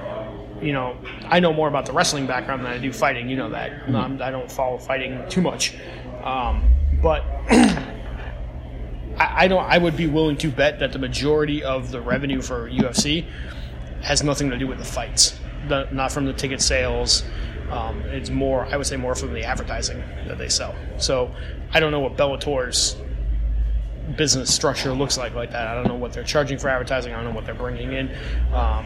You 0.63 0.73
know, 0.73 0.97
I 1.25 1.41
know 1.41 1.53
more 1.53 1.69
about 1.69 1.85
the 1.85 1.93
wrestling 1.93 2.27
background 2.27 2.65
than 2.65 2.73
I 2.73 2.79
do 2.79 2.91
fighting. 2.93 3.29
You 3.29 3.37
know 3.37 3.51
that. 3.51 3.87
Um, 3.95 4.23
I 4.23 4.31
don't 4.31 4.51
follow 4.51 4.79
fighting 4.79 5.23
too 5.29 5.43
much, 5.43 5.75
um, 6.23 6.73
but 7.03 7.23
I, 9.19 9.45
I 9.45 9.49
don't. 9.49 9.65
I 9.65 9.77
would 9.79 9.97
be 9.97 10.07
willing 10.07 10.37
to 10.39 10.51
bet 10.51 10.79
that 10.79 10.93
the 10.93 10.99
majority 10.99 11.63
of 11.63 11.91
the 11.91 12.01
revenue 12.01 12.41
for 12.41 12.71
UFC 12.71 13.27
has 14.03 14.23
nothing 14.23 14.49
to 14.51 14.57
do 14.59 14.67
with 14.67 14.79
the 14.79 14.85
fights, 14.85 15.39
the, 15.68 15.88
not 15.92 16.12
from 16.12 16.24
the 16.27 16.33
ticket 16.33 16.61
sales. 16.61 17.24
Um, 17.70 18.00
it's 18.03 18.31
more, 18.31 18.66
I 18.66 18.77
would 18.77 18.87
say, 18.87 18.96
more 18.96 19.14
from 19.14 19.33
the 19.33 19.44
advertising 19.44 20.03
that 20.27 20.38
they 20.38 20.48
sell. 20.48 20.74
So 20.98 21.35
I 21.72 21.81
don't 21.81 21.90
know 21.92 22.00
what 22.00 22.16
Bellator's 22.16 22.96
business 24.16 24.55
structure 24.55 24.92
looks 24.92 25.16
like 25.16 25.35
like 25.35 25.50
that. 25.53 25.66
I 25.66 25.74
don't 25.74 25.88
know 25.88 25.94
what 25.94 26.12
they're 26.12 26.24
charging 26.24 26.59
for 26.59 26.68
advertising. 26.68 27.12
I 27.12 27.16
don't 27.16 27.24
know 27.24 27.35
what 27.35 27.46
they're 27.46 27.55
bringing 27.55 27.92
in. 27.92 28.14
Um, 28.53 28.85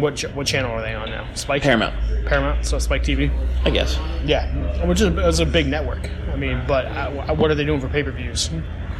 what 0.00 0.16
ch- 0.16 0.26
what 0.34 0.46
channel 0.46 0.72
are 0.72 0.82
they 0.82 0.94
on 0.94 1.08
now? 1.08 1.32
Spike 1.34 1.62
Paramount, 1.62 1.94
Paramount. 2.26 2.66
So 2.66 2.78
Spike 2.78 3.02
TV. 3.02 3.30
I 3.64 3.70
guess. 3.70 3.98
Yeah, 4.24 4.84
which 4.84 5.00
is, 5.00 5.16
is 5.16 5.40
a 5.40 5.46
big 5.46 5.66
network. 5.66 6.10
I 6.32 6.36
mean, 6.36 6.62
but 6.66 6.86
uh, 6.86 7.34
what 7.34 7.50
are 7.50 7.54
they 7.54 7.64
doing 7.64 7.80
for 7.80 7.88
pay 7.88 8.02
per 8.02 8.10
views? 8.10 8.50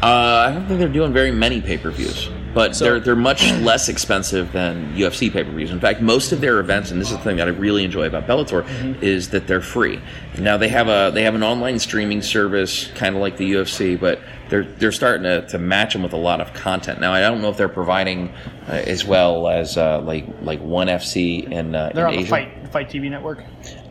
Uh, 0.03 0.47
I 0.49 0.53
don't 0.53 0.67
think 0.67 0.79
they're 0.79 0.89
doing 0.89 1.13
very 1.13 1.33
many 1.33 1.61
pay 1.61 1.79
per 1.79 1.91
views, 1.91 2.29
but 2.57 2.75
So- 2.75 2.85
they're 2.87 3.01
they're 3.01 3.15
much 3.17 3.43
less 3.61 3.89
expensive 3.89 4.51
than 4.53 4.95
UFC 4.97 5.31
pay 5.31 5.45
per 5.45 5.51
views. 5.53 5.71
In 5.71 5.79
fact, 5.79 6.01
most 6.01 6.33
of 6.33 6.41
their 6.41 6.59
events, 6.59 6.91
and 6.91 7.01
this 7.01 7.11
is 7.11 7.17
the 7.19 7.23
thing 7.23 7.37
that 7.37 7.47
I 7.47 7.51
really 7.51 7.85
enjoy 7.85 8.07
about 8.07 8.27
Bellator, 8.27 8.63
Mm-hmm. 8.65 9.05
is 9.05 9.29
that 9.31 9.47
they're 9.47 9.61
free. 9.61 10.01
Now 10.39 10.57
they 10.57 10.69
have 10.69 10.89
a 10.89 11.11
they 11.15 11.23
have 11.25 11.35
an 11.35 11.43
online 11.43 11.79
streaming 11.79 12.23
service, 12.23 12.91
kind 12.95 13.15
of 13.15 13.21
like 13.21 13.37
the 13.37 13.53
UFC, 13.53 13.95
but 14.01 14.19
they're 14.49 14.65
they're 14.65 14.91
starting 14.93 15.25
to, 15.25 15.47
to 15.49 15.59
match 15.59 15.93
them 15.93 16.03
with 16.03 16.15
a 16.15 16.17
lot 16.17 16.41
of 16.41 16.53
content. 16.55 16.99
Now 17.01 17.13
I 17.13 17.21
don't 17.21 17.43
know 17.43 17.51
if 17.51 17.57
they're 17.59 17.69
providing 17.69 18.31
uh, 18.69 18.73
as 18.73 19.05
well 19.05 19.49
as 19.49 19.77
uh, 19.77 20.01
like 20.01 20.25
like 20.43 20.61
One 20.61 20.87
FC 20.89 21.51
in 21.53 21.75
uh, 21.75 21.91
They're 21.95 22.05
in 22.07 22.11
on 22.11 22.17
the 22.17 22.21
Asia. 22.23 22.31
Fight 22.31 22.69
Fight 22.73 22.89
TV 22.89 23.11
network. 23.11 23.45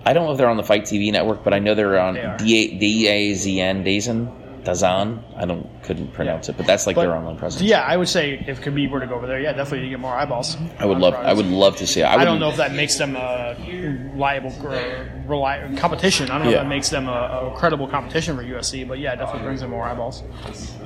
I 0.07 0.13
don't 0.13 0.25
know 0.25 0.31
if 0.31 0.37
they're 0.37 0.49
on 0.49 0.57
the 0.57 0.63
Fight 0.63 0.83
TV 0.83 1.11
network, 1.11 1.43
but 1.43 1.53
I 1.53 1.59
know 1.59 1.73
they're 1.75 1.99
on 1.99 2.13
They. 2.15 2.67
D-A-Z-N, 2.67 3.83
Dazan. 4.65 5.23
I 5.37 5.45
don't 5.45 5.67
couldn't 5.83 6.11
pronounce 6.13 6.49
it, 6.49 6.57
but 6.57 6.65
that's 6.65 6.85
like 6.87 6.95
But, 6.95 7.03
their 7.03 7.15
online 7.15 7.37
presence. 7.37 7.61
Yeah, 7.63 7.81
I 7.81 7.95
would 7.95 8.09
say 8.09 8.43
if 8.47 8.61
Khabib 8.61 8.89
were 8.89 8.99
to 8.99 9.07
go 9.07 9.15
over 9.15 9.27
there, 9.27 9.39
yeah, 9.39 9.53
definitely 9.53 9.81
to 9.85 9.89
get 9.89 9.99
more 9.99 10.13
eyeballs. 10.13 10.57
I 10.79 10.85
would 10.85 10.97
love. 10.97 11.13
products. 11.13 11.29
I 11.31 11.33
would 11.33 11.45
love 11.45 11.75
to 11.77 11.87
see. 11.87 12.01
it. 12.01 12.05
I, 12.05 12.15
I 12.21 12.25
don't 12.25 12.39
know 12.39 12.49
if 12.49 12.57
that 12.57 12.73
makes 12.73 12.95
them 12.95 13.15
a 13.15 13.55
reliable, 14.13 14.49
reli- 15.27 15.77
competition. 15.77 16.29
I 16.29 16.37
don't 16.37 16.45
know 16.47 16.51
Yeah. 16.51 16.57
if 16.57 16.63
that 16.63 16.69
makes 16.69 16.89
them 16.89 17.07
a, 17.07 17.51
a 17.53 17.55
credible 17.57 17.87
competition 17.87 18.35
for 18.35 18.43
UFC, 18.43 18.87
but 18.87 18.99
yeah, 18.99 19.13
it 19.13 19.17
definitely 19.17 19.43
brings 19.43 19.61
them 19.61 19.69
more 19.69 19.83
eyeballs. 19.85 20.23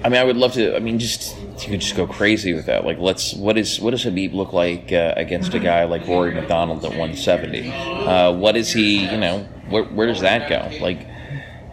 I 0.03 0.09
mean, 0.09 0.19
I 0.19 0.23
would 0.23 0.37
love 0.37 0.53
to. 0.53 0.75
I 0.75 0.79
mean, 0.79 0.99
just 0.99 1.37
you 1.63 1.69
could 1.71 1.81
just 1.81 1.95
go 1.95 2.05
crazy 2.07 2.53
with 2.53 2.65
that. 2.67 2.85
Like, 2.85 2.99
let's. 2.99 3.33
What 3.33 3.57
is 3.57 3.79
what 3.79 3.91
does 3.91 4.03
Habib 4.03 4.33
look 4.33 4.53
like 4.53 4.91
uh, 4.91 5.13
against 5.17 5.53
a 5.53 5.59
guy 5.59 5.85
like 5.85 6.05
Rory 6.07 6.33
MacDonald 6.33 6.83
at 6.83 6.91
170? 6.91 7.71
Uh, 7.71 8.31
what 8.33 8.55
is 8.55 8.71
he? 8.71 9.09
You 9.09 9.17
know, 9.17 9.39
where 9.69 9.83
where 9.85 10.07
does 10.07 10.21
that 10.21 10.49
go? 10.49 10.69
Like, 10.83 11.07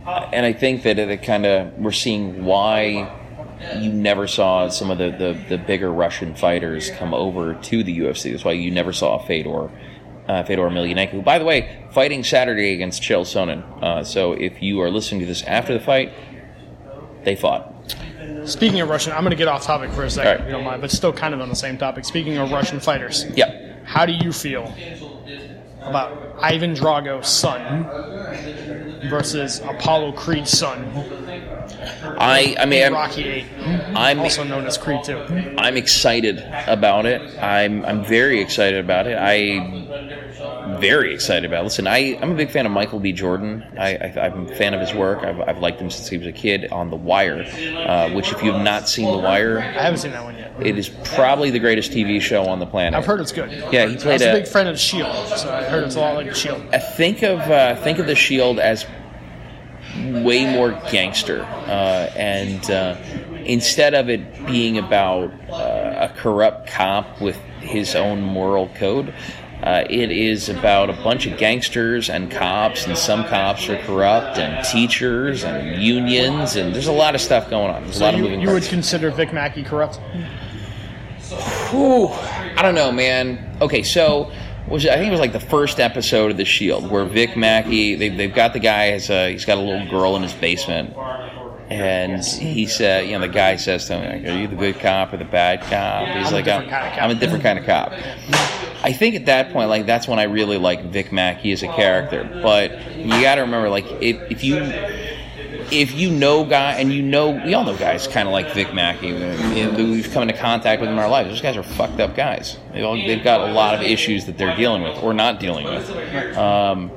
and 0.06 0.46
I 0.46 0.52
think 0.52 0.82
that 0.84 0.98
it 0.98 1.22
kind 1.22 1.46
of 1.46 1.72
we're 1.78 1.92
seeing 1.92 2.44
why 2.44 3.12
you 3.78 3.92
never 3.92 4.26
saw 4.26 4.68
some 4.68 4.90
of 4.90 4.98
the, 4.98 5.10
the, 5.10 5.56
the 5.56 5.58
bigger 5.58 5.90
Russian 5.92 6.34
fighters 6.34 6.90
come 6.90 7.14
over 7.14 7.54
to 7.54 7.82
the 7.82 7.98
UFC. 8.00 8.30
That's 8.32 8.44
why 8.44 8.52
you 8.52 8.70
never 8.70 8.92
saw 8.92 9.18
Fedor. 9.18 9.70
Uh, 10.28 10.42
Fedor 10.42 10.62
Emelianenko, 10.62 11.10
who, 11.10 11.22
by 11.22 11.38
the 11.38 11.44
way, 11.44 11.86
fighting 11.92 12.24
Saturday 12.24 12.72
against 12.74 13.00
Chael 13.00 13.20
Sonnen. 13.22 13.62
Uh, 13.80 14.02
so 14.02 14.32
if 14.32 14.60
you 14.60 14.80
are 14.80 14.90
listening 14.90 15.20
to 15.20 15.26
this 15.26 15.44
after 15.44 15.72
the 15.72 15.78
fight, 15.78 16.12
they 17.22 17.36
fought. 17.36 17.72
Speaking 18.44 18.80
of 18.80 18.88
Russian, 18.88 19.12
I'm 19.12 19.20
going 19.20 19.30
to 19.30 19.36
get 19.36 19.46
off 19.46 19.62
topic 19.62 19.92
for 19.92 20.02
a 20.02 20.10
second, 20.10 20.30
right. 20.30 20.40
if 20.40 20.46
you 20.46 20.52
don't 20.52 20.64
mind, 20.64 20.80
but 20.80 20.90
still 20.90 21.12
kind 21.12 21.32
of 21.32 21.40
on 21.40 21.48
the 21.48 21.54
same 21.54 21.78
topic. 21.78 22.04
Speaking 22.04 22.38
of 22.38 22.50
Russian 22.50 22.80
fighters, 22.80 23.24
Yeah. 23.36 23.74
how 23.84 24.04
do 24.04 24.12
you 24.12 24.32
feel 24.32 24.66
about 25.86 26.36
Ivan 26.40 26.74
Drago's 26.74 27.28
son 27.28 27.84
versus 29.08 29.60
Apollo 29.60 30.12
Creed's 30.12 30.50
son, 30.50 30.84
I, 32.18 32.56
I 32.58 32.66
mean, 32.66 32.84
I'm, 32.84 32.92
Rocky 32.92 33.24
Eight, 33.24 33.46
I'm, 33.94 34.20
also 34.20 34.44
known 34.44 34.66
as 34.66 34.78
Creed 34.78 35.04
Two? 35.04 35.18
I'm 35.58 35.76
excited 35.76 36.38
about 36.66 37.06
it. 37.06 37.20
I'm, 37.42 37.84
I'm 37.84 38.04
very 38.04 38.40
excited 38.40 38.80
about 38.80 39.06
it. 39.06 39.16
I 39.18 39.86
very 40.78 41.14
excited 41.14 41.44
about 41.44 41.60
it. 41.60 41.64
Listen, 41.64 41.86
I, 41.86 42.18
I'm 42.20 42.32
a 42.32 42.34
big 42.34 42.50
fan 42.50 42.66
of 42.66 42.72
Michael 42.72 42.98
B. 42.98 43.12
Jordan. 43.12 43.64
I, 43.78 43.96
I, 43.96 44.26
I'm 44.26 44.48
a 44.48 44.54
fan 44.54 44.74
of 44.74 44.80
his 44.80 44.94
work. 44.94 45.24
I've, 45.24 45.40
I've 45.40 45.58
liked 45.58 45.80
him 45.80 45.90
since 45.90 46.08
he 46.08 46.18
was 46.18 46.26
a 46.26 46.32
kid 46.32 46.70
on 46.70 46.90
The 46.90 46.96
Wire, 46.96 47.42
uh, 47.86 48.10
which, 48.10 48.32
if 48.32 48.42
you 48.42 48.52
have 48.52 48.62
not 48.62 48.88
seen 48.88 49.10
The 49.10 49.18
Wire, 49.18 49.58
I 49.58 49.82
haven't 49.82 49.98
seen 49.98 50.12
that 50.12 50.24
one 50.24 50.36
yet. 50.36 50.45
It 50.60 50.78
is 50.78 50.88
probably 51.04 51.50
the 51.50 51.58
greatest 51.58 51.92
TV 51.92 52.20
show 52.20 52.44
on 52.46 52.58
the 52.58 52.66
planet. 52.66 52.98
I've 52.98 53.06
heard 53.06 53.20
it's 53.20 53.32
good. 53.32 53.50
Yeah, 53.72 53.86
he 53.86 53.94
I 53.94 53.96
played 53.96 54.12
was 54.14 54.22
a 54.22 54.30
a- 54.30 54.34
big 54.34 54.48
friend 54.48 54.68
of 54.68 54.74
the 54.74 54.78
Shield, 54.80 55.14
so 55.28 55.52
I 55.52 55.62
heard 55.64 55.84
it's 55.84 55.96
a 55.96 56.00
lot 56.00 56.14
like 56.14 56.34
Shield. 56.34 56.62
I 56.72 56.78
think 56.78 57.22
of 57.22 57.40
uh, 57.40 57.76
think 57.76 57.98
of 57.98 58.06
the 58.06 58.14
Shield 58.14 58.58
as 58.58 58.86
way 59.96 60.44
more 60.50 60.70
gangster, 60.90 61.42
uh, 61.42 62.10
and 62.16 62.70
uh, 62.70 62.96
instead 63.44 63.94
of 63.94 64.08
it 64.10 64.46
being 64.46 64.78
about 64.78 65.30
uh, 65.50 66.08
a 66.10 66.12
corrupt 66.16 66.68
cop 66.68 67.20
with 67.20 67.36
his 67.60 67.94
own 67.94 68.20
moral 68.22 68.68
code. 68.76 69.12
Uh, 69.62 69.82
it 69.88 70.10
is 70.12 70.50
about 70.50 70.90
a 70.90 70.92
bunch 70.92 71.26
of 71.26 71.38
gangsters 71.38 72.10
and 72.10 72.30
cops, 72.30 72.86
and 72.86 72.96
some 72.96 73.24
cops 73.24 73.66
are 73.70 73.78
corrupt, 73.84 74.36
and 74.36 74.62
teachers 74.66 75.44
and 75.44 75.82
unions, 75.82 76.56
and 76.56 76.74
there's 76.74 76.88
a 76.88 76.92
lot 76.92 77.14
of 77.14 77.22
stuff 77.22 77.48
going 77.48 77.70
on. 77.70 77.82
There's 77.84 77.98
a 77.98 78.04
lot 78.04 78.10
So 78.10 78.16
of 78.16 78.20
moving 78.22 78.40
you 78.42 78.50
would 78.50 78.64
consider 78.64 79.10
Vic 79.10 79.32
Mackey 79.32 79.62
corrupt? 79.62 79.98
Whew, 81.30 82.08
I 82.08 82.62
don't 82.62 82.74
know, 82.74 82.92
man. 82.92 83.58
Okay, 83.60 83.82
so 83.82 84.30
was 84.68 84.86
I 84.86 84.96
think 84.96 85.08
it 85.08 85.10
was 85.10 85.20
like 85.20 85.32
the 85.32 85.40
first 85.40 85.80
episode 85.80 86.30
of 86.30 86.36
The 86.36 86.44
Shield 86.44 86.90
where 86.90 87.04
Vic 87.04 87.36
Mackey 87.36 87.94
they, 87.94 88.08
they've 88.08 88.34
got 88.34 88.52
the 88.52 88.58
guy 88.58 88.86
has 88.86 89.10
a, 89.10 89.30
he's 89.32 89.44
got 89.44 89.58
a 89.58 89.60
little 89.60 89.88
girl 89.88 90.16
in 90.16 90.22
his 90.22 90.34
basement, 90.34 90.96
and 91.68 92.24
he 92.24 92.66
said, 92.66 93.06
you 93.06 93.12
know, 93.12 93.26
the 93.26 93.32
guy 93.32 93.56
says 93.56 93.86
to 93.86 93.98
him, 93.98 94.22
like, 94.22 94.32
"Are 94.32 94.38
you 94.38 94.46
the 94.46 94.56
good 94.56 94.78
cop 94.78 95.12
or 95.12 95.16
the 95.16 95.24
bad 95.24 95.62
cop?" 95.62 96.06
He's 96.16 96.28
I'm 96.28 96.32
like, 96.32 96.44
different 96.44 96.66
I'm, 96.66 96.70
kind 96.70 96.86
of 96.86 96.92
cop." 96.92 97.02
I'm 97.02 97.10
a 97.10 97.14
different 97.14 97.42
kind 97.42 97.58
of 97.58 97.64
cop." 97.64 97.92
I 98.84 98.92
think 98.92 99.16
at 99.16 99.26
that 99.26 99.52
point, 99.52 99.68
like 99.68 99.86
that's 99.86 100.06
when 100.06 100.18
I 100.18 100.24
really 100.24 100.58
like 100.58 100.84
Vic 100.84 101.10
Mackey 101.10 101.50
as 101.52 101.62
a 101.62 101.68
character. 101.68 102.28
But 102.42 102.96
you 102.96 103.20
got 103.20 103.36
to 103.36 103.40
remember, 103.40 103.68
like 103.68 103.86
if, 104.00 104.30
if 104.30 104.44
you 104.44 104.56
if 105.72 105.94
you 105.94 106.10
know 106.10 106.44
guy 106.44 106.72
and 106.72 106.92
you 106.92 107.02
know 107.02 107.30
we 107.30 107.54
all 107.54 107.64
know 107.64 107.76
guys 107.76 108.06
kind 108.06 108.28
of 108.28 108.32
like 108.32 108.52
Vic 108.52 108.72
Mackey 108.74 109.12
we've 109.12 110.10
come 110.12 110.22
into 110.22 110.36
contact 110.36 110.80
with 110.80 110.88
them 110.88 110.98
in 110.98 111.02
our 111.02 111.10
lives. 111.10 111.28
Those 111.30 111.40
guys 111.40 111.56
are 111.56 111.62
fucked 111.62 112.00
up 112.00 112.14
guys. 112.14 112.56
They 112.72 112.82
all, 112.82 112.96
they've 112.96 113.22
got 113.22 113.48
a 113.48 113.52
lot 113.52 113.74
of 113.74 113.82
issues 113.82 114.26
that 114.26 114.38
they're 114.38 114.56
dealing 114.56 114.82
with 114.82 115.02
or 115.02 115.12
not 115.12 115.40
dealing 115.40 115.64
with. 115.64 116.36
Um, 116.36 116.90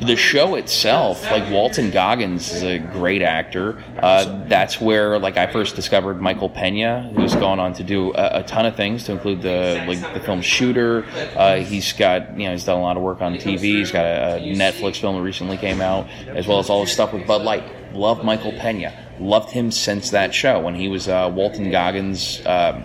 the 0.00 0.16
show 0.16 0.54
itself, 0.54 1.22
like 1.30 1.50
Walton 1.50 1.90
Goggins 1.90 2.52
is 2.52 2.62
a 2.62 2.78
great 2.78 3.22
actor. 3.22 3.82
Uh, 3.98 4.46
that's 4.46 4.80
where 4.80 5.18
like 5.18 5.36
I 5.36 5.46
first 5.50 5.76
discovered 5.76 6.20
Michael 6.20 6.48
Pena, 6.48 7.12
who's 7.14 7.34
gone 7.34 7.58
on 7.58 7.72
to 7.74 7.84
do 7.84 8.12
a, 8.14 8.40
a 8.40 8.42
ton 8.42 8.66
of 8.66 8.76
things, 8.76 9.04
to 9.04 9.12
include 9.12 9.42
the 9.42 9.84
like 9.86 10.00
the 10.14 10.20
film 10.20 10.40
Shooter. 10.40 11.04
Uh, 11.36 11.56
he's 11.56 11.92
got 11.92 12.38
you 12.38 12.46
know 12.46 12.52
he's 12.52 12.64
done 12.64 12.78
a 12.78 12.82
lot 12.82 12.96
of 12.96 13.02
work 13.02 13.20
on 13.20 13.34
TV. 13.34 13.58
He's 13.60 13.92
got 13.92 14.04
a, 14.04 14.36
a 14.36 14.54
Netflix 14.54 15.00
film 15.00 15.16
that 15.16 15.22
recently 15.22 15.56
came 15.56 15.80
out, 15.80 16.08
as 16.28 16.46
well 16.46 16.58
as 16.58 16.70
all 16.70 16.82
his 16.82 16.92
stuff 16.92 17.12
with 17.12 17.26
Bud 17.36 17.44
Light. 17.44 17.94
Love 17.94 18.24
Michael 18.24 18.52
Pena. 18.52 18.92
Loved 19.18 19.50
him 19.50 19.70
since 19.70 20.10
that 20.10 20.34
show 20.34 20.60
when 20.60 20.74
he 20.74 20.88
was 20.88 21.06
uh, 21.08 21.30
Walton 21.34 21.70
Goggins' 21.70 22.40
uh, 22.46 22.82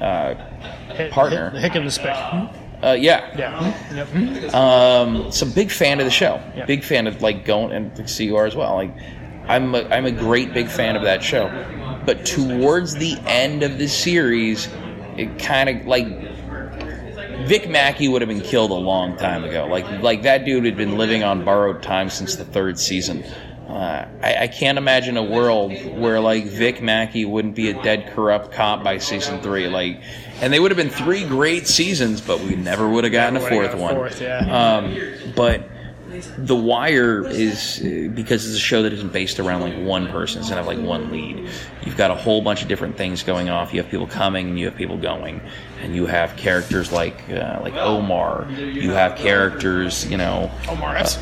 uh, 0.00 0.34
partner. 1.10 1.50
The 1.50 1.60
hick 1.60 1.74
and 1.74 1.86
the 1.86 1.90
spick. 1.90 2.16
Uh, 2.80 2.96
yeah, 2.98 3.36
Yeah. 3.36 3.74
Yep. 3.92 4.54
um, 4.54 5.32
so 5.32 5.46
big 5.46 5.70
fan 5.70 5.98
of 6.00 6.04
the 6.06 6.10
show. 6.12 6.40
Yeah. 6.56 6.64
Big 6.66 6.84
fan 6.84 7.06
of 7.06 7.22
like 7.22 7.44
going 7.44 7.72
and 7.72 8.08
see 8.08 8.24
you 8.24 8.36
are 8.36 8.46
as 8.46 8.54
well. 8.54 8.74
Like 8.74 8.94
I'm 9.48 9.74
a, 9.74 9.82
I'm 9.88 10.06
a 10.06 10.12
great 10.12 10.52
big 10.52 10.68
fan 10.68 10.94
of 10.96 11.02
that 11.02 11.22
show. 11.22 11.48
But 12.04 12.24
towards 12.24 12.94
the 12.94 13.16
end 13.26 13.62
of 13.64 13.78
the 13.78 13.88
series, 13.88 14.68
it 15.16 15.38
kind 15.40 15.68
of 15.68 15.86
like 15.86 16.06
Vic 17.46 17.68
Mackey 17.68 18.08
would 18.08 18.22
have 18.22 18.28
been 18.28 18.40
killed 18.40 18.70
a 18.70 18.74
long 18.74 19.16
time 19.16 19.42
ago. 19.42 19.66
Like 19.66 19.84
like 20.00 20.22
that 20.22 20.44
dude 20.44 20.64
had 20.64 20.76
been 20.76 20.96
living 20.96 21.24
on 21.24 21.44
borrowed 21.44 21.82
time 21.82 22.10
since 22.10 22.36
the 22.36 22.44
third 22.44 22.78
season. 22.78 23.24
Uh, 23.68 24.08
I, 24.22 24.36
I 24.44 24.48
can't 24.48 24.78
imagine 24.78 25.18
a 25.18 25.22
world 25.22 25.72
where 25.98 26.20
like 26.20 26.46
Vic 26.46 26.80
Mackey 26.80 27.26
wouldn't 27.26 27.54
be 27.54 27.68
a 27.68 27.82
dead 27.82 28.12
corrupt 28.14 28.50
cop 28.52 28.82
by 28.82 28.96
season 28.96 29.42
three. 29.42 29.68
Like, 29.68 30.00
and 30.40 30.50
they 30.52 30.58
would 30.58 30.70
have 30.70 30.78
been 30.78 30.88
three 30.88 31.24
great 31.24 31.66
seasons, 31.68 32.22
but 32.22 32.40
we 32.40 32.56
never 32.56 32.88
would 32.88 33.04
have 33.04 33.12
gotten 33.12 33.36
a 33.36 33.40
fourth 33.40 33.72
got 33.72 33.78
one. 33.78 33.94
fourth, 33.94 34.22
yeah. 34.22 34.38
Um, 34.78 34.96
but 35.36 35.68
The 36.38 36.56
Wire 36.56 37.26
is 37.28 37.80
uh, 37.84 38.08
because 38.14 38.46
it's 38.46 38.56
a 38.56 38.58
show 38.58 38.82
that 38.84 38.92
isn't 38.94 39.12
based 39.12 39.38
around 39.38 39.60
like 39.60 39.76
one 39.76 40.08
person. 40.08 40.40
It's 40.40 40.50
not 40.50 40.64
like 40.64 40.78
one 40.78 41.12
lead. 41.12 41.50
You've 41.84 41.98
got 41.98 42.10
a 42.10 42.14
whole 42.14 42.40
bunch 42.40 42.62
of 42.62 42.68
different 42.68 42.96
things 42.96 43.22
going 43.22 43.50
off. 43.50 43.74
You 43.74 43.82
have 43.82 43.90
people 43.90 44.06
coming 44.06 44.48
and 44.48 44.58
you 44.58 44.64
have 44.64 44.76
people 44.76 44.96
going, 44.96 45.42
and 45.82 45.94
you 45.94 46.06
have 46.06 46.34
characters 46.38 46.90
like 46.90 47.28
uh, 47.28 47.60
like 47.62 47.74
Omar. 47.74 48.50
You 48.50 48.92
have 48.92 49.18
characters, 49.18 50.10
you 50.10 50.16
know. 50.16 50.50
Omar 50.70 50.96
Epps. 50.96 51.18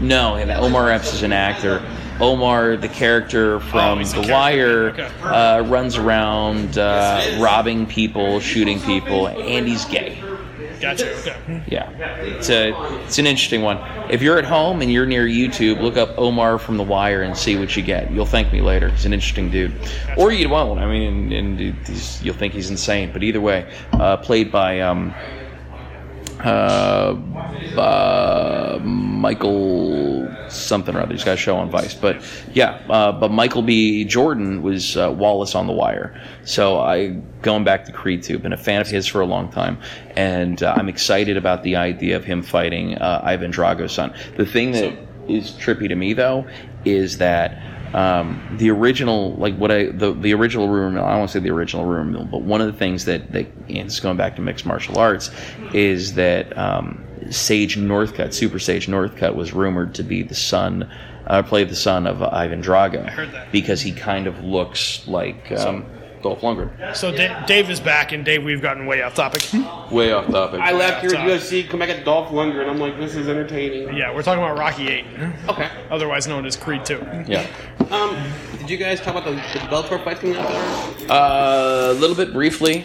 No, 0.00 0.34
and 0.36 0.50
Omar 0.50 0.90
Epps 0.90 1.12
is 1.14 1.22
an 1.22 1.32
actor. 1.32 1.82
Omar, 2.20 2.76
the 2.76 2.88
character 2.88 3.60
from 3.60 3.98
Oh, 3.98 4.04
The 4.04 4.10
character. 4.12 4.32
Wire, 4.32 4.88
Okay. 4.90 5.08
uh, 5.22 5.62
runs 5.62 5.96
around 5.96 6.78
uh, 6.78 7.36
robbing 7.38 7.86
people, 7.86 8.40
shooting 8.40 8.80
people, 8.80 9.28
and 9.28 9.66
he's 9.68 9.84
gay. 9.86 10.18
Gotcha. 10.80 11.10
Okay. 11.20 11.62
Yeah, 11.68 11.88
it's 12.20 12.50
a 12.50 12.74
it's 13.04 13.18
an 13.18 13.26
interesting 13.26 13.62
one. 13.62 13.78
If 14.10 14.20
you're 14.20 14.36
at 14.38 14.44
home 14.44 14.82
and 14.82 14.92
you're 14.92 15.06
near 15.06 15.24
YouTube, 15.26 15.80
look 15.80 15.96
up 15.96 16.10
Omar 16.18 16.58
from 16.58 16.76
The 16.76 16.82
Wire 16.82 17.22
and 17.22 17.34
see 17.36 17.56
what 17.58 17.74
you 17.76 17.82
get. 17.82 18.10
You'll 18.12 18.26
thank 18.26 18.52
me 18.52 18.60
later. 18.60 18.90
He's 18.90 19.06
an 19.06 19.14
interesting 19.14 19.50
dude, 19.50 19.72
or 20.18 20.32
you 20.32 20.50
won't. 20.50 20.78
I 20.78 20.86
mean, 20.86 21.32
and, 21.32 21.60
and 21.60 21.76
you'll 22.22 22.34
think 22.34 22.52
he's 22.52 22.68
insane. 22.70 23.10
But 23.10 23.22
either 23.22 23.40
way, 23.40 23.66
uh, 23.92 24.18
played 24.18 24.52
by 24.52 24.80
um, 24.80 25.14
uh, 26.40 27.16
uh, 27.78 28.78
Michael 28.82 30.28
something 30.48 30.94
or 30.94 31.00
other. 31.00 31.12
He's 31.12 31.24
got 31.24 31.34
a 31.34 31.36
show 31.36 31.56
on 31.56 31.70
Vice, 31.70 31.94
but 31.94 32.22
yeah. 32.52 32.80
Uh, 32.88 33.12
but 33.12 33.30
Michael 33.30 33.62
B. 33.62 34.04
Jordan 34.04 34.62
was 34.62 34.96
uh, 34.96 35.12
Wallace 35.16 35.54
on 35.54 35.66
The 35.66 35.72
Wire. 35.72 36.20
So 36.44 36.78
I 36.78 37.08
going 37.42 37.64
back 37.64 37.84
to 37.86 37.92
Creed 37.92 38.22
too. 38.22 38.38
Been 38.38 38.52
a 38.52 38.56
fan 38.56 38.80
of 38.80 38.88
his 38.88 39.06
for 39.06 39.20
a 39.20 39.26
long 39.26 39.50
time, 39.50 39.78
and 40.16 40.62
uh, 40.62 40.74
I'm 40.76 40.88
excited 40.88 41.36
about 41.36 41.62
the 41.62 41.76
idea 41.76 42.16
of 42.16 42.24
him 42.24 42.42
fighting 42.42 42.96
uh, 42.96 43.20
Ivan 43.24 43.50
Drago's 43.50 43.92
son. 43.92 44.14
The 44.36 44.46
thing 44.46 44.72
that 44.72 44.96
is 45.28 45.52
trippy 45.52 45.88
to 45.88 45.96
me 45.96 46.12
though 46.12 46.46
is 46.84 47.18
that 47.18 47.60
um, 47.96 48.56
the 48.58 48.70
original, 48.70 49.34
like 49.36 49.56
what 49.56 49.72
I 49.72 49.86
the, 49.86 50.12
the 50.12 50.34
original 50.34 50.68
rumor 50.68 50.90
mill. 50.90 51.04
I 51.04 51.12
don't 51.12 51.20
want 51.20 51.30
to 51.30 51.38
say 51.38 51.42
the 51.42 51.50
original 51.50 51.86
rumor 51.86 52.18
mill, 52.18 52.24
but 52.26 52.42
one 52.42 52.60
of 52.60 52.66
the 52.66 52.74
things 52.74 53.06
that 53.06 53.32
that 53.32 53.46
and 53.68 53.86
it's 53.86 54.00
going 54.00 54.18
back 54.18 54.36
to 54.36 54.42
mixed 54.42 54.66
martial 54.66 54.98
arts 54.98 55.30
is 55.72 56.12
that 56.14 56.56
um, 56.58 57.02
Sage 57.30 57.78
Northcutt, 57.78 58.34
Super 58.34 58.58
Sage 58.58 58.86
Northcutt, 58.86 59.34
was 59.34 59.54
rumored 59.54 59.94
to 59.94 60.02
be 60.02 60.22
the 60.22 60.34
son, 60.34 60.92
uh, 61.26 61.42
play 61.42 61.64
the 61.64 61.74
son 61.74 62.06
of 62.06 62.22
Ivan 62.22 62.62
Drago. 62.62 63.06
I 63.06 63.10
heard 63.10 63.32
that. 63.32 63.50
because 63.50 63.80
he 63.80 63.92
kind 63.92 64.26
of 64.26 64.44
looks 64.44 65.08
like 65.08 65.50
um, 65.52 65.86
Dolph 66.26 66.40
Lundgren. 66.40 66.96
So 66.96 67.12
Da- 67.12 67.44
Dave 67.46 67.70
is 67.70 67.78
back, 67.80 68.12
and 68.12 68.24
Dave, 68.24 68.42
we've 68.42 68.60
gotten 68.62 68.86
way 68.86 69.02
off 69.02 69.14
topic. 69.14 69.42
Way 69.90 70.12
off 70.12 70.26
topic. 70.26 70.60
I 70.60 70.72
left 70.72 71.02
here 71.02 71.10
at 71.14 71.40
Sorry. 71.40 71.62
UFC, 71.62 71.68
come 71.68 71.78
back 71.80 71.88
at 71.90 72.04
Dolph 72.04 72.28
Lundgren. 72.30 72.62
And 72.62 72.70
I'm 72.70 72.78
like, 72.78 72.98
this 72.98 73.14
is 73.14 73.28
entertaining. 73.28 73.96
yeah, 73.96 74.12
we're 74.14 74.22
talking 74.22 74.42
about 74.42 74.58
Rocky 74.58 74.88
Eight, 74.88 75.04
Okay. 75.48 75.68
otherwise 75.90 76.26
known 76.26 76.44
as 76.46 76.56
Creed 76.56 76.84
Two. 76.84 76.98
yeah. 77.26 77.46
Um, 77.90 78.16
did 78.58 78.68
you 78.70 78.76
guys 78.76 79.00
talk 79.00 79.14
about 79.14 79.24
the, 79.24 79.30
the 79.32 79.64
Bellator 79.68 80.02
fights 80.02 80.20
coming 80.20 80.36
out 80.36 80.48
there? 80.48 81.10
Uh, 81.10 81.92
a 81.92 81.94
little 81.94 82.16
bit 82.16 82.32
briefly. 82.32 82.84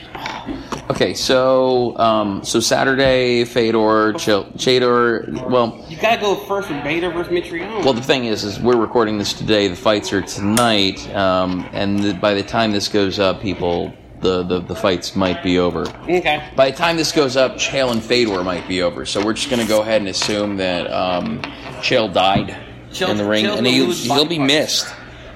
Okay, 0.92 1.14
so 1.14 1.98
um, 1.98 2.44
so 2.44 2.60
Saturday, 2.60 3.46
Fedor, 3.46 4.12
Ch- 4.18 4.44
Chador. 4.60 5.50
Well, 5.50 5.86
You 5.88 5.96
gotta 5.96 6.20
go 6.20 6.36
first 6.36 6.70
with 6.70 6.84
Bader 6.84 7.10
versus 7.12 7.32
Mitrione. 7.32 7.86
well, 7.86 7.94
the 7.94 8.02
thing 8.02 8.26
is, 8.26 8.44
is 8.44 8.60
we're 8.60 8.76
recording 8.76 9.18
this 9.18 9.32
today. 9.32 9.70
The 9.70 9.76
fights 9.78 10.12
are 10.12 10.22
tonight, 10.22 11.00
um, 11.16 11.66
and 11.72 11.98
the, 12.04 12.14
by 12.16 12.34
the 12.34 12.44
time 12.44 12.74
this 12.74 12.90
goes 12.90 13.20
up, 13.20 13.40
people, 13.42 13.94
the, 14.20 14.44
the 14.44 14.60
the 14.60 14.76
fights 14.76 15.16
might 15.16 15.42
be 15.42 15.60
over. 15.60 15.84
okay. 16.10 16.50
By 16.58 16.72
the 16.72 16.76
time 16.76 16.98
this 16.98 17.14
goes 17.14 17.38
up, 17.38 17.54
Chael 17.56 17.94
and 17.94 18.04
Fedor 18.04 18.44
might 18.44 18.68
be 18.68 18.82
over. 18.82 19.06
So 19.06 19.24
we're 19.24 19.32
just 19.34 19.50
going 19.50 19.62
to 19.62 19.68
go 19.70 19.84
ahead 19.84 20.02
and 20.02 20.10
assume 20.10 20.58
that 20.58 20.92
um, 20.92 21.42
Chael 21.80 22.12
died 22.12 22.54
Chael- 22.92 23.12
in 23.12 23.18
the 23.18 23.24
ring, 23.24 23.46
Chael's 23.46 23.58
and 23.60 23.66
he, 23.66 23.86
he'll 23.94 24.26
be 24.26 24.40
missed. 24.40 24.94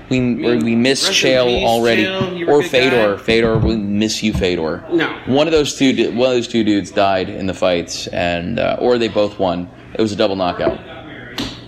We, 0.09 0.45
or 0.45 0.57
we 0.57 0.75
miss 0.75 1.09
Chael 1.09 1.63
already, 1.63 2.03
Chael. 2.03 2.37
You 2.37 2.45
were 2.45 2.53
a 2.53 2.55
or 2.57 2.63
Fedor. 2.63 3.15
guy. 3.15 3.23
Fedor, 3.23 3.57
we 3.57 3.75
miss 3.75 4.21
you, 4.21 4.33
Fedor. 4.33 4.83
No. 4.91 5.19
one 5.25 5.47
of 5.47 5.51
those 5.51 5.75
two, 5.75 5.93
one 6.11 6.29
of 6.29 6.35
those 6.35 6.47
two 6.47 6.63
dudes 6.63 6.91
died 6.91 7.29
in 7.29 7.47
the 7.47 7.53
fights, 7.53 8.07
and 8.07 8.59
uh, 8.59 8.77
or 8.79 8.97
they 8.97 9.07
both 9.07 9.39
won. 9.39 9.69
It 9.93 10.01
was 10.01 10.11
a 10.11 10.15
double 10.15 10.35
knockout, 10.35 10.79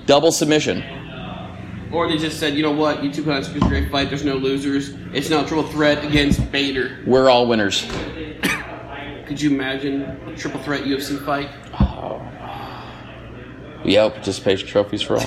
double 0.05 0.31
submission. 0.31 0.83
Or 1.91 2.07
they 2.07 2.17
just 2.17 2.39
said, 2.39 2.53
you 2.53 2.63
know 2.63 2.71
what, 2.71 3.03
you 3.03 3.11
two 3.11 3.23
put 3.23 3.33
on 3.33 3.55
a 3.55 3.59
great 3.61 3.89
fight, 3.89 4.09
there's 4.09 4.25
no 4.25 4.35
losers. 4.35 4.89
It's 5.13 5.29
now 5.29 5.43
a 5.43 5.47
triple 5.47 5.67
threat 5.71 6.03
against 6.03 6.51
Bader. 6.51 6.99
We're 7.07 7.29
all 7.29 7.47
winners. 7.47 7.89
Could 9.25 9.41
you 9.41 9.51
imagine 9.51 10.01
a 10.03 10.35
triple 10.35 10.61
threat 10.61 10.83
UFC 10.83 11.23
fight? 11.25 11.49
Oh. 11.79 12.21
Yeah, 13.85 14.09
participation 14.09 14.67
trophies 14.67 15.01
for 15.01 15.17
all. 15.17 15.25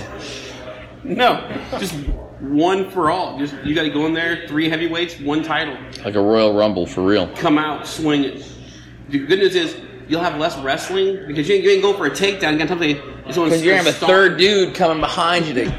No, 1.03 1.49
just 1.79 1.95
one 2.41 2.91
for 2.91 3.11
all. 3.11 3.39
Just 3.39 3.55
you 3.65 3.75
got 3.75 3.83
to 3.83 3.91
go 3.91 4.07
in 4.07 4.15
there, 4.15 4.47
three 4.49 4.69
heavyweights, 4.69 5.21
one 5.21 5.43
title. 5.43 5.77
Like 6.05 6.15
a 6.15 6.21
Royal 6.21 6.55
Rumble 6.55 6.87
for 6.87 7.03
real. 7.03 7.29
Come 7.37 7.59
out 7.59 7.87
swinging. 7.87 8.43
The 9.09 9.19
good 9.19 9.39
news 9.41 9.55
is 9.55 9.77
you'll 10.09 10.23
have 10.23 10.39
less 10.39 10.57
wrestling 10.59 11.27
because 11.27 11.49
you 11.49 11.57
ain't, 11.57 11.65
you 11.65 11.71
ain't 11.71 11.83
going 11.83 11.97
for 11.97 12.07
a 12.07 12.11
takedown. 12.11 12.53
You 12.53 12.59
got 12.59 12.69
something. 12.69 12.97
Because 13.27 13.63
you're 13.63 13.77
gonna 13.77 13.91
have 13.91 14.03
a 14.03 14.07
third 14.07 14.39
dude 14.39 14.75
coming 14.75 15.01
behind 15.01 15.47
you 15.47 15.55
to 15.55 15.73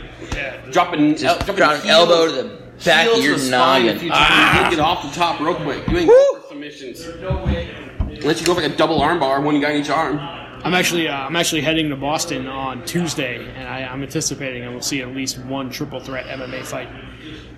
dropping, 0.71 1.15
el- 1.23 1.37
dropping 1.39 1.55
drop 1.55 1.83
an 1.83 1.89
elbow 1.89 2.27
to 2.27 2.31
the 2.43 2.61
back 2.85 3.07
of 3.07 3.21
your 3.23 3.37
noggin. 3.49 3.95
If 3.95 4.03
you, 4.03 4.09
Ah. 4.13 4.65
you 4.69 4.71
get 4.77 4.79
off 4.79 5.03
the 5.03 5.13
top 5.19 5.39
real 5.41 5.55
quick, 5.55 5.85
you 5.89 5.97
ain't 5.97 6.11
submissions. 6.47 7.05
Unless 7.05 8.39
you 8.41 8.45
go 8.47 8.53
for 8.55 8.61
like 8.61 8.71
a 8.71 8.75
double 8.75 8.99
armbar, 9.01 9.43
one 9.43 9.59
guy 9.59 9.71
in 9.71 9.81
each 9.81 9.89
arm. 9.89 10.17
I'm 10.63 10.73
actually 10.75 11.07
uh, 11.07 11.15
I'm 11.15 11.35
actually 11.35 11.61
heading 11.61 11.89
to 11.89 11.95
Boston 11.95 12.47
on 12.47 12.85
Tuesday, 12.85 13.43
and 13.55 13.67
I, 13.67 13.83
I'm 13.83 14.03
anticipating 14.03 14.63
I 14.63 14.69
will 14.69 14.81
see 14.81 15.01
at 15.01 15.09
least 15.09 15.39
one 15.39 15.69
triple 15.69 15.99
threat 15.99 16.25
MMA 16.25 16.63
fight. 16.65 16.89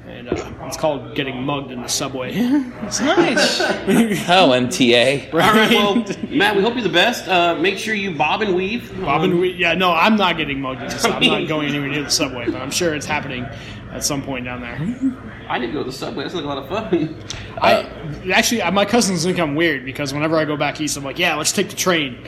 And 0.06 0.28
uh, 0.28 0.54
it's 0.64 0.76
called 0.78 1.16
getting 1.16 1.42
mugged 1.44 1.72
in 1.72 1.82
the 1.82 1.88
subway. 1.88 2.32
it's 2.34 3.00
nice. 3.00 3.62
Oh, 4.30 4.50
MTA. 4.50 5.34
All 5.34 5.40
right, 5.40 5.72
well, 5.72 5.96
Matt, 6.30 6.56
we 6.56 6.62
hope 6.62 6.74
you're 6.74 6.84
the 6.84 6.90
best. 6.90 7.28
Uh, 7.28 7.56
make 7.56 7.78
sure 7.78 7.94
you 7.94 8.16
bob 8.16 8.42
and 8.42 8.54
weave. 8.54 8.94
Bob 9.02 9.24
and 9.24 9.40
we, 9.40 9.54
yeah, 9.54 9.74
no, 9.74 9.92
I'm 9.92 10.16
not 10.16 10.36
getting 10.38 10.60
mugged 10.60 10.82
in 10.82 10.88
the 10.88 10.98
subway. 10.98 11.30
I'm 11.30 11.42
not 11.42 11.48
going 11.48 11.70
anywhere 11.70 11.90
near 11.90 12.04
the 12.04 12.12
subway, 12.12 12.46
but 12.46 12.62
I'm 12.62 12.72
sure 12.72 12.94
it's 12.94 13.06
happening 13.06 13.46
at 13.92 14.04
some 14.04 14.22
point 14.22 14.46
down 14.46 14.62
there. 14.62 14.78
I 15.48 15.58
didn't 15.58 15.74
go 15.74 15.80
to 15.80 15.90
the 15.90 15.96
subway. 15.96 16.24
That's 16.24 16.36
like 16.36 16.44
a 16.44 16.48
lot 16.48 16.58
of 16.58 16.70
fun. 16.70 17.16
I 17.62 17.90
actually, 18.34 18.62
uh, 18.62 18.72
my 18.72 18.86
cousins 18.86 19.24
think 19.24 19.40
I'm 19.40 19.56
weird 19.56 19.86
because 19.86 20.14
whenever 20.14 20.38
I 20.38 20.46
go 20.46 20.58
back 20.58 20.82
east, 20.82 20.98
I'm 20.98 21.04
like, 21.04 21.20
yeah, 21.20 21.36
let's 21.36 21.52
take 21.52 21.70
the 21.70 21.76
train. 21.76 22.28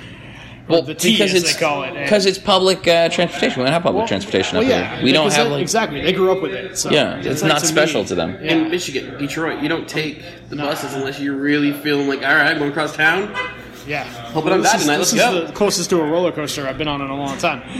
Or 0.67 0.81
the 0.81 0.95
T, 0.95 1.11
because 1.11 1.33
as 1.33 1.43
it's 1.43 1.53
they 1.53 1.59
call 1.59 1.83
it. 1.83 1.93
Because 1.93 2.25
it's 2.25 2.39
public 2.39 2.87
uh, 2.87 3.09
transportation. 3.09 3.59
We 3.59 3.65
don't 3.65 3.73
have 3.73 3.83
public 3.83 3.99
well, 3.99 4.07
transportation 4.07 4.57
well, 4.57 4.65
up 4.65 4.69
yeah, 4.69 4.95
here. 4.95 5.05
We 5.05 5.11
don't 5.11 5.31
have 5.31 5.51
like 5.51 5.61
exactly. 5.61 6.01
They 6.01 6.13
grew 6.13 6.31
up 6.31 6.41
with 6.41 6.53
it. 6.53 6.77
So 6.77 6.89
yeah. 6.89 7.17
It's 7.17 7.41
like 7.41 7.49
not 7.49 7.59
to 7.59 7.67
special 7.67 8.01
me- 8.01 8.07
to 8.07 8.15
them. 8.15 8.43
Yeah. 8.43 8.53
In 8.53 8.71
Michigan, 8.71 9.17
Detroit, 9.19 9.61
you 9.61 9.69
don't 9.69 9.87
take 9.87 10.23
the 10.49 10.55
buses 10.55 10.93
unless 10.93 11.19
you're 11.19 11.35
really 11.35 11.71
feeling 11.71 12.07
like, 12.07 12.23
all 12.23 12.35
right, 12.35 12.47
I'm 12.47 12.57
going 12.57 12.71
across 12.71 12.95
town. 12.95 13.31
Yeah. 13.85 14.05
Hope 14.05 14.47
it 14.47 14.49
don't 14.49 14.61
this 14.63 14.71
die 14.71 14.77
is, 14.77 14.83
tonight. 14.83 14.97
this 14.97 15.13
Let's 15.13 15.33
is 15.35 15.41
go. 15.41 15.45
the 15.45 15.53
closest 15.53 15.89
to 15.91 16.01
a 16.01 16.09
roller 16.09 16.31
coaster 16.31 16.67
I've 16.67 16.79
been 16.79 16.87
on 16.87 17.01
in 17.01 17.09
a 17.09 17.15
long 17.15 17.37
time. 17.37 17.61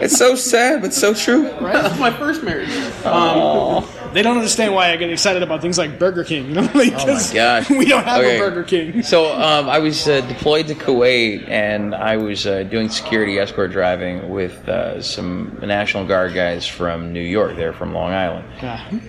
It's 0.00 0.16
so 0.16 0.36
sad, 0.36 0.80
but 0.80 0.94
so 0.94 1.12
true. 1.12 1.50
That's 1.60 1.98
my 1.98 2.12
first 2.12 2.44
marriage. 2.44 2.70
Um, 3.04 3.84
They 4.18 4.24
don't 4.24 4.36
understand 4.36 4.74
why 4.74 4.90
I 4.90 4.96
get 4.96 5.10
excited 5.10 5.44
about 5.44 5.62
things 5.62 5.78
like 5.78 5.96
Burger 5.96 6.24
King. 6.24 6.48
You 6.48 6.54
know, 6.54 6.60
like, 6.74 6.92
Oh 6.96 7.06
my 7.06 7.30
gosh. 7.32 7.70
we 7.70 7.84
don't 7.84 8.02
have 8.02 8.18
Okay. 8.20 8.34
a 8.36 8.40
Burger 8.40 8.64
King. 8.64 9.04
So 9.04 9.32
um, 9.32 9.68
I 9.68 9.78
was 9.78 10.08
uh, 10.08 10.22
deployed 10.22 10.66
to 10.66 10.74
Kuwait, 10.74 11.48
and 11.48 11.94
I 11.94 12.16
was 12.16 12.44
uh, 12.44 12.64
doing 12.64 12.88
security 12.88 13.38
escort 13.38 13.70
driving 13.70 14.28
with 14.28 14.68
uh, 14.68 15.00
some 15.00 15.56
National 15.62 16.04
Guard 16.04 16.34
guys 16.34 16.66
from 16.66 17.12
New 17.12 17.20
York. 17.22 17.54
They're 17.54 17.72
from 17.72 17.94
Long 17.94 18.10
Island, 18.10 18.44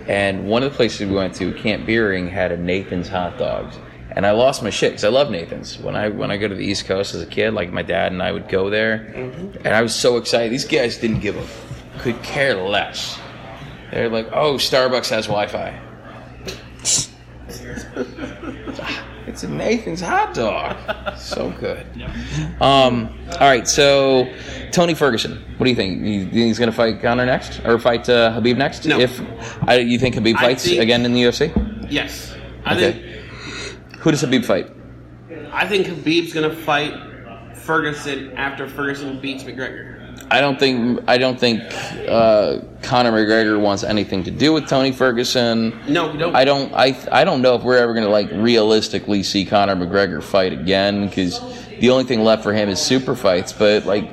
and 0.08 0.48
one 0.48 0.62
of 0.62 0.72
the 0.72 0.76
places 0.78 1.10
we 1.10 1.16
went 1.16 1.34
to, 1.38 1.54
Camp 1.56 1.88
Buehring, 1.88 2.30
had 2.30 2.52
a 2.52 2.58
Nathan's 2.58 3.08
hot 3.08 3.40
dogs. 3.40 3.80
And 4.12 4.28
I 4.28 4.32
lost 4.34 4.62
my 4.62 4.70
shit 4.70 4.92
because 4.92 5.06
I 5.06 5.10
love 5.10 5.32
Nathan's. 5.32 5.80
When 5.80 5.96
I 5.96 6.10
when 6.10 6.30
I 6.30 6.38
go 6.38 6.48
to 6.48 6.54
the 6.54 6.64
East 6.66 6.86
Coast 6.86 7.16
as 7.16 7.24
a 7.24 7.26
kid, 7.26 7.56
like 7.56 7.72
my 7.72 7.82
dad 7.82 8.12
and 8.12 8.22
I 8.22 8.32
would 8.32 8.48
go 8.48 8.70
there, 8.70 8.94
and 9.64 9.68
I 9.70 9.82
was 9.82 9.96
so 9.96 10.18
excited. 10.18 10.52
These 10.52 10.66
guys 10.66 11.00
didn't 11.00 11.22
give 11.22 11.36
a 11.36 12.00
could 12.00 12.22
care 12.22 12.54
less. 12.54 13.20
They're 13.92 14.10
like, 14.10 14.30
"Oh, 14.32 14.56
Starbucks 14.56 15.10
has 15.10 15.28
Wi-Fi." 15.28 15.80
It's 19.28 19.44
a 19.44 19.48
Nathan's 19.48 20.02
hot 20.02 20.34
dog. 20.34 20.76
So 21.18 21.52
good. 21.60 21.86
Um, 22.60 23.16
all 23.34 23.40
right, 23.48 23.68
so 23.68 24.32
Tony 24.72 24.96
Ferguson, 24.96 25.38
what 25.58 25.66
do 25.66 25.70
you 25.70 25.76
think? 25.76 26.02
You 26.04 26.22
think 26.24 26.34
he's 26.34 26.58
going 26.58 26.72
to 26.72 26.76
fight 26.76 27.00
Conor 27.02 27.26
next, 27.28 27.62
or 27.64 27.78
fight 27.78 28.10
uh, 28.10 28.32
Habib 28.32 28.58
next? 28.58 28.86
No. 28.86 29.00
If 29.00 29.22
I, 29.68 29.78
you 29.78 30.00
think 30.00 30.16
Habib 30.16 30.36
I 30.38 30.42
fights 30.42 30.66
think- 30.66 30.82
again 30.82 31.06
in 31.06 31.14
the 31.14 31.22
UFC, 31.24 31.52
yes, 31.92 32.36
I 32.66 32.76
Okay. 32.76 32.92
think 32.92 33.96
who 34.00 34.12
does 34.12 34.22
Habib 34.22 34.44
fight? 34.44 34.72
I 35.52 35.68
think 35.68 35.86
Habib's 35.88 36.34
gonna 36.34 36.56
fight 36.56 36.94
Ferguson 37.56 38.32
after 38.36 38.68
Ferguson 38.68 39.20
beats 39.20 39.44
McGregor. 39.44 39.99
I 40.32 40.42
don't 40.42 40.60
think 40.60 41.02
I 41.08 41.18
don't 41.18 41.40
think 41.40 41.62
uh, 42.08 42.60
Conor 42.82 43.12
McGregor 43.12 43.60
wants 43.60 43.84
anything 43.84 44.24
to 44.24 44.32
do 44.32 44.54
with 44.54 44.68
Tony 44.68 44.92
Ferguson. 44.92 45.80
No, 45.88 46.16
don't. 46.16 46.36
I 46.36 46.46
don't. 46.46 46.74
I 46.74 46.98
I 47.12 47.24
don't 47.24 47.42
know 47.42 47.56
if 47.56 47.64
we're 47.64 47.78
ever 47.78 47.94
going 47.94 48.06
to 48.06 48.12
like 48.12 48.30
realistically 48.32 49.24
see 49.24 49.46
Conor 49.46 49.76
McGregor 49.76 50.22
fight 50.22 50.54
again 50.54 51.08
because 51.08 51.40
the 51.80 51.90
only 51.90 52.04
thing 52.04 52.24
left 52.24 52.44
for 52.44 52.54
him 52.54 52.70
is 52.70 52.80
super 52.80 53.16
fights. 53.16 53.54
But 53.54 53.86
like, 53.86 54.10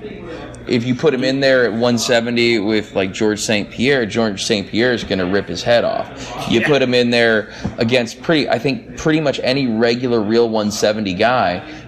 if 0.67 0.85
you 0.85 0.95
put 0.95 1.13
him 1.13 1.25
in 1.25 1.41
there 1.41 1.65
at 1.65 1.73
170 1.73 2.61
with 2.61 2.95
like 2.95 3.13
George 3.13 3.41
St. 3.41 3.71
Pierre, 3.71 4.07
George 4.07 4.45
St. 4.45 4.67
Pierre 4.69 4.93
is 4.93 5.05
going 5.05 5.19
to 5.19 5.27
rip 5.27 5.49
his 5.49 5.63
head 5.63 5.85
off. 5.85 6.51
You 6.51 6.61
put 6.63 6.83
him 6.83 6.95
in 6.95 7.11
there 7.11 7.53
against 7.79 8.23
pretty, 8.23 8.49
I 8.49 8.59
think 8.59 8.97
pretty 8.97 9.21
much 9.21 9.41
any 9.43 9.67
regular 9.67 10.21
real 10.21 10.49
170 10.49 11.15
guy. 11.15 11.86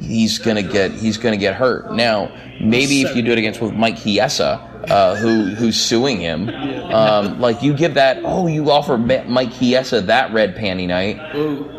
He's 0.00 0.38
gonna 0.38 0.62
get 0.62 0.90
he's 0.92 1.16
gonna 1.16 1.36
get 1.36 1.54
hurt. 1.54 1.92
Now, 1.92 2.32
maybe 2.60 3.02
if 3.02 3.14
you 3.14 3.22
do 3.22 3.32
it 3.32 3.38
against 3.38 3.60
with 3.60 3.72
Mike 3.74 3.98
Chiesa, 3.98 4.58
uh, 4.88 5.14
who 5.16 5.54
who's 5.54 5.80
suing 5.80 6.18
him, 6.18 6.48
um, 6.92 7.40
like 7.40 7.62
you 7.62 7.74
give 7.74 7.94
that. 7.94 8.18
Oh, 8.24 8.46
you 8.46 8.70
offer 8.70 8.98
Mike 8.98 9.52
Chiesa 9.52 10.00
that 10.02 10.32
red 10.32 10.56
panty 10.56 10.86
night. 10.88 11.18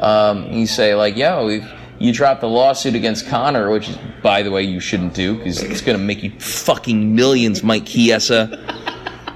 Um, 0.02 0.52
you 0.52 0.68
say 0.68 0.96
like, 0.96 1.18
yo, 1.18 1.50
if 1.50 1.70
you 2.00 2.14
drop 2.14 2.40
the 2.40 2.48
lawsuit 2.48 2.96
against 2.96 3.28
Conor, 3.28 3.70
which 3.70 3.90
is, 3.90 3.98
by 4.24 4.42
the 4.42 4.52
way, 4.52 4.64
you 4.64 4.80
shouldn't 4.80 5.14
do 5.14 5.38
because 5.38 5.62
it's 5.62 5.82
gonna 5.82 5.98
make 5.98 6.24
you 6.24 6.32
fucking 6.40 7.14
millions, 7.16 7.64
Mike 7.64 7.86
Chiesa. 7.86 8.58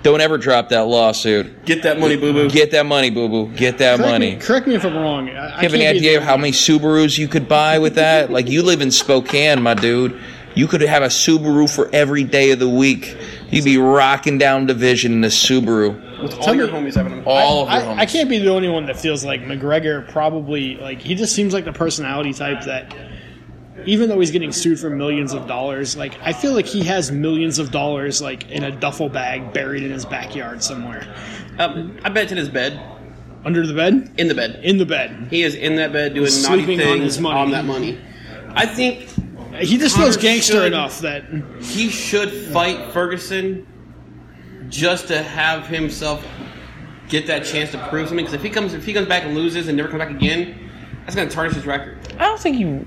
Don't 0.05 0.21
ever 0.21 0.37
drop 0.37 0.69
that 0.69 0.81
lawsuit. 0.81 1.65
Get 1.65 1.81
that 1.81 1.99
money, 1.99 2.15
boo 2.15 2.31
boo. 2.31 2.47
Get 2.47 2.69
that 2.69 2.85
money, 2.85 3.09
boo 3.09 3.27
boo. 3.27 3.47
Get 3.55 3.79
that 3.79 3.97
Correct 3.97 4.11
money. 4.11 4.35
me, 4.35 4.39
correct 4.39 4.67
me 4.67 4.75
if 4.75 4.85
I'm 4.85 4.95
wrong. 4.95 5.31
I, 5.31 5.47
I 5.47 5.55
You 5.55 5.63
have 5.63 5.73
any 5.73 5.87
idea 5.87 6.19
of 6.19 6.23
how 6.23 6.37
many 6.37 6.51
Subarus 6.51 7.17
you 7.17 7.27
could 7.27 7.47
buy 7.47 7.79
with 7.79 7.95
that? 7.95 8.29
Like 8.29 8.47
you 8.47 8.61
live 8.61 8.81
in 8.81 8.91
Spokane, 8.91 9.63
my 9.63 9.73
dude. 9.73 10.21
You 10.53 10.67
could 10.67 10.81
have 10.81 11.01
a 11.01 11.07
Subaru 11.07 11.67
for 11.67 11.89
every 11.91 12.23
day 12.23 12.51
of 12.51 12.59
the 12.59 12.69
week. 12.69 13.17
You'd 13.49 13.65
be 13.65 13.79
rocking 13.79 14.37
down 14.37 14.67
division 14.67 15.11
in 15.11 15.23
a 15.23 15.29
Subaru. 15.29 15.99
All 16.45 16.53
your 16.53 16.67
homies 16.67 16.93
having 16.93 17.15
them. 17.15 17.23
All 17.25 17.67
of 17.67 17.73
your 17.73 17.81
I, 17.81 17.95
homies. 17.95 17.99
I 18.01 18.05
can't 18.05 18.29
be 18.29 18.37
the 18.37 18.51
only 18.51 18.69
one 18.69 18.85
that 18.85 18.99
feels 18.99 19.25
like 19.25 19.41
McGregor 19.41 20.07
probably 20.07 20.75
like 20.75 21.01
he 21.01 21.15
just 21.15 21.33
seems 21.33 21.51
like 21.51 21.65
the 21.65 21.73
personality 21.73 22.31
type 22.31 22.63
that 22.65 22.93
even 23.85 24.09
though 24.09 24.19
he's 24.19 24.31
getting 24.31 24.51
sued 24.51 24.79
for 24.79 24.89
millions 24.89 25.33
of 25.33 25.47
dollars, 25.47 25.95
like 25.95 26.17
I 26.21 26.33
feel 26.33 26.53
like 26.53 26.65
he 26.65 26.83
has 26.83 27.11
millions 27.11 27.59
of 27.59 27.71
dollars 27.71 28.21
like 28.21 28.49
in 28.51 28.63
a 28.63 28.71
duffel 28.71 29.09
bag 29.09 29.53
buried 29.53 29.83
in 29.83 29.91
his 29.91 30.05
backyard 30.05 30.63
somewhere. 30.63 31.05
Um, 31.59 31.97
I 32.03 32.09
bet 32.09 32.23
it's 32.23 32.31
in 32.31 32.37
his 32.37 32.49
bed. 32.49 32.81
Under 33.45 33.65
the 33.65 33.73
bed? 33.73 34.11
In 34.17 34.27
the 34.27 34.33
bed. 34.35 34.59
In 34.63 34.77
the 34.77 34.85
bed. 34.85 35.27
He 35.29 35.43
is 35.43 35.53
in 35.55 35.75
that 35.75 35.93
bed 35.93 36.13
doing 36.15 36.25
naughty 36.25 36.63
Sleeping 36.63 36.79
on 36.81 36.85
things 36.85 37.03
his 37.03 37.19
money. 37.19 37.39
on 37.39 37.51
that 37.51 37.65
money. 37.65 37.99
I 38.49 38.65
think 38.65 39.07
He 39.59 39.77
just 39.77 39.95
Conor 39.95 40.07
feels 40.07 40.17
gangster 40.17 40.53
should- 40.53 40.63
enough 40.73 40.99
that 41.01 41.25
he 41.61 41.89
should 41.89 42.31
fight 42.31 42.91
Ferguson 42.91 43.67
just 44.69 45.07
to 45.09 45.21
have 45.21 45.67
himself 45.67 46.25
get 47.07 47.27
that 47.27 47.45
chance 47.45 47.69
to 47.71 47.87
prove 47.89 48.07
something. 48.07 48.25
Because 48.25 48.33
if 48.33 48.41
he 48.41 48.49
comes, 48.49 48.73
if 48.73 48.83
he 48.83 48.93
comes 48.93 49.07
back 49.07 49.23
and 49.23 49.35
loses 49.35 49.67
and 49.67 49.77
never 49.77 49.89
comes 49.89 49.99
back 49.99 50.09
again, 50.09 50.57
that's 51.03 51.15
going 51.15 51.29
to 51.29 51.33
tarnish 51.33 51.53
his 51.53 51.65
record. 51.67 51.99
I 52.17 52.25
don't 52.25 52.39
think 52.39 52.57
you. 52.57 52.85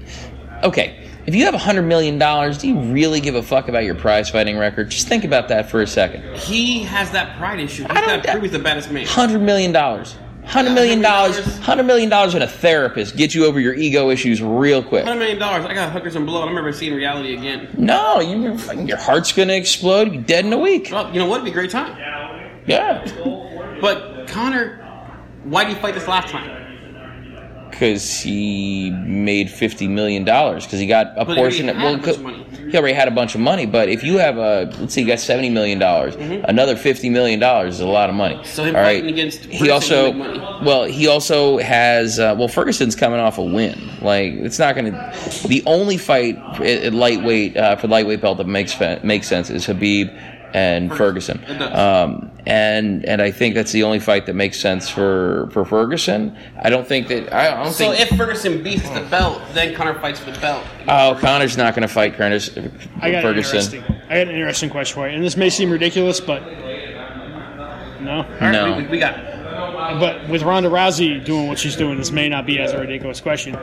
Okay, 0.64 1.08
if 1.26 1.34
you 1.34 1.44
have 1.44 1.54
a 1.54 1.58
hundred 1.58 1.82
million 1.82 2.18
dollars, 2.18 2.58
do 2.58 2.68
you 2.68 2.78
really 2.92 3.20
give 3.20 3.34
a 3.34 3.42
fuck 3.42 3.68
about 3.68 3.84
your 3.84 3.94
prize 3.94 4.30
fighting 4.30 4.58
record? 4.58 4.90
Just 4.90 5.08
think 5.08 5.24
about 5.24 5.48
that 5.48 5.70
for 5.70 5.82
a 5.82 5.86
second. 5.86 6.24
He 6.36 6.82
has 6.84 7.10
that 7.12 7.36
pride 7.38 7.60
issue. 7.60 7.82
He's 7.82 7.90
I 7.90 8.00
don't 8.00 8.22
got 8.24 8.32
prove 8.32 8.42
he's 8.44 8.52
the 8.52 8.58
baddest 8.58 8.90
man. 8.90 9.06
Hundred 9.06 9.40
million 9.40 9.72
dollars. 9.72 10.16
Hundred 10.44 10.70
Yeah, 10.70 10.74
million 10.76 11.02
$100. 11.02 11.58
Hundred 11.60 11.82
million 11.82 12.08
dollars 12.08 12.32
and 12.32 12.42
a 12.42 12.48
therapist 12.48 13.16
get 13.18 13.34
you 13.34 13.44
over 13.44 13.60
your 13.60 13.74
ego 13.74 14.08
issues 14.08 14.40
real 14.42 14.82
quick. 14.82 15.04
Hundred 15.04 15.18
million 15.20 15.38
dollars. 15.38 15.66
I 15.66 15.74
got 15.74 15.92
hookers 15.92 16.16
and 16.16 16.24
blow, 16.24 16.40
and 16.40 16.48
I'm 16.48 16.54
never 16.56 16.72
seeing 16.72 16.94
reality 16.94 17.34
again. 17.36 17.68
No, 17.76 18.20
you 18.20 18.56
your 18.86 18.96
heart's 18.96 19.30
gonna 19.32 19.52
explode. 19.52 20.04
You'll 20.10 20.22
be 20.22 20.26
dead 20.26 20.46
in 20.46 20.52
a 20.54 20.58
week. 20.58 20.88
Well, 20.90 21.12
you 21.12 21.18
know 21.18 21.26
what? 21.26 21.36
It'd 21.42 21.44
be 21.44 21.50
a 21.50 21.54
great 21.54 21.70
time. 21.70 21.96
Yeah, 22.66 23.04
But 23.80 24.26
Connor, 24.28 24.76
why 25.44 25.64
did 25.64 25.74
you 25.76 25.80
fight 25.80 25.94
this 25.94 26.08
last 26.08 26.28
time? 26.30 26.67
Because 27.78 28.18
he 28.20 28.90
made 28.90 29.48
fifty 29.48 29.86
million 29.86 30.24
dollars 30.24 30.64
because 30.64 30.80
he 30.80 30.86
got 30.86 31.12
a 31.16 31.24
But 31.24 31.36
portion. 31.36 31.70
already 31.70 31.78
well, 31.78 31.94
had 31.94 32.00
a 32.00 32.02
bunch 32.02 32.04
co- 32.04 32.12
of 32.12 32.22
money. 32.22 32.70
He 32.70 32.76
already 32.76 32.94
had 32.94 33.08
a 33.08 33.12
bunch 33.12 33.34
of 33.36 33.40
money, 33.40 33.66
but 33.66 33.88
if 33.88 34.02
you 34.02 34.18
have 34.18 34.36
a, 34.36 34.64
let's 34.80 34.92
say 34.94 35.02
you 35.02 35.06
got 35.06 35.20
seventy 35.20 35.48
million 35.48 35.78
dollars, 35.78 36.16
another 36.16 36.74
fifty 36.74 37.08
million 37.08 37.38
dollars 37.38 37.76
is 37.76 37.80
a 37.80 37.86
lot 37.86 38.10
of 38.10 38.16
money. 38.16 38.34
Mm-hmm. 38.34 38.44
So 38.46 38.64
him 38.64 38.74
All 38.74 38.82
right. 38.82 38.96
fighting 39.00 39.10
against 39.12 39.44
he 39.44 39.70
also, 39.70 40.12
money. 40.12 40.38
well, 40.64 40.84
he 40.84 41.06
also 41.06 41.58
has. 41.58 42.18
Uh, 42.18 42.34
well, 42.36 42.48
Ferguson's 42.48 42.96
coming 42.96 43.20
off 43.20 43.38
a 43.38 43.44
win. 43.44 43.80
Like 44.02 44.32
it's 44.32 44.58
not 44.58 44.74
going 44.74 44.92
to. 44.92 45.48
The 45.48 45.62
only 45.66 45.98
fight 45.98 46.36
at, 46.56 46.60
at 46.60 46.92
lightweight 46.94 47.56
uh, 47.56 47.76
for 47.76 47.86
lightweight 47.86 48.20
belt 48.20 48.38
that 48.38 48.46
makes 48.48 48.78
makes 49.04 49.28
sense 49.28 49.50
is 49.50 49.64
Habib 49.64 50.08
and 50.54 50.94
Ferguson. 50.96 51.44
Um, 51.60 52.30
and 52.46 53.04
and 53.04 53.20
I 53.20 53.30
think 53.30 53.54
that's 53.54 53.72
the 53.72 53.82
only 53.82 54.00
fight 54.00 54.26
that 54.26 54.34
makes 54.34 54.58
sense 54.58 54.88
for 54.88 55.48
for 55.52 55.64
Ferguson. 55.64 56.36
I 56.62 56.70
don't 56.70 56.86
think 56.86 57.08
that. 57.08 57.32
I 57.32 57.62
don't 57.64 57.72
So 57.72 57.92
think. 57.92 58.10
if 58.10 58.16
Ferguson 58.18 58.62
beats 58.62 58.88
the 58.90 59.06
belt, 59.10 59.42
then 59.52 59.74
Conor 59.74 59.98
fights 60.00 60.20
for 60.20 60.30
the 60.30 60.40
belt. 60.40 60.64
Oh, 60.88 61.16
Conor's 61.20 61.56
not 61.56 61.74
going 61.74 61.86
to 61.86 61.92
fight 61.92 62.14
Curtis, 62.14 62.50
I 62.56 63.10
got 63.10 63.14
an 63.16 63.22
Ferguson. 63.22 63.56
interesting 63.56 63.82
I 64.08 64.18
got 64.18 64.28
an 64.28 64.34
interesting 64.34 64.70
question 64.70 64.94
for 64.94 65.08
you. 65.08 65.14
And 65.16 65.24
this 65.24 65.36
may 65.36 65.50
seem 65.50 65.70
ridiculous, 65.70 66.20
but 66.20 66.42
no. 68.00 68.18
All 68.18 68.22
right, 68.40 68.52
No. 68.52 68.76
we, 68.78 68.86
we 68.86 68.98
got. 68.98 69.16
But 70.00 70.28
with 70.28 70.42
Ronda 70.42 70.68
Rousey 70.68 71.24
doing 71.24 71.48
what 71.48 71.58
she's 71.58 71.76
doing, 71.76 71.98
this 71.98 72.10
may 72.10 72.28
not 72.28 72.46
be 72.46 72.58
as 72.58 72.72
a 72.72 72.78
ridiculous 72.78 73.20
question. 73.20 73.54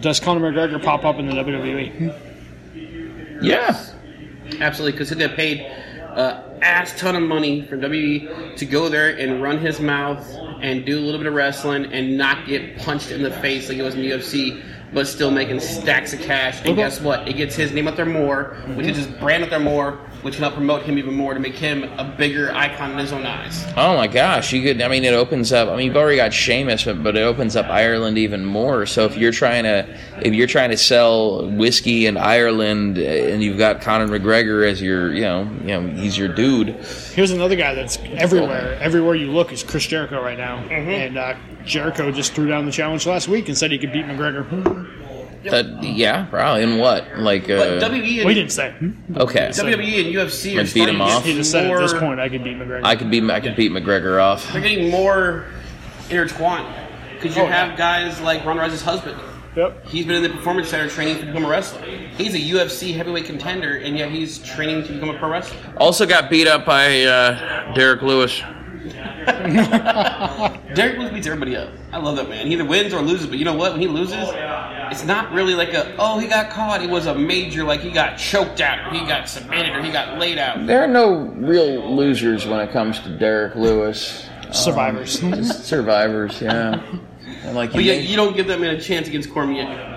Does 0.00 0.20
Conor 0.20 0.52
McGregor 0.52 0.82
pop 0.82 1.04
up 1.04 1.18
in 1.18 1.26
the? 1.26 1.32
WWE? 1.34 3.40
Yeah. 3.42 3.84
Absolutely, 4.60 4.92
because 4.92 5.08
he'll 5.08 5.18
get 5.18 5.36
paid 5.36 5.66
uh, 6.14 6.42
ass 6.62 6.98
ton 6.98 7.16
of 7.16 7.22
money 7.22 7.62
from 7.62 7.80
WWE 7.80 8.56
to 8.56 8.66
go 8.66 8.88
there 8.88 9.16
and 9.16 9.42
run 9.42 9.58
his 9.58 9.80
mouth 9.80 10.24
and 10.62 10.84
do 10.86 10.98
a 10.98 11.02
little 11.02 11.18
bit 11.18 11.26
of 11.26 11.34
wrestling 11.34 11.86
and 11.92 12.16
not 12.16 12.46
get 12.46 12.78
punched 12.78 13.10
in 13.10 13.22
the 13.22 13.30
face 13.30 13.68
like 13.68 13.78
it 13.78 13.82
was 13.82 13.94
in 13.94 14.00
the 14.00 14.10
UFC, 14.10 14.62
but 14.92 15.06
still 15.06 15.30
making 15.30 15.60
stacks 15.60 16.12
of 16.12 16.20
cash. 16.20 16.64
And 16.64 16.76
guess 16.76 17.00
what? 17.00 17.28
It 17.28 17.34
gets 17.34 17.56
his 17.56 17.72
name 17.72 17.88
out 17.88 17.96
there 17.96 18.06
more, 18.06 18.56
which 18.74 18.86
is 18.86 18.96
his 18.96 19.06
brand 19.06 19.44
out 19.44 19.50
there 19.50 19.60
more, 19.60 19.98
which 20.24 20.36
can 20.36 20.42
help 20.42 20.54
promote 20.54 20.82
him 20.82 20.96
even 20.96 21.14
more 21.14 21.34
to 21.34 21.40
make 21.40 21.54
him 21.54 21.84
a 21.98 22.14
bigger 22.16 22.50
icon 22.54 22.92
in 22.92 22.98
his 22.98 23.12
own 23.12 23.26
eyes. 23.26 23.62
Oh 23.76 23.94
my 23.94 24.06
gosh, 24.06 24.54
you 24.54 24.62
could. 24.62 24.80
I 24.80 24.88
mean, 24.88 25.04
it 25.04 25.12
opens 25.12 25.52
up. 25.52 25.68
I 25.68 25.76
mean, 25.76 25.88
you've 25.88 25.96
already 25.96 26.16
got 26.16 26.32
Sheamus, 26.32 26.84
but, 26.84 27.02
but 27.02 27.14
it 27.14 27.20
opens 27.20 27.56
up 27.56 27.66
Ireland 27.66 28.16
even 28.16 28.42
more. 28.42 28.86
So 28.86 29.04
if 29.04 29.18
you're 29.18 29.32
trying 29.32 29.64
to, 29.64 29.86
if 30.22 30.32
you're 30.32 30.46
trying 30.46 30.70
to 30.70 30.78
sell 30.78 31.46
whiskey 31.50 32.06
in 32.06 32.16
Ireland, 32.16 32.96
uh, 32.96 33.02
and 33.02 33.42
you've 33.42 33.58
got 33.58 33.82
Conor 33.82 34.08
McGregor 34.08 34.66
as 34.66 34.80
your, 34.80 35.12
you 35.12 35.22
know, 35.22 35.42
you 35.60 35.80
know, 35.80 35.86
he's 35.88 36.16
your 36.16 36.28
dude. 36.28 36.68
Here's 37.12 37.30
another 37.30 37.56
guy 37.56 37.74
that's 37.74 37.98
everywhere. 38.14 38.78
Everywhere 38.80 39.16
you 39.16 39.30
look 39.30 39.52
is 39.52 39.62
Chris 39.62 39.86
Jericho 39.86 40.22
right 40.22 40.38
now. 40.38 40.56
And 40.70 41.18
uh, 41.18 41.36
Jericho 41.66 42.10
just 42.10 42.32
threw 42.32 42.48
down 42.48 42.64
the 42.64 42.72
challenge 42.72 43.06
last 43.06 43.28
week 43.28 43.48
and 43.48 43.58
said 43.58 43.70
he 43.72 43.78
could 43.78 43.92
beat 43.92 44.06
McGregor. 44.06 45.03
That 45.50 45.82
yeah, 45.82 46.24
probably. 46.26 46.62
In 46.62 46.78
what? 46.78 47.18
Like, 47.18 47.44
uh, 47.44 47.78
But 47.78 47.90
WWE 47.90 48.16
and, 48.16 48.24
Well, 48.24 48.34
didn't 48.34 48.52
say. 48.52 48.74
okay, 49.16 49.48
WWE 49.48 50.06
and 50.06 50.14
UFC 50.14 50.54
are 50.54 50.62
Like 50.64 50.74
beat 50.74 50.88
him 50.88 50.96
starting 50.96 50.98
to 50.98 51.02
off? 51.04 51.24
get 51.24 51.30
He 51.30 51.36
just 51.36 51.50
said 51.50 51.66
more, 51.66 51.76
at 51.78 51.82
this 51.82 51.92
point 51.98 52.20
I 52.20 52.28
could 52.28 52.42
beat 52.44 52.56
McGregor. 52.56 52.84
I 52.84 52.96
could 52.96 53.10
beat, 53.10 53.30
I 53.30 53.40
could 53.40 53.56
beat 53.56 53.72
McGregor 53.72 54.20
off. 54.22 54.50
They're 54.52 54.62
getting 54.62 54.90
more 54.90 55.46
intertwined 56.10 56.66
because 57.14 57.36
you 57.36 57.42
Oh, 57.42 57.46
have 57.46 57.70
yeah. 57.70 57.76
guys 57.76 58.20
like 58.20 58.44
Ronda 58.44 58.62
Rousey's 58.62 58.82
husband 58.82 59.20
Yep. 59.56 59.86
He's 59.86 60.04
been 60.04 60.16
in 60.16 60.22
the 60.24 60.30
performance 60.30 60.68
center 60.68 60.88
training 60.90 61.18
to 61.20 61.26
become 61.26 61.44
a 61.44 61.48
wrestler. 61.48 61.80
He's 62.18 62.34
a 62.34 62.38
UFC 62.40 62.92
heavyweight 62.96 63.26
contender, 63.26 63.76
and 63.76 63.96
yet 63.96 64.10
he's 64.10 64.38
training 64.38 64.82
to 64.84 64.92
become 64.94 65.10
a 65.10 65.14
pro 65.18 65.30
wrestler. 65.30 65.56
Also 65.76 66.06
got 66.06 66.28
beat 66.28 66.48
up 66.48 66.66
by 66.66 67.04
uh, 67.04 67.72
Derrick 67.74 68.02
Lewis. 68.02 68.42
Derrick 70.74 70.98
Lewis 70.98 71.12
beats 71.12 71.26
everybody 71.26 71.56
up. 71.56 71.70
I 71.92 71.98
love 71.98 72.16
that 72.16 72.28
man. 72.28 72.46
He 72.46 72.52
either 72.52 72.64
wins 72.64 72.92
or 72.92 73.00
loses, 73.00 73.26
but 73.26 73.38
you 73.38 73.44
know 73.44 73.54
what? 73.54 73.72
When 73.72 73.80
he 73.80 73.88
loses, 73.88 74.16
oh, 74.16 74.88
it's 74.90 75.04
not 75.04 75.32
really 75.32 75.54
like 75.54 75.72
a 75.72 75.94
oh 75.98 76.18
he 76.18 76.26
got 76.26 76.50
caught. 76.50 76.82
It 76.82 76.90
was 76.90 77.06
a 77.06 77.14
major 77.14 77.64
like 77.64 77.80
he 77.80 77.90
got 77.90 78.18
choked 78.18 78.60
out, 78.60 78.86
or 78.86 78.98
he 78.98 79.06
got 79.06 79.28
submitted, 79.28 79.74
or 79.74 79.82
he 79.82 79.90
got 79.90 80.18
laid 80.18 80.38
out. 80.38 80.66
There 80.66 80.82
are 80.82 80.88
no 80.88 81.14
real 81.36 81.94
losers 81.94 82.46
when 82.46 82.60
it 82.60 82.70
comes 82.70 83.00
to 83.00 83.08
Derrick 83.18 83.54
Lewis. 83.54 84.28
Um, 84.44 84.52
survivors. 84.52 85.20
Just 85.20 85.64
survivors, 85.66 86.40
yeah. 86.40 86.82
And 87.44 87.54
like 87.54 87.72
But 87.72 87.84
you 87.84 87.92
yet 87.92 88.04
you 88.04 88.16
don't 88.16 88.34
give 88.34 88.46
that 88.46 88.58
man 88.58 88.74
a 88.74 88.80
chance 88.80 89.06
against 89.06 89.30
Cormier. 89.30 89.93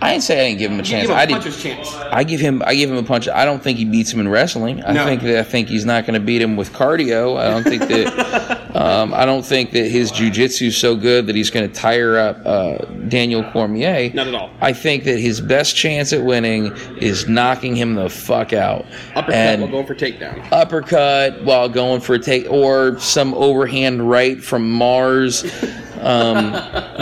I 0.00 0.12
didn't 0.12 0.22
say 0.24 0.40
I 0.40 0.48
didn't 0.48 0.58
give 0.60 0.70
him 0.70 0.80
a 0.80 0.82
chance. 0.82 1.02
give 1.08 1.10
him 1.10 1.16
I 1.16 1.22
a 1.22 1.26
did. 1.26 1.32
puncher's 1.34 1.62
chance. 1.62 1.94
I 1.94 2.24
give 2.24 2.40
him. 2.40 2.62
I 2.64 2.74
give 2.74 2.90
him 2.90 2.96
a 2.96 3.02
punch. 3.02 3.28
I 3.28 3.44
don't 3.44 3.62
think 3.62 3.78
he 3.78 3.84
beats 3.84 4.12
him 4.12 4.20
in 4.20 4.28
wrestling. 4.28 4.82
I 4.84 4.92
No. 4.92 5.04
think 5.04 5.22
that 5.22 5.38
I 5.38 5.42
think 5.42 5.68
he's 5.68 5.84
not 5.84 6.06
going 6.06 6.14
to 6.18 6.24
beat 6.24 6.40
him 6.42 6.56
with 6.56 6.72
cardio. 6.72 7.38
I 7.38 7.48
don't 7.50 7.64
think 7.64 7.82
that. 7.88 8.58
um, 8.76 9.12
I 9.14 9.24
don't 9.24 9.44
think 9.44 9.72
that 9.72 9.88
his 9.90 10.12
jujitsu 10.12 10.68
is 10.68 10.76
so 10.76 10.94
good 10.94 11.26
that 11.26 11.34
he's 11.34 11.50
going 11.50 11.68
to 11.68 11.74
tire 11.74 12.16
up 12.16 12.38
uh, 12.46 12.76
Daniel 13.08 13.42
Cormier. 13.50 14.12
Not 14.14 14.28
at 14.28 14.34
all. 14.34 14.50
I 14.60 14.72
think 14.72 15.04
that 15.04 15.18
his 15.18 15.40
best 15.40 15.74
chance 15.74 16.12
at 16.12 16.22
winning 16.22 16.66
is 16.98 17.28
knocking 17.28 17.74
him 17.74 17.94
the 17.94 18.08
fuck 18.08 18.52
out. 18.52 18.86
Uppercut 19.14 19.34
And- 19.34 19.62
while 19.62 19.70
going 19.70 19.86
for 19.86 19.94
takedown. 19.94 20.46
uppercut 20.52 21.42
while 21.44 21.68
going 21.68 22.00
for 22.00 22.14
a 22.14 22.18
take 22.18 22.46
or 22.50 22.98
some 23.00 23.34
overhand 23.34 24.08
right 24.08 24.42
from 24.42 24.70
Mars. 24.70 25.44
Um, 25.98 26.54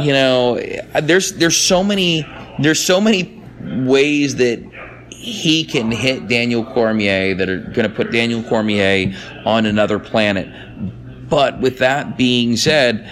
you 0.02 0.12
know, 0.14 0.58
there's 1.02 1.32
there's 1.34 1.54
so 1.54 1.84
many 1.84 2.22
there's 2.60 2.80
so 2.80 3.00
many 3.00 3.42
ways 3.84 4.36
that 4.36 4.62
he 5.10 5.64
can 5.64 5.90
hit 5.90 6.28
Daniel 6.28 6.64
Cormier 6.64 7.34
that 7.34 7.48
are 7.48 7.58
going 7.60 7.88
to 7.88 7.94
put 7.94 8.12
Daniel 8.12 8.42
Cormier 8.44 9.14
on 9.44 9.66
another 9.66 9.98
planet. 9.98 10.48
But 11.28 11.60
with 11.60 11.78
that 11.78 12.16
being 12.16 12.56
said, 12.56 13.04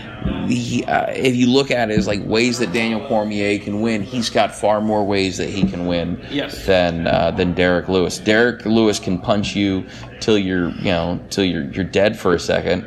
the, 0.46 0.84
uh, 0.86 1.10
if 1.10 1.34
you 1.34 1.48
look 1.48 1.72
at 1.72 1.90
it 1.90 1.98
as 1.98 2.06
like 2.06 2.24
ways 2.24 2.58
that 2.60 2.72
Daniel 2.72 3.04
Cormier 3.08 3.58
can 3.58 3.80
win, 3.80 4.02
he's 4.02 4.30
got 4.30 4.54
far 4.54 4.80
more 4.80 5.04
ways 5.04 5.36
that 5.38 5.48
he 5.48 5.68
can 5.68 5.86
win 5.86 6.24
Yes. 6.30 6.64
than 6.64 7.08
uh, 7.08 7.32
than 7.32 7.54
Derrick 7.54 7.88
Lewis. 7.88 8.18
Derrick 8.18 8.64
Lewis 8.64 9.00
can 9.00 9.18
punch 9.18 9.56
you 9.56 9.84
till 10.20 10.38
you're 10.38 10.68
you 10.76 10.84
know 10.84 11.20
till 11.30 11.44
you're 11.44 11.64
you're 11.72 11.84
dead 11.84 12.16
for 12.16 12.32
a 12.34 12.38
second, 12.38 12.86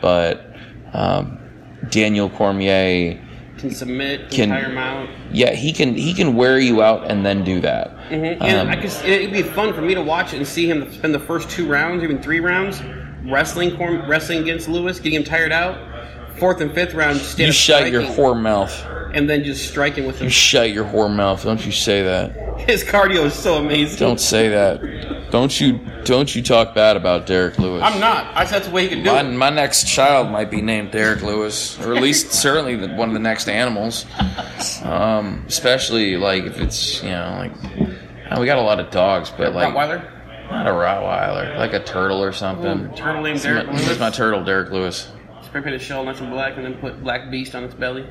but 0.00 0.54
um, 0.92 1.38
Daniel 1.90 2.30
Cormier, 2.30 3.20
Can 3.60 3.70
submit, 3.72 4.30
can, 4.30 4.30
Can- 4.30 4.48
tire 4.48 4.70
him 4.70 4.78
out. 4.78 5.08
yeah, 5.32 5.50
he 5.52 5.72
can 5.72 5.94
he 5.94 6.14
can 6.14 6.34
wear 6.34 6.58
you 6.58 6.82
out 6.82 7.10
and 7.10 7.24
then 7.26 7.44
do 7.44 7.60
that. 7.60 7.94
Mhm. 8.08 8.38
And 8.40 8.58
Um, 8.58 8.68
I 8.68 8.76
could, 8.76 8.90
it'd 9.04 9.32
be 9.32 9.42
fun 9.42 9.74
for 9.74 9.82
me 9.82 9.94
to 9.94 10.00
watch 10.02 10.32
it 10.32 10.38
and 10.38 10.46
see 10.46 10.68
him 10.68 10.90
spend 10.92 11.14
the 11.14 11.18
first 11.20 11.50
two 11.50 11.66
rounds, 11.66 12.02
even 12.02 12.22
three 12.22 12.40
rounds, 12.40 12.80
wrestling 13.26 13.76
wrestling 14.08 14.38
against 14.38 14.68
Lewis, 14.68 14.98
getting 14.98 15.18
him 15.18 15.24
tired 15.24 15.52
out. 15.52 15.76
Fourth 16.36 16.62
and 16.62 16.72
fifth 16.72 16.94
round, 16.94 17.18
stand 17.18 17.48
You 17.48 17.52
shut 17.52 17.90
your 17.90 18.00
striking, 18.02 18.24
whore 18.24 18.40
mouth. 18.40 18.86
and 19.12 19.28
then 19.28 19.44
just 19.44 19.68
striking 19.68 20.06
with 20.06 20.18
him. 20.20 20.24
You 20.24 20.30
shut 20.30 20.70
your 20.72 20.86
whore 20.86 21.14
mouth. 21.14 21.44
Don't 21.44 21.64
you 21.66 21.72
say 21.72 22.02
that. 22.02 22.32
His 22.66 22.82
cardio 22.82 23.26
is 23.26 23.34
so 23.34 23.56
amazing. 23.58 23.98
Don't 23.98 24.20
say 24.20 24.48
that. 24.48 24.80
Don't 25.30 25.60
you 25.60 25.78
don't 26.04 26.34
you 26.34 26.42
talk 26.42 26.74
bad 26.74 26.96
about 26.96 27.26
Derrick 27.26 27.58
Lewis. 27.58 27.82
I'm 27.84 28.00
not. 28.00 28.36
I 28.36 28.44
said 28.44 28.54
that's 28.56 28.66
the 28.66 28.72
way 28.72 28.82
he 28.82 28.88
can 28.88 29.02
do 29.04 29.10
My, 29.12 29.20
it. 29.20 29.24
my 29.32 29.50
next 29.50 29.86
child 29.86 30.30
might 30.30 30.50
be 30.50 30.60
named 30.60 30.90
Derrick 30.90 31.22
Lewis, 31.22 31.78
or 31.80 31.94
at 31.94 32.02
least 32.02 32.32
certainly 32.42 32.74
the, 32.76 32.88
one 32.94 33.08
of 33.08 33.14
the 33.14 33.20
next 33.20 33.48
animals. 33.48 34.06
Um, 34.82 35.44
especially 35.46 36.16
like 36.16 36.44
if 36.44 36.58
it's 36.60 37.02
you 37.02 37.10
know 37.10 37.34
like 37.38 37.52
uh, 38.32 38.40
we 38.40 38.46
got 38.46 38.58
a 38.58 38.62
lot 38.62 38.80
of 38.80 38.90
dogs, 38.90 39.30
but 39.30 39.54
like 39.54 39.72
Rottweiler, 39.74 40.50
not 40.50 40.66
a 40.66 40.70
Rottweiler, 40.70 41.56
like 41.58 41.72
a 41.74 41.82
turtle 41.84 42.22
or 42.22 42.32
something. 42.32 42.92
turtle 42.94 43.22
named 43.22 43.36
This 43.36 43.44
is 43.44 43.44
Derrick 43.44 43.66
my- 43.68 43.72
this 43.76 43.88
is 43.88 43.98
my 44.00 44.10
turtle, 44.10 44.42
Derrick 44.44 44.70
Lewis. 44.70 45.10
Spray 45.50 45.62
paint 45.62 45.74
a 45.74 45.78
shell 45.80 46.04
nice 46.04 46.20
and 46.20 46.30
black, 46.30 46.56
and 46.56 46.64
then 46.64 46.74
put 46.74 47.02
Black 47.02 47.28
Beast 47.28 47.56
on 47.56 47.64
its 47.64 47.74
belly. 47.74 48.06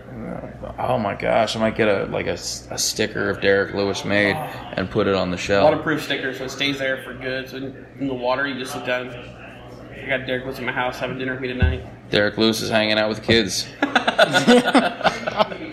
Oh 0.77 0.99
my 0.99 1.15
gosh, 1.15 1.55
I 1.55 1.59
might 1.61 1.77
get 1.77 1.87
a 1.87 2.03
like 2.11 2.27
a, 2.27 2.33
s- 2.33 2.67
a 2.69 2.77
sticker 2.77 3.29
of 3.29 3.39
Derrick 3.39 3.73
Lewis 3.73 4.03
made 4.03 4.35
and 4.35 4.89
put 4.91 5.07
it 5.07 5.15
on 5.15 5.31
the 5.31 5.37
shell. 5.37 5.63
Waterproof 5.63 6.03
sticker, 6.03 6.33
so 6.33 6.43
it 6.43 6.51
stays 6.51 6.77
there 6.79 7.01
for 7.03 7.13
good. 7.13 7.49
So 7.49 7.55
in, 7.57 7.85
in 7.99 8.07
the 8.07 8.13
water, 8.13 8.45
you 8.45 8.59
just 8.59 8.73
sit 8.73 8.85
down. 8.85 9.07
I 9.09 10.05
got 10.07 10.27
Derrick 10.27 10.43
Lewis 10.43 10.59
in 10.59 10.65
my 10.65 10.73
house 10.73 10.99
having 10.99 11.17
dinner 11.17 11.31
with 11.31 11.41
me 11.41 11.47
tonight. 11.47 11.85
Derrick 12.09 12.37
Lewis 12.37 12.61
is 12.61 12.69
hanging 12.69 12.97
out 12.99 13.07
with 13.07 13.19
the 13.19 13.25
kids. 13.25 13.67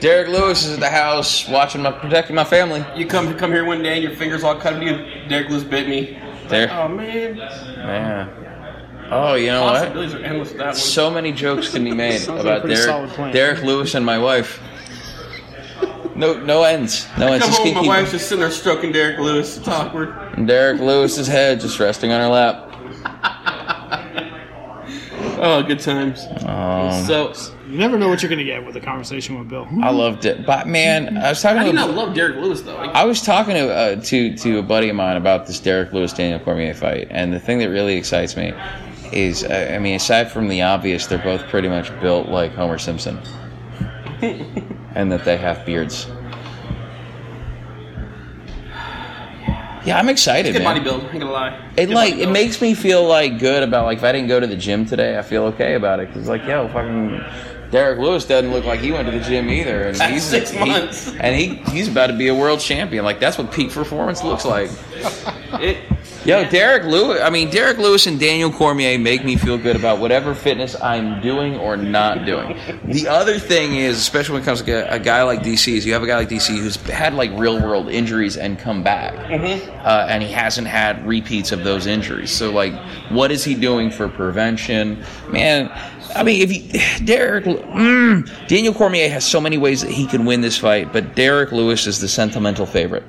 Derrick 0.00 0.28
Lewis 0.28 0.64
is 0.66 0.74
at 0.74 0.80
the 0.80 0.90
house 0.90 1.48
watching 1.48 1.82
my 1.82 1.90
protecting 1.90 2.36
my 2.36 2.44
family. 2.44 2.84
You 2.94 3.06
come 3.06 3.36
come 3.36 3.50
here 3.50 3.64
one 3.64 3.82
day 3.82 3.94
and 3.94 4.02
your 4.04 4.14
fingers 4.14 4.44
all 4.44 4.54
cut 4.54 4.74
up. 4.74 4.82
You 4.82 4.98
Derrick 5.28 5.48
Lewis 5.50 5.64
bit 5.64 5.88
me. 5.88 6.16
There, 6.48 6.70
Oh 6.72 6.86
man, 6.86 7.36
yeah. 7.36 8.45
Oh, 9.10 9.34
you 9.34 9.46
know 9.48 9.62
what? 9.64 9.96
are 9.96 10.18
endless 10.24 10.48
with 10.50 10.58
that 10.58 10.66
one. 10.66 10.74
So 10.74 11.10
many 11.10 11.32
jokes 11.32 11.72
can 11.72 11.84
be 11.84 11.92
made 11.94 12.18
Sounds 12.20 12.28
like 12.28 12.38
a 12.38 12.40
about 12.48 12.60
pretty 12.62 12.76
solid 12.76 13.00
Derrick, 13.06 13.14
plan. 13.14 13.32
Derrick 13.34 13.62
Lewis 13.62 13.94
and 13.94 14.04
my 14.04 14.18
wife. 14.18 14.60
No, 16.14 16.38
no 16.42 16.62
ends. 16.62 17.06
No 17.18 17.26
ends. 17.28 17.44
Come 17.44 17.50
Just 17.50 17.58
home, 17.58 17.66
keep, 17.66 17.74
my 17.76 17.86
wife's 18.00 18.12
just 18.12 18.28
sitting 18.28 18.40
there 18.40 18.50
stroking 18.50 18.90
Derrick 18.90 19.18
Lewis. 19.18 19.58
It's 19.58 19.68
awkward. 19.68 20.08
and 20.34 20.48
Derrick 20.48 20.80
Lewis's 20.80 21.26
head 21.26 21.60
just 21.60 21.78
resting 21.78 22.10
on 22.12 22.20
her 22.20 22.28
lap. 22.28 22.62
Oh, 25.38 25.62
good 25.62 25.80
times. 25.80 26.24
Um, 26.46 27.04
So, 27.04 27.34
You 27.68 27.76
never 27.76 27.98
know 27.98 28.08
what 28.08 28.22
you're 28.22 28.30
going 28.30 28.38
to 28.38 28.44
get 28.44 28.64
with 28.64 28.74
a 28.76 28.80
conversation 28.80 29.38
with 29.38 29.50
Bill. 29.50 29.68
I 29.82 29.90
loved 29.90 30.24
it, 30.24 30.46
but 30.46 30.66
man, 30.66 31.18
I 31.18 31.28
was 31.28 31.42
talking 31.42 31.58
how 31.58 31.64
do 31.64 31.72
to 31.72 31.78
you 31.78 31.86
not 31.86 31.94
love 31.94 32.14
Derrick 32.14 32.36
Lewis 32.36 32.62
though? 32.62 32.74
Like, 32.74 32.94
I 32.94 33.04
was 33.04 33.20
talking 33.20 33.54
to 33.54 33.68
uh, 33.70 33.96
to 34.00 34.34
to 34.34 34.58
a 34.58 34.62
buddy 34.62 34.88
of 34.88 34.96
mine 34.96 35.18
about 35.18 35.46
this 35.46 35.60
Derrick 35.60 35.92
Lewis 35.92 36.14
Daniel 36.14 36.38
Cormier 36.40 36.72
fight, 36.72 37.08
and 37.10 37.34
the 37.34 37.38
thing 37.38 37.58
that 37.58 37.68
really 37.68 37.96
excites 37.96 38.34
me 38.34 38.54
is, 39.12 39.44
uh, 39.44 39.72
I 39.74 39.78
mean, 39.78 39.94
aside 39.96 40.30
from 40.30 40.48
the 40.48 40.62
obvious, 40.62 41.06
they're 41.06 41.18
both 41.18 41.42
pretty 41.48 41.68
much 41.68 41.90
built 42.00 42.28
like 42.28 42.52
Homer 42.54 42.78
Simpson, 42.78 43.18
and 44.22 45.10
that 45.12 45.24
they 45.24 45.36
have 45.36 45.64
beards. 45.66 46.06
Yeah, 49.84 49.98
I'm 49.98 50.08
excited, 50.08 50.52
good 50.52 50.62
man. 50.64 50.74
body 50.76 50.80
build. 50.84 51.02
I 51.02 51.10
ain't 51.10 51.20
gonna 51.20 51.30
lie. 51.30 51.70
It 51.76 51.86
Good 51.86 51.94
like 51.94 52.14
it 52.14 52.28
makes 52.28 52.60
me 52.60 52.74
feel 52.74 53.06
like 53.06 53.38
good 53.38 53.62
about 53.62 53.84
like 53.84 53.98
if 53.98 54.04
I 54.04 54.10
didn't 54.10 54.26
go 54.26 54.40
to 54.40 54.46
the 54.46 54.56
gym 54.56 54.84
today, 54.84 55.16
I 55.16 55.22
feel 55.22 55.44
okay 55.44 55.74
about 55.74 56.00
it 56.00 56.08
because 56.08 56.28
like 56.28 56.44
yo, 56.44 56.66
fucking 56.68 57.22
Derrick 57.70 58.00
Lewis 58.00 58.24
doesn't 58.24 58.50
look 58.50 58.64
like 58.64 58.80
he 58.80 58.90
went 58.90 59.08
to 59.08 59.16
the 59.16 59.24
gym 59.24 59.48
either, 59.48 59.82
and 59.82 59.96
he's 60.12 60.24
six 60.24 60.50
he- 60.50 60.58
months. 60.58 61.14
and 61.20 61.36
he 61.36 61.54
he's 61.70 61.86
about 61.86 62.08
to 62.08 62.14
be 62.16 62.26
a 62.26 62.34
world 62.34 62.58
champion. 62.58 63.04
Like 63.04 63.20
that's 63.20 63.38
what 63.38 63.52
peak 63.52 63.70
performance 63.70 64.24
looks 64.24 64.44
like. 64.44 64.70
It, 65.60 65.78
Yo, 66.26 66.44
Derrick 66.50 66.82
Lewis. 66.82 67.20
I 67.22 67.30
mean, 67.30 67.50
Derrick 67.50 67.78
Lewis 67.78 68.08
and 68.08 68.18
Daniel 68.18 68.50
Cormier 68.50 68.98
make 68.98 69.24
me 69.24 69.36
feel 69.36 69.56
good 69.56 69.76
about 69.76 70.00
whatever 70.00 70.34
fitness 70.34 70.74
I'm 70.82 71.22
doing 71.22 71.54
or 71.54 71.76
not 71.76 72.26
doing. 72.26 72.58
The 72.86 73.06
other 73.06 73.38
thing 73.38 73.76
is, 73.76 73.96
especially 73.98 74.32
when 74.32 74.42
it 74.42 74.44
comes 74.44 74.60
to 74.62 74.92
a 74.92 74.98
guy 74.98 75.22
like 75.22 75.42
DC, 75.44 75.72
is 75.72 75.86
you 75.86 75.92
have 75.92 76.02
a 76.02 76.06
guy 76.06 76.16
like 76.16 76.28
DC 76.28 76.48
who's 76.58 76.74
had 76.86 77.14
like 77.14 77.30
real 77.34 77.62
world 77.62 77.88
injuries 77.88 78.36
and 78.36 78.58
come 78.58 78.82
back, 78.82 79.14
uh, 79.14 80.06
and 80.08 80.20
he 80.20 80.32
hasn't 80.32 80.66
had 80.66 81.06
repeats 81.06 81.52
of 81.52 81.62
those 81.62 81.86
injuries. 81.86 82.32
So, 82.32 82.50
like, 82.50 82.74
what 83.10 83.30
is 83.30 83.44
he 83.44 83.54
doing 83.54 83.92
for 83.92 84.08
prevention? 84.08 85.04
Man, 85.28 85.70
I 86.16 86.24
mean, 86.24 86.42
if 86.42 86.52
you 86.52 87.06
Derrick 87.06 87.44
mm, 87.44 88.48
Daniel 88.48 88.74
Cormier 88.74 89.08
has 89.10 89.24
so 89.24 89.40
many 89.40 89.58
ways 89.58 89.82
that 89.82 89.90
he 89.92 90.08
can 90.08 90.24
win 90.24 90.40
this 90.40 90.58
fight, 90.58 90.92
but 90.92 91.14
Derrick 91.14 91.52
Lewis 91.52 91.86
is 91.86 92.00
the 92.00 92.08
sentimental 92.08 92.66
favorite. 92.66 93.04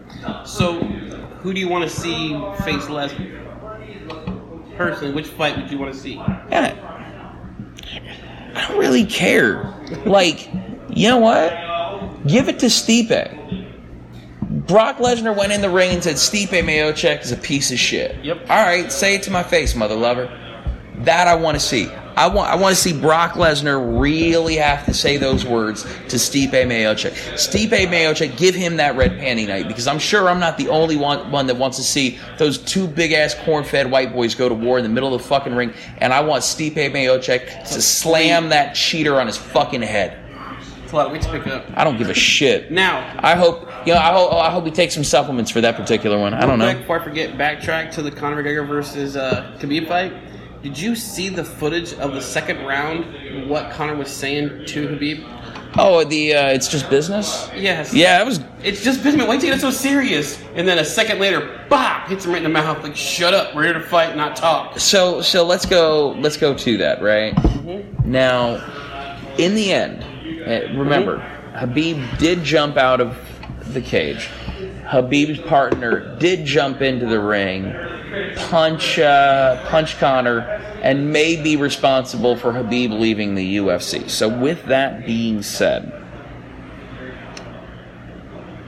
so, 0.45 0.86
who 1.47 1.53
do 1.53 1.61
you 1.61 1.69
want 1.69 1.89
to 1.89 1.89
see 1.89 2.31
face 2.65 2.87
Lesnar? 2.87 4.75
Personally, 4.75 5.13
which 5.13 5.27
fight 5.27 5.55
would 5.55 5.71
you 5.71 5.77
want 5.77 5.93
to 5.93 5.97
see? 5.97 6.15
Yeah. 6.15 6.75
I 8.53 8.67
don't 8.67 8.77
really 8.77 9.05
care. 9.05 9.73
Like, 10.05 10.51
you 10.89 11.07
know 11.07 11.19
what? 11.19 11.51
Give 12.27 12.49
it 12.49 12.59
to 12.59 12.65
Stipe. 12.65 13.07
Brock 14.67 14.97
Lesnar 14.97 15.37
went 15.37 15.53
in 15.53 15.61
the 15.61 15.69
ring 15.69 15.91
and 15.91 16.03
said 16.03 16.17
Stipe 16.17 16.49
Miocic 16.49 17.21
is 17.21 17.31
a 17.31 17.37
piece 17.37 17.71
of 17.71 17.79
shit. 17.79 18.21
Yep. 18.25 18.41
All 18.49 18.65
right, 18.65 18.91
say 18.91 19.15
it 19.15 19.23
to 19.23 19.31
my 19.31 19.43
face, 19.43 19.73
mother 19.73 19.95
lover. 19.95 20.25
That 20.97 21.29
I 21.29 21.35
want 21.35 21.55
to 21.55 21.61
see. 21.61 21.89
I 22.17 22.27
want 22.27 22.49
I 22.49 22.55
want 22.55 22.75
to 22.75 22.81
see 22.81 22.99
Brock 22.99 23.33
Lesnar 23.33 24.01
really 24.01 24.55
have 24.55 24.85
to 24.85 24.93
say 24.93 25.17
those 25.17 25.45
words 25.45 25.83
to 25.83 26.17
Stipe 26.17 26.49
Miocic. 26.49 27.11
Stipe 27.35 27.69
Miocic, 27.69 28.35
give 28.37 28.55
him 28.55 28.77
that 28.77 28.95
red 28.95 29.11
panty 29.19 29.47
night 29.47 29.67
because 29.67 29.85
I'm 29.85 29.99
sure 29.99 30.27
I'm 30.27 30.39
not 30.39 30.57
the 30.57 30.67
only 30.69 30.95
one, 30.95 31.29
one 31.29 31.45
that 31.45 31.57
wants 31.57 31.77
to 31.77 31.83
see 31.83 32.17
those 32.39 32.57
two 32.57 32.87
big 32.87 33.11
ass 33.11 33.35
corn 33.35 33.63
fed 33.63 33.91
white 33.91 34.13
boys 34.13 34.33
go 34.33 34.49
to 34.49 34.55
war 34.55 34.79
in 34.79 34.83
the 34.83 34.89
middle 34.89 35.13
of 35.13 35.21
the 35.21 35.27
fucking 35.27 35.53
ring, 35.53 35.73
and 35.99 36.11
I 36.11 36.21
want 36.21 36.41
Stipe 36.41 36.73
Miocic 36.73 37.65
to 37.67 37.81
slam 37.81 38.49
that 38.49 38.73
cheater 38.73 39.21
on 39.21 39.27
his 39.27 39.37
fucking 39.37 39.83
head. 39.83 40.17
It's 40.83 40.93
a 40.93 40.95
lot 40.95 41.07
of 41.07 41.11
weight 41.11 41.21
to 41.21 41.29
pick 41.29 41.45
up. 41.47 41.65
I 41.75 41.83
don't 41.83 41.97
give 41.97 42.09
a 42.09 42.13
shit. 42.15 42.71
Now, 42.77 43.15
I 43.19 43.35
hope 43.35 43.69
you 43.85 43.93
know. 43.93 43.99
I 43.99 44.11
hope 44.11 44.33
I 44.33 44.49
hope 44.49 44.65
he 44.65 44.71
takes 44.71 44.93
some 44.93 45.03
supplements 45.03 45.51
for 45.51 45.61
that 45.61 45.75
particular 45.75 46.17
one. 46.17 46.33
I 46.33 46.45
don't 46.45 46.57
know. 46.57 46.73
before 46.73 46.99
I 46.99 47.03
forget, 47.03 47.37
backtrack 47.37 47.91
to 47.93 48.01
the 48.01 48.09
Conor 48.09 48.41
McGregor 48.41 48.67
versus 48.67 49.15
uh, 49.17 49.55
Khabib 49.59 49.87
fight. 49.87 50.13
Did 50.61 50.79
you 50.79 50.95
see 50.95 51.29
the 51.29 51.43
footage 51.43 51.93
of 51.93 52.13
the 52.13 52.21
second 52.21 52.65
round? 52.65 53.49
What 53.49 53.71
Conor 53.71 53.95
was 53.95 54.09
saying 54.09 54.65
to 54.65 54.87
Khabib? 54.87 55.37
Oh, 55.77 56.03
the 56.03 56.33
uh, 56.33 56.47
it's 56.47 56.67
just 56.67 56.89
business. 56.89 57.49
Yes. 57.55 57.93
Yeah, 57.93 58.21
it 58.21 58.25
was. 58.25 58.39
It's 58.63 58.83
just 58.83 59.03
business. 59.03 59.27
Why 59.27 59.35
you 59.35 59.41
take 59.41 59.53
it 59.53 59.61
so 59.61 59.69
serious? 59.69 60.41
And 60.55 60.67
then 60.67 60.79
a 60.79 60.85
second 60.85 61.19
later, 61.19 61.63
bop, 61.69 62.07
hits 62.07 62.25
him 62.25 62.31
right 62.31 62.37
in 62.37 62.43
the 62.43 62.49
mouth. 62.49 62.81
Like, 62.83 62.95
shut 62.95 63.33
up. 63.33 63.53
We're 63.53 63.65
here 63.65 63.73
to 63.73 63.81
fight, 63.81 64.15
not 64.17 64.35
talk. 64.35 64.79
So 64.79 65.21
so 65.21 65.45
let's 65.45 65.65
go 65.65 66.15
let's 66.19 66.37
go 66.37 66.55
to 66.55 66.77
that 66.77 67.01
right 67.01 67.33
now. 68.05 68.55
In 69.37 69.53
the 69.53 69.71
end, 69.71 70.03
eh, 70.47 70.75
remember, 70.75 71.19
Habib 71.53 72.03
did 72.17 72.43
jump 72.43 72.77
out 72.77 72.99
of 72.99 73.15
the 73.73 73.81
cage. 73.81 74.29
Habib's 74.87 75.39
partner 75.39 76.15
did 76.17 76.45
jump 76.45 76.81
into 76.81 77.05
the 77.07 77.19
ring, 77.19 77.75
punch 78.37 78.97
uh, 78.97 79.63
punch 79.67 79.97
Conor, 79.97 80.39
and 80.81 81.11
may 81.11 81.41
be 81.41 81.57
responsible 81.57 82.37
for 82.37 82.53
Habib 82.53 82.91
leaving 82.91 83.35
the 83.35 83.57
UFC. 83.57 84.09
So 84.09 84.29
with 84.29 84.63
that 84.65 85.05
being 85.05 85.41
said, 85.41 85.91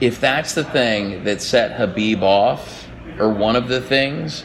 if 0.02 0.20
that's 0.20 0.56
the 0.56 0.66
thing 0.66 1.24
that 1.24 1.42
set 1.42 1.78
Habib 1.80 2.22
off, 2.22 2.88
or 3.18 3.30
one 3.30 3.56
of 3.56 3.70
the 3.70 3.80
things, 3.80 4.44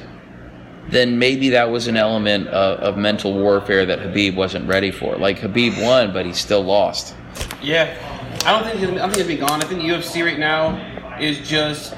then 0.91 1.19
maybe 1.19 1.51
that 1.51 1.71
was 1.71 1.89
an 1.89 1.97
element 1.97 2.47
of, 2.49 2.79
of 2.79 2.97
mental 2.97 3.35
warfare 3.35 3.85
that 3.87 3.99
Habib 3.99 4.37
wasn't 4.37 4.69
ready 4.69 4.93
for. 4.93 5.17
Like 5.17 5.39
Habib 5.39 5.75
won, 5.79 6.13
but 6.13 6.25
he 6.25 6.33
still 6.33 6.63
lost. 6.63 7.17
Yeah. 7.61 7.97
I 8.45 8.53
don't 8.53 8.65
think 8.65 8.79
he's, 8.79 9.01
I 9.01 9.09
think 9.09 9.17
he'll 9.17 9.27
be 9.27 9.37
gone. 9.37 9.63
I 9.63 9.67
think 9.67 9.83
the 9.83 9.89
UFC 9.89 10.25
right 10.25 10.39
now 10.39 10.94
is 11.21 11.47
just 11.47 11.95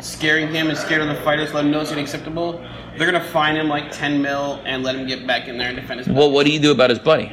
scaring 0.00 0.48
him 0.48 0.68
and 0.68 0.76
scared 0.76 1.02
of 1.02 1.08
the 1.08 1.22
fighters, 1.22 1.52
let 1.52 1.64
him 1.64 1.70
know 1.70 1.80
it's 1.80 1.92
unacceptable. 1.92 2.64
They're 2.96 3.10
gonna 3.10 3.24
fine 3.24 3.56
him 3.56 3.68
like 3.68 3.90
10 3.90 4.22
mil 4.22 4.62
and 4.64 4.82
let 4.82 4.94
him 4.94 5.06
get 5.06 5.26
back 5.26 5.48
in 5.48 5.58
there 5.58 5.68
and 5.68 5.76
defend 5.76 6.00
his. 6.00 6.08
Well, 6.08 6.30
what 6.30 6.46
do 6.46 6.52
you 6.52 6.60
do 6.60 6.70
about 6.70 6.90
his 6.90 6.98
buddy? 6.98 7.32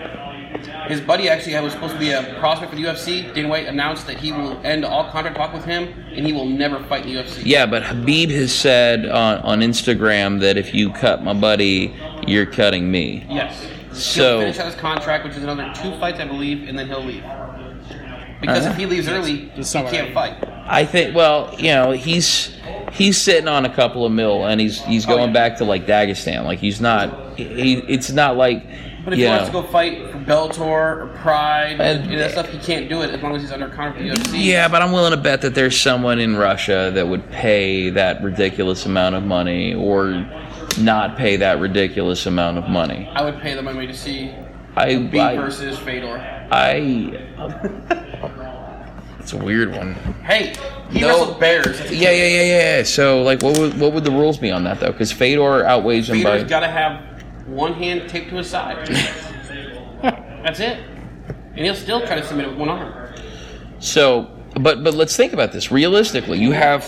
His 0.88 1.00
buddy 1.02 1.30
actually 1.30 1.60
was 1.62 1.74
supposed 1.74 1.94
to 1.94 2.00
be 2.00 2.12
a 2.12 2.36
prospect 2.40 2.72
for 2.72 2.76
the 2.76 2.84
UFC. 2.84 3.34
Dana 3.34 3.48
White 3.48 3.68
announced 3.68 4.08
that 4.08 4.18
he 4.18 4.32
will 4.32 4.60
end 4.66 4.84
all 4.84 5.10
contract 5.10 5.38
talk 5.38 5.54
with 5.54 5.64
him 5.64 5.88
and 6.14 6.26
he 6.26 6.34
will 6.34 6.46
never 6.46 6.84
fight 6.84 7.06
in 7.06 7.14
the 7.14 7.22
UFC. 7.22 7.44
Yeah, 7.46 7.66
but 7.66 7.84
Habib 7.84 8.30
has 8.32 8.54
said 8.54 9.06
on, 9.06 9.38
on 9.40 9.60
Instagram 9.62 10.40
that 10.42 10.58
if 10.58 10.74
you 10.74 10.92
cut 10.92 11.24
my 11.24 11.34
buddy, 11.34 11.96
you're 12.28 12.46
cutting 12.46 12.92
me. 12.92 13.26
Yes. 13.30 13.68
So- 13.94 14.40
he'll 14.40 14.40
finish 14.42 14.60
out 14.60 14.66
his 14.68 14.76
contract, 14.76 15.24
which 15.24 15.36
is 15.36 15.44
another 15.44 15.72
two 15.82 15.98
fights, 16.00 16.20
I 16.20 16.26
believe, 16.26 16.68
and 16.68 16.78
then 16.78 16.88
he'll 16.88 17.04
leave. 17.04 17.24
Because 18.42 18.66
Uh-huh. 18.66 18.72
if 18.72 18.78
he 18.78 18.86
leaves 18.88 19.08
early, 19.08 19.32
he 19.38 19.52
That's 19.56 19.74
not 19.74 19.84
what 19.86 19.94
can't 19.94 20.10
I- 20.10 20.14
fight. 20.14 20.34
I 20.68 20.84
think. 20.86 21.16
Well, 21.16 21.54
you 21.58 21.72
know, 21.72 21.92
he's 21.92 22.56
he's 22.94 23.18
sitting 23.18 23.48
on 23.48 23.66
a 23.66 23.70
couple 23.70 24.06
of 24.06 24.12
mil, 24.12 24.46
and 24.46 24.60
he's 24.60 24.82
he's 24.86 25.06
Oh, 25.06 25.10
going 25.16 25.28
yeah. 25.30 25.34
back 25.34 25.58
to 25.58 25.66
like 25.66 25.86
Dagestan. 25.86 26.44
Like 26.46 26.60
he's 26.60 26.82
not. 26.82 27.38
He, 27.38 27.74
it's 27.88 28.12
not 28.12 28.38
like. 28.38 28.64
But 29.04 29.14
if 29.14 29.20
you 29.20 29.26
he 29.26 29.32
wants 29.32 29.48
to 29.48 29.52
go 29.54 29.64
fight 29.64 30.12
for 30.12 30.18
Bellator 30.20 30.60
or 30.62 31.08
Pride 31.24 31.78
And- 31.82 32.12
and, 32.12 32.20
that 32.20 32.32
stuff, 32.32 32.50
he 32.50 32.60
can't 32.60 32.88
do 32.88 33.02
it 33.02 33.10
as 33.10 33.20
long 33.22 33.36
as 33.36 33.42
he's 33.42 33.52
under 33.52 33.68
contract 33.68 33.98
with 34.08 34.24
the 34.32 34.38
UFC. 34.38 34.44
Yeah, 34.46 34.68
but 34.68 34.84
I'm 34.84 34.92
willing 34.92 35.10
to 35.12 35.18
bet 35.18 35.42
that 35.42 35.56
there's 35.56 35.80
someone 35.80 36.20
in 36.20 36.36
Russia 36.38 36.92
that 36.94 37.08
would 37.08 37.28
pay 37.32 37.90
that 37.90 38.22
ridiculous 38.24 38.86
amount 38.86 39.16
of 39.16 39.24
money 39.24 39.74
or 39.74 40.24
not 40.80 41.18
pay 41.18 41.36
that 41.38 41.60
ridiculous 41.60 42.28
amount 42.28 42.60
of 42.60 42.70
money. 42.70 43.10
I 43.16 43.24
would 43.24 43.40
pay 43.42 43.56
the 43.56 43.64
money 43.64 43.88
to 43.88 43.94
see 43.94 44.32
I, 44.76 44.96
B 44.98 45.20
I, 45.20 45.36
versus 45.36 45.80
Fedor. 45.80 46.18
I 46.52 47.18
it's 49.22 49.34
a 49.34 49.38
weird 49.38 49.72
one. 49.72 49.94
Hey, 50.24 50.54
he 50.90 51.02
No. 51.02 51.08
wrestled 51.10 51.40
Bears. 51.40 51.80
Yeah, 51.92 52.12
yeah, 52.12 52.26
yeah, 52.28 52.44
yeah. 52.78 52.84
So, 52.84 53.22
like, 53.24 53.42
what 53.42 53.58
would 53.58 53.80
what 53.80 53.94
would 53.94 54.04
the 54.04 54.12
rules 54.12 54.38
be 54.38 54.52
on 54.52 54.64
that 54.66 54.80
though? 54.80 54.92
Because 54.92 55.12
Fedor 55.12 55.66
outweighs 55.66 56.10
him 56.10 56.18
Fedor's 56.22 56.44
by. 56.44 56.50
got 56.50 56.60
to 56.62 56.68
have 56.68 57.02
one 57.48 57.74
hand 57.74 58.10
taped 58.10 58.30
to 58.30 58.38
his 58.38 58.50
side. 58.50 58.88
That's 60.02 60.60
it. 60.60 60.80
And 61.56 61.60
he'll 61.66 61.76
still 61.76 62.06
try 62.06 62.16
to 62.20 62.26
submit 62.26 62.46
it 62.48 62.50
with 62.50 62.60
one 62.60 62.70
arm. 62.70 62.94
So, 63.80 64.30
but 64.56 64.84
but 64.84 64.94
let's 64.94 65.16
think 65.16 65.34
about 65.34 65.52
this 65.52 65.72
realistically. 65.72 66.40
You 66.40 66.52
have 66.52 66.84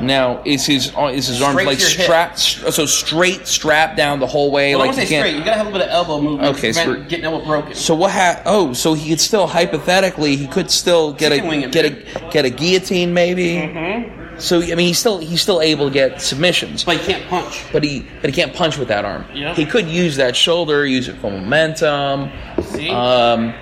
now 0.00 0.42
is 0.44 0.66
his 0.66 0.92
is 0.96 1.26
his 1.28 1.40
arm 1.42 1.52
Straight 1.52 1.66
like 1.66 1.78
to 1.78 1.84
strapped 1.84 2.38
so 2.38 2.86
straight 2.86 3.46
strapped 3.46 3.96
down 3.96 4.20
the 4.20 4.26
whole 4.26 4.50
way 4.50 4.74
Well, 4.74 4.80
like 4.86 4.88
want 4.88 4.96
to 4.96 5.02
you 5.02 5.08
say 5.08 5.18
straight. 5.20 5.30
can't. 5.32 5.38
You 5.38 5.44
got 5.44 5.50
to 5.52 5.56
have 5.58 5.66
a 5.66 5.70
little 5.70 5.86
bit 5.86 5.88
of 5.88 5.94
elbow 5.94 6.20
movement 6.20 6.56
Okay, 6.56 6.68
to 6.68 6.74
so 6.74 6.84
prevent 6.84 7.08
getting 7.08 7.24
elbow 7.24 7.44
broken. 7.44 7.74
So 7.74 7.94
what? 7.94 8.10
Ha- 8.12 8.42
oh, 8.46 8.72
so 8.72 8.94
he 8.94 9.10
could 9.10 9.20
still 9.20 9.46
hypothetically 9.46 10.36
he 10.36 10.46
could 10.46 10.70
still 10.70 11.12
get 11.12 11.32
Chicken 11.32 11.64
a 11.64 11.68
get 11.68 11.84
a 11.84 12.30
get 12.30 12.44
a 12.44 12.50
guillotine 12.50 13.12
maybe. 13.14 13.54
Mm-hmm. 13.56 14.38
So 14.40 14.60
I 14.60 14.66
mean 14.74 14.88
he's 14.88 14.98
still 14.98 15.18
he's 15.18 15.40
still 15.40 15.60
able 15.60 15.86
to 15.88 15.92
get 15.94 16.20
submissions, 16.20 16.82
but 16.84 16.96
he 16.96 17.12
can't 17.12 17.24
punch. 17.28 17.64
but 17.72 17.84
he 17.84 18.04
but 18.20 18.30
he 18.30 18.34
can't 18.34 18.52
punch 18.54 18.78
with 18.78 18.88
that 18.88 19.04
arm. 19.04 19.24
Yeah. 19.32 19.54
He 19.54 19.64
could 19.64 19.86
use 19.86 20.16
that 20.16 20.34
shoulder, 20.34 20.84
use 20.84 21.08
it 21.08 21.16
for 21.18 21.30
momentum. 21.30 22.30
See? 22.62 22.90
Um, 22.90 23.54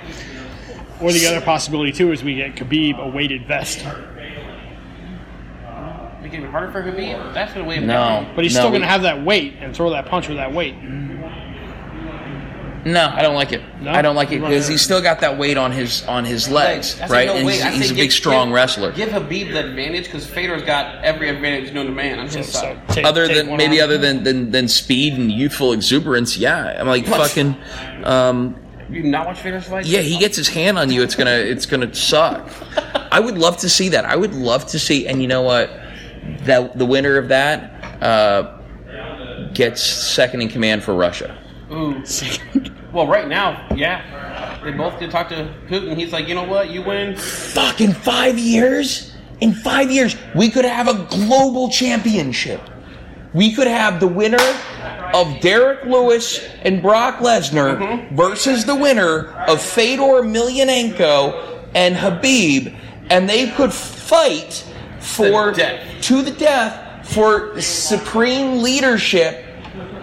Or 1.03 1.11
the 1.13 1.27
other 1.27 1.41
possibility 1.41 1.93
too 1.93 2.13
is 2.13 2.23
we 2.25 2.37
get 2.37 2.55
Khabib 2.55 2.99
a 2.99 3.09
weighted 3.09 3.45
vest, 3.47 3.85
Make 6.33 6.39
it 6.39 6.45
even 6.45 6.51
harder 6.51 6.73
for 6.73 6.81
Habib. 6.81 7.35
That's 7.35 7.53
going 7.53 7.65
to 7.65 7.69
weigh 7.69 7.77
him 7.77 7.87
no, 7.87 7.93
down. 7.93 8.33
but 8.35 8.43
he's 8.43 8.55
no, 8.55 8.61
still 8.61 8.71
going 8.71 8.81
to 8.81 8.89
have 8.89 9.03
that 9.03 9.23
weight 9.23 9.57
and 9.61 9.77
throw 9.77 9.91
that 9.91 10.07
punch 10.07 10.29
with 10.29 10.39
that 10.39 10.51
weight. 10.53 10.75
No, 12.85 13.07
I 13.15 13.23
don't 13.23 13.35
like 13.37 13.53
it. 13.53 13.63
No? 13.81 13.93
I 13.93 14.03
don't 14.03 14.17
like 14.17 14.33
it 14.33 14.41
because 14.41 14.65
wanna- 14.65 14.73
he's 14.73 14.81
still 14.83 15.01
got 15.01 15.21
that 15.21 15.39
weight 15.39 15.57
on 15.57 15.71
his 15.71 16.03
on 16.07 16.25
his 16.25 16.49
legs, 16.49 17.01
I 17.01 17.07
say 17.07 17.13
right? 17.15 17.27
no 17.29 17.35
And 17.35 17.47
weight. 17.47 17.63
he's, 17.63 17.75
he's 17.77 17.89
say 17.91 17.95
a 17.95 17.97
big, 17.97 18.11
strong 18.11 18.49
give- 18.49 18.55
wrestler. 18.57 18.91
Give 18.93 19.13
Habib 19.13 19.53
the 19.53 19.69
advantage 19.69 20.07
because 20.07 20.27
Fedor's 20.27 20.65
got 20.65 21.05
every 21.05 21.29
advantage 21.29 21.73
known 21.73 21.87
to 21.87 21.93
man 21.93 22.19
on 22.19 22.25
his 22.27 22.47
So 22.49 22.61
side. 22.61 22.89
take- 22.89 23.05
other 23.07 23.29
take 23.29 23.47
than 23.47 23.57
maybe 23.57 23.81
other 23.81 23.99
than, 23.99 24.25
than 24.25 24.51
than 24.51 24.67
speed 24.67 25.13
and 25.13 25.31
youthful 25.31 25.73
exuberance, 25.73 26.37
yeah. 26.37 26.77
I'm 26.81 26.89
like 26.89 27.07
What? 27.07 27.29
fucking. 27.29 27.55
Um, 28.03 28.57
You 28.91 29.05
not 29.05 29.27
watch 29.27 29.39
Fedor's 29.39 29.65
fight? 29.69 29.87
yeah, 29.87 30.01
he 30.01 30.19
gets 30.19 30.37
his 30.37 30.49
hand 30.49 30.77
on 30.77 30.91
you. 30.91 31.03
It's 31.05 31.15
gonna 31.15 31.31
it's 31.31 31.67
gonna 31.67 31.95
suck. 31.95 32.51
I 33.13 33.21
would 33.21 33.39
love 33.39 33.59
to 33.59 33.69
see 33.69 33.91
that. 33.91 34.07
I 34.07 34.17
would 34.17 34.35
love 34.35 34.67
to 34.69 34.81
see. 34.81 35.07
And 35.07 35.23
you 35.23 35.29
know 35.29 35.43
what? 35.43 35.71
That 36.45 36.79
the 36.79 36.87
winner 36.87 37.17
of 37.17 37.29
that 37.29 38.03
uh, 38.03 38.59
gets 39.53 39.83
second 39.83 40.43
in 40.43 40.49
command 40.49 40.83
for 40.83 40.95
Russia. 40.95 41.37
Ooh. 41.71 42.03
Well, 42.93 43.07
right 43.07 43.27
now, 43.27 43.67
yeah. 43.75 44.61
They 44.63 44.73
both 44.73 44.99
did 44.99 45.11
talk 45.11 45.31
to 45.31 45.55
Putin. 45.67 45.97
He's 45.97 46.13
like, 46.13 46.29
you 46.29 46.35
know 46.35 46.45
what? 46.45 46.69
You 46.69 46.83
win. 46.83 47.17
Fuck 47.17 47.81
in 47.81 47.95
five 47.95 48.39
years. 48.39 49.15
In 49.41 49.55
five 49.55 49.91
years, 49.91 50.15
we 50.35 50.51
could 50.51 50.67
have 50.67 50.89
a 50.89 51.07
global 51.09 51.71
championship. 51.71 52.61
We 53.33 53.55
could 53.55 53.67
have 53.67 53.99
the 53.99 54.07
winner 54.07 54.39
of 55.15 55.41
Derrick 55.41 55.85
Lewis 55.85 56.47
and 56.63 56.83
Brock 56.83 57.17
Lesnar 57.19 58.13
versus 58.13 58.67
the 58.67 58.77
winner 58.77 59.33
of 59.49 59.63
Fedor 59.63 60.23
Emelianenko 60.23 61.67
and 61.75 61.97
Habib, 61.97 62.75
and 63.09 63.27
they 63.29 63.51
could 63.53 63.73
fight 63.73 64.65
for 65.03 65.51
The 65.51 65.57
death. 65.57 66.03
to 66.03 66.23
the 66.23 66.31
death 66.31 67.09
for 67.09 67.61
supreme 67.61 68.63
leadership 68.63 69.45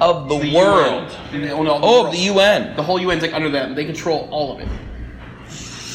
of 0.01 0.27
the, 0.29 0.37
The 0.39 0.53
world. 0.55 1.09
UN. 1.31 1.41
They 1.41 1.51
own 1.51 1.67
oh, 1.67 1.71
all 1.71 1.79
the 1.79 1.85
Oh, 1.87 2.01
world. 2.03 2.13
the 2.13 2.19
UN. 2.19 2.75
The 2.75 2.83
whole 2.83 2.99
UN's 2.99 3.21
like 3.21 3.33
under 3.33 3.49
them. 3.49 3.75
They 3.75 3.85
control 3.85 4.27
all 4.31 4.53
of 4.53 4.59
it. 4.61 4.67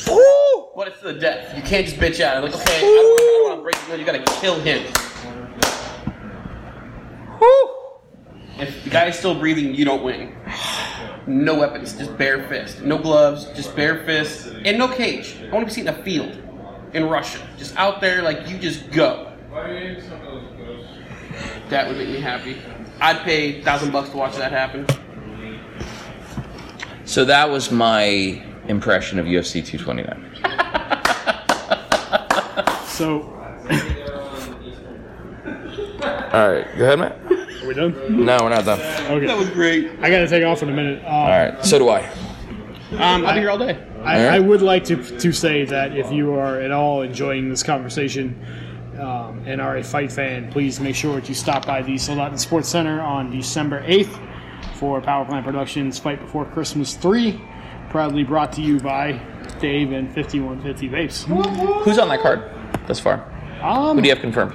Woo! 0.08 0.68
But 0.76 0.88
it's 0.88 1.00
to 1.00 1.12
the 1.12 1.18
death. 1.20 1.56
You 1.56 1.62
can't 1.62 1.86
just 1.86 1.98
bitch 1.98 2.20
out. 2.20 2.42
Like, 2.42 2.54
okay, 2.54 2.78
I 2.78 2.80
don't, 2.80 2.90
I 2.90 3.38
don't 3.38 3.48
want 3.48 3.58
to 3.58 3.62
break 3.62 3.76
the 3.84 3.90
will. 3.92 3.98
You 3.98 4.04
got 4.04 4.26
to 4.26 4.40
kill 4.40 4.58
him. 4.60 4.82
Woo! 7.40 7.70
If 8.58 8.84
the 8.84 8.90
guy's 8.90 9.18
still 9.18 9.34
breathing, 9.38 9.74
you 9.74 9.84
don't 9.84 10.02
win. 10.04 10.34
No 11.26 11.54
weapons, 11.58 11.96
just 11.96 12.16
bare 12.18 12.46
fist. 12.48 12.82
No 12.82 12.98
gloves, 12.98 13.46
just 13.56 13.74
bare 13.74 14.04
fist. 14.04 14.48
And 14.64 14.78
no 14.78 14.88
cage. 14.88 15.36
I 15.40 15.52
want 15.54 15.60
to 15.62 15.66
be 15.66 15.72
seen 15.72 15.88
in 15.88 15.94
a 15.94 16.02
field 16.04 16.38
in 16.94 17.04
Russia. 17.08 17.38
Just 17.58 17.76
out 17.76 18.00
there, 18.00 18.22
like, 18.22 18.48
you 18.48 18.56
just 18.58 18.90
go. 18.90 19.30
That 21.68 21.88
would 21.88 21.96
make 21.96 22.08
me 22.08 22.20
happy. 22.20 22.56
I'd 23.00 23.18
pay 23.20 23.60
thousand 23.62 23.90
bucks 23.90 24.10
to 24.10 24.16
watch 24.16 24.36
that 24.36 24.52
happen. 24.52 24.86
So 27.04 27.24
that 27.26 27.50
was 27.50 27.70
my 27.70 28.42
impression 28.68 29.18
of 29.18 29.26
UFC 29.26 29.64
229. 29.64 30.30
So 32.94 33.22
All 36.32 36.48
right, 36.48 36.64
go 36.78 36.84
ahead, 36.84 36.98
Matt. 37.00 37.18
are 37.62 37.66
we 37.66 37.74
done? 37.74 38.24
No, 38.24 38.38
we're 38.44 38.50
not 38.50 38.64
done. 38.64 38.78
Okay. 39.10 39.26
That 39.26 39.36
was 39.36 39.50
great. 39.50 39.90
I 40.00 40.10
got 40.10 40.18
to 40.20 40.28
take 40.28 40.44
off 40.44 40.62
in 40.62 40.68
a 40.68 40.72
minute. 40.72 41.02
Uh, 41.04 41.08
All 41.08 41.28
right, 41.28 41.64
so 41.64 41.78
do 41.80 41.88
I. 41.88 42.08
Um, 42.92 43.26
I'll 43.26 43.34
be 43.34 43.40
here 43.40 43.50
all 43.50 43.58
day. 43.58 43.82
I, 44.02 44.36
I 44.36 44.38
would 44.38 44.62
like 44.62 44.84
to, 44.84 44.96
to 45.18 45.32
say 45.32 45.64
that 45.64 45.96
if 45.96 46.12
you 46.12 46.34
are 46.34 46.60
at 46.60 46.70
all 46.70 47.02
enjoying 47.02 47.48
this 47.48 47.62
conversation 47.62 48.38
um, 48.98 49.42
and 49.46 49.60
are 49.60 49.78
a 49.78 49.82
fight 49.82 50.12
fan, 50.12 50.50
please 50.52 50.78
make 50.80 50.94
sure 50.94 51.14
that 51.16 51.28
you 51.28 51.34
stop 51.34 51.66
by 51.66 51.82
the 51.82 51.94
Soldotna 51.94 52.38
Sports 52.38 52.68
Center 52.68 53.00
on 53.00 53.30
December 53.30 53.82
8th 53.82 54.20
for 54.74 55.00
Power 55.00 55.24
Plant 55.24 55.44
Productions 55.44 55.98
Fight 55.98 56.20
Before 56.20 56.44
Christmas 56.44 56.94
3, 56.94 57.40
proudly 57.90 58.24
brought 58.24 58.52
to 58.52 58.60
you 58.60 58.78
by 58.80 59.12
Dave 59.60 59.92
and 59.92 60.12
5150 60.14 60.88
Vapes. 60.88 61.82
Who's 61.84 61.98
on 61.98 62.08
that 62.08 62.20
card 62.20 62.50
thus 62.86 63.00
far? 63.00 63.30
Um, 63.62 63.96
Who 63.96 64.02
do 64.02 64.08
you 64.08 64.14
have 64.14 64.22
confirmed? 64.22 64.54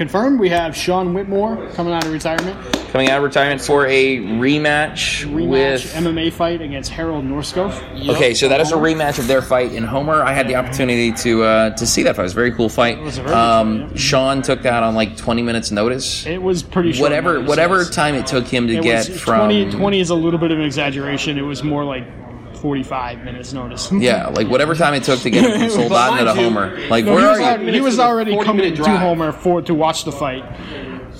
Confirmed, 0.00 0.40
we 0.40 0.48
have 0.48 0.74
Sean 0.74 1.12
Whitmore 1.12 1.68
coming 1.74 1.92
out 1.92 2.06
of 2.06 2.10
retirement. 2.10 2.58
Coming 2.90 3.10
out 3.10 3.18
of 3.18 3.22
retirement 3.22 3.60
for 3.60 3.86
a 3.86 4.16
rematch, 4.16 5.26
Rematch 5.26 5.46
with. 5.46 5.92
MMA 5.92 6.32
fight 6.32 6.62
against 6.62 6.90
Harold 6.90 7.26
Norskov. 7.26 8.08
Okay, 8.08 8.32
so 8.32 8.48
that 8.48 8.62
is 8.62 8.72
a 8.72 8.76
rematch 8.76 9.18
of 9.18 9.26
their 9.26 9.42
fight 9.42 9.74
in 9.74 9.84
Homer. 9.84 10.22
I 10.22 10.32
had 10.32 10.48
the 10.48 10.54
opportunity 10.54 11.12
to 11.12 11.42
uh, 11.42 11.70
to 11.76 11.86
see 11.86 12.02
that 12.04 12.16
fight. 12.16 12.22
It 12.22 12.24
was 12.24 12.32
a 12.32 12.34
very 12.34 12.52
cool 12.52 12.70
fight. 12.70 12.96
very 12.96 13.28
Um, 13.28 13.80
fight, 13.82 13.90
yeah. 13.90 13.96
Sean 13.98 14.40
took 14.40 14.62
that 14.62 14.82
on 14.82 14.94
like 14.94 15.18
20 15.18 15.42
minutes 15.42 15.70
notice. 15.70 16.24
It 16.24 16.40
was 16.40 16.62
pretty 16.62 16.92
short. 16.92 17.10
Whatever 17.10 17.34
notice, 17.34 17.48
whatever 17.50 17.76
yes. 17.80 17.90
time 17.90 18.14
it 18.14 18.26
took 18.26 18.46
him 18.46 18.68
to 18.68 18.76
It 18.76 18.82
get 18.82 19.06
was 19.06 19.20
from 19.20 19.50
20, 19.50 19.70
20 19.72 20.00
is 20.00 20.08
a 20.08 20.14
little 20.14 20.40
bit 20.40 20.50
of 20.50 20.58
an 20.58 20.64
exaggeration. 20.64 21.36
It 21.36 21.42
was 21.42 21.62
more 21.62 21.84
like 21.84 22.06
45 22.60 23.24
minutes 23.24 23.52
notice. 23.52 23.90
yeah, 23.98 24.28
like 24.28 24.48
whatever 24.48 24.74
time 24.74 24.94
it 24.94 25.02
took 25.04 25.20
to 25.20 25.30
get 25.30 25.44
him 25.44 25.70
from 25.70 25.80
Soldotna 25.90 26.24
to 26.24 26.34
Homer. 26.34 26.78
Like 26.88 27.04
No, 27.04 27.14
where 27.14 27.22
he 27.22 27.26
are 27.26 27.30
was, 27.30 27.38
you? 27.40 27.44
already, 27.46 27.72
he 27.72 27.80
was 27.80 27.92
was 27.92 27.98
already 28.00 28.44
coming 28.44 28.74
to. 28.76 28.98
Homer 28.98 29.32
for 29.32 29.62
to 29.62 29.74
watch 29.74 30.04
the 30.04 30.12
fight 30.12 30.44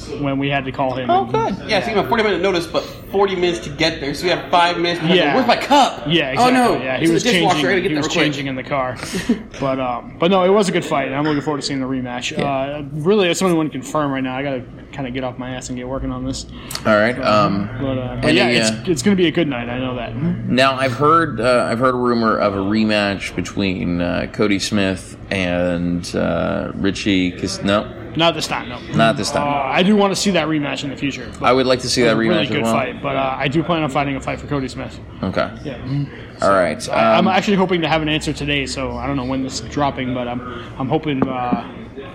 when 0.08 0.38
we 0.38 0.48
had 0.48 0.64
to 0.64 0.72
call 0.72 0.94
him. 0.94 1.10
Oh, 1.10 1.24
good. 1.24 1.56
Yeah, 1.68 1.80
so 1.82 1.90
you 1.90 1.96
have 1.96 2.06
a 2.06 2.08
40 2.08 2.22
minute 2.22 2.42
notice, 2.42 2.66
but 2.66 2.82
40 2.82 3.36
minutes 3.36 3.60
to 3.60 3.70
get 3.70 4.00
there. 4.00 4.14
So 4.14 4.26
you 4.26 4.32
have 4.32 4.50
five 4.50 4.78
minutes. 4.78 5.02
Yeah. 5.04 5.14
Yeah. 5.14 5.34
Where's 5.34 5.46
my 5.46 5.56
cup? 5.56 6.04
Yeah, 6.06 6.30
exactly. 6.32 6.36
Oh 6.60 6.74
no. 6.74 6.82
Yeah, 6.82 6.96
he 6.98 7.04
It's 7.04 7.12
was 7.12 7.24
the 7.24 7.32
dishwasher. 7.32 7.56
I 7.58 7.60
gotta 7.62 7.72
changing. 7.74 7.82
get 7.82 7.90
He 7.90 7.96
was 7.96 8.08
changing 8.08 8.46
in 8.46 8.54
the 8.56 8.62
car, 8.62 8.96
but 9.60 9.78
um, 9.80 10.16
but 10.18 10.30
no, 10.30 10.44
it 10.44 10.48
was 10.50 10.68
a 10.68 10.72
good 10.72 10.84
fight. 10.84 11.06
and 11.08 11.14
I'm 11.16 11.24
looking 11.24 11.42
forward 11.42 11.60
to 11.60 11.66
seeing 11.66 11.80
the 11.80 11.86
rematch. 11.86 12.36
Uh, 12.38 12.82
really, 12.92 13.26
that's 13.28 13.38
something 13.38 13.54
I 13.54 13.56
want 13.56 13.72
to 13.72 13.78
confirm 13.78 14.12
right 14.12 14.22
now. 14.22 14.36
I 14.36 14.42
got 14.42 14.50
to 14.52 14.64
kind 14.92 15.06
of 15.06 15.14
get 15.14 15.22
off 15.24 15.38
my 15.38 15.50
ass 15.50 15.68
and 15.68 15.78
get 15.78 15.86
working 15.88 16.10
on 16.10 16.24
this. 16.24 16.46
All 16.84 16.96
right. 16.96 17.16
Um, 17.20 17.68
But, 17.80 17.98
uh, 17.98 18.16
but 18.16 18.24
Any, 18.30 18.36
yeah, 18.36 18.44
uh, 18.46 18.48
it's 18.80 18.88
it's 18.88 19.02
going 19.02 19.16
to 19.16 19.20
be 19.22 19.28
a 19.28 19.32
good 19.32 19.46
night. 19.48 19.68
I 19.68 19.78
know 19.78 19.94
that. 19.96 20.16
now 20.16 20.74
I've 20.74 20.92
heard 20.94 21.40
uh, 21.40 21.68
I've 21.70 21.78
heard 21.78 21.94
a 21.94 21.98
rumor 21.98 22.36
of 22.38 22.54
a 22.54 22.58
rematch 22.58 23.34
between 23.36 24.00
uh, 24.00 24.28
Cody 24.32 24.58
Smith 24.58 25.16
and 25.30 26.14
uh, 26.16 26.72
Richie. 26.74 27.30
Cause 27.32 27.62
no, 27.62 27.84
Not 28.16 28.34
this 28.34 28.46
time, 28.46 28.68
no. 28.68 28.80
not 28.94 29.16
this 29.16 29.30
Uh, 29.30 29.34
time. 29.34 29.72
I 29.72 29.82
do 29.82 29.96
want 29.96 30.12
to 30.14 30.16
see 30.20 30.30
that 30.32 30.48
rematch 30.48 30.82
in 30.84 30.90
the 30.90 30.96
future. 30.96 31.30
I 31.40 31.52
would 31.52 31.66
like 31.66 31.80
to 31.80 31.88
see 31.88 32.02
that 32.02 32.16
rematch 32.16 32.28
really 32.28 32.40
as 32.42 32.48
good 32.48 32.62
well. 32.62 32.72
fight, 32.74 33.02
but 33.02 33.16
uh, 33.16 33.34
I 33.38 33.48
do 33.48 33.62
plan 33.62 33.82
on 33.82 33.90
fighting 33.90 34.16
a 34.16 34.20
fight 34.20 34.40
for 34.40 34.46
Cody 34.46 34.68
Smith. 34.68 34.98
Okay. 35.22 35.48
Yeah. 35.64 36.04
All 36.42 36.50
right. 36.50 36.88
I- 36.88 37.18
I'm 37.18 37.26
Um, 37.28 37.34
actually 37.34 37.56
hoping 37.56 37.80
to 37.82 37.88
have 37.88 38.02
an 38.02 38.08
answer 38.08 38.32
today, 38.32 38.66
so 38.66 38.96
I 38.96 39.06
don't 39.06 39.16
know 39.16 39.24
when 39.24 39.42
this 39.42 39.60
is 39.60 39.68
dropping, 39.68 40.12
but 40.14 40.26
I'm 40.28 40.40
I'm 40.78 40.88
hoping 40.88 41.26
uh, 41.28 41.64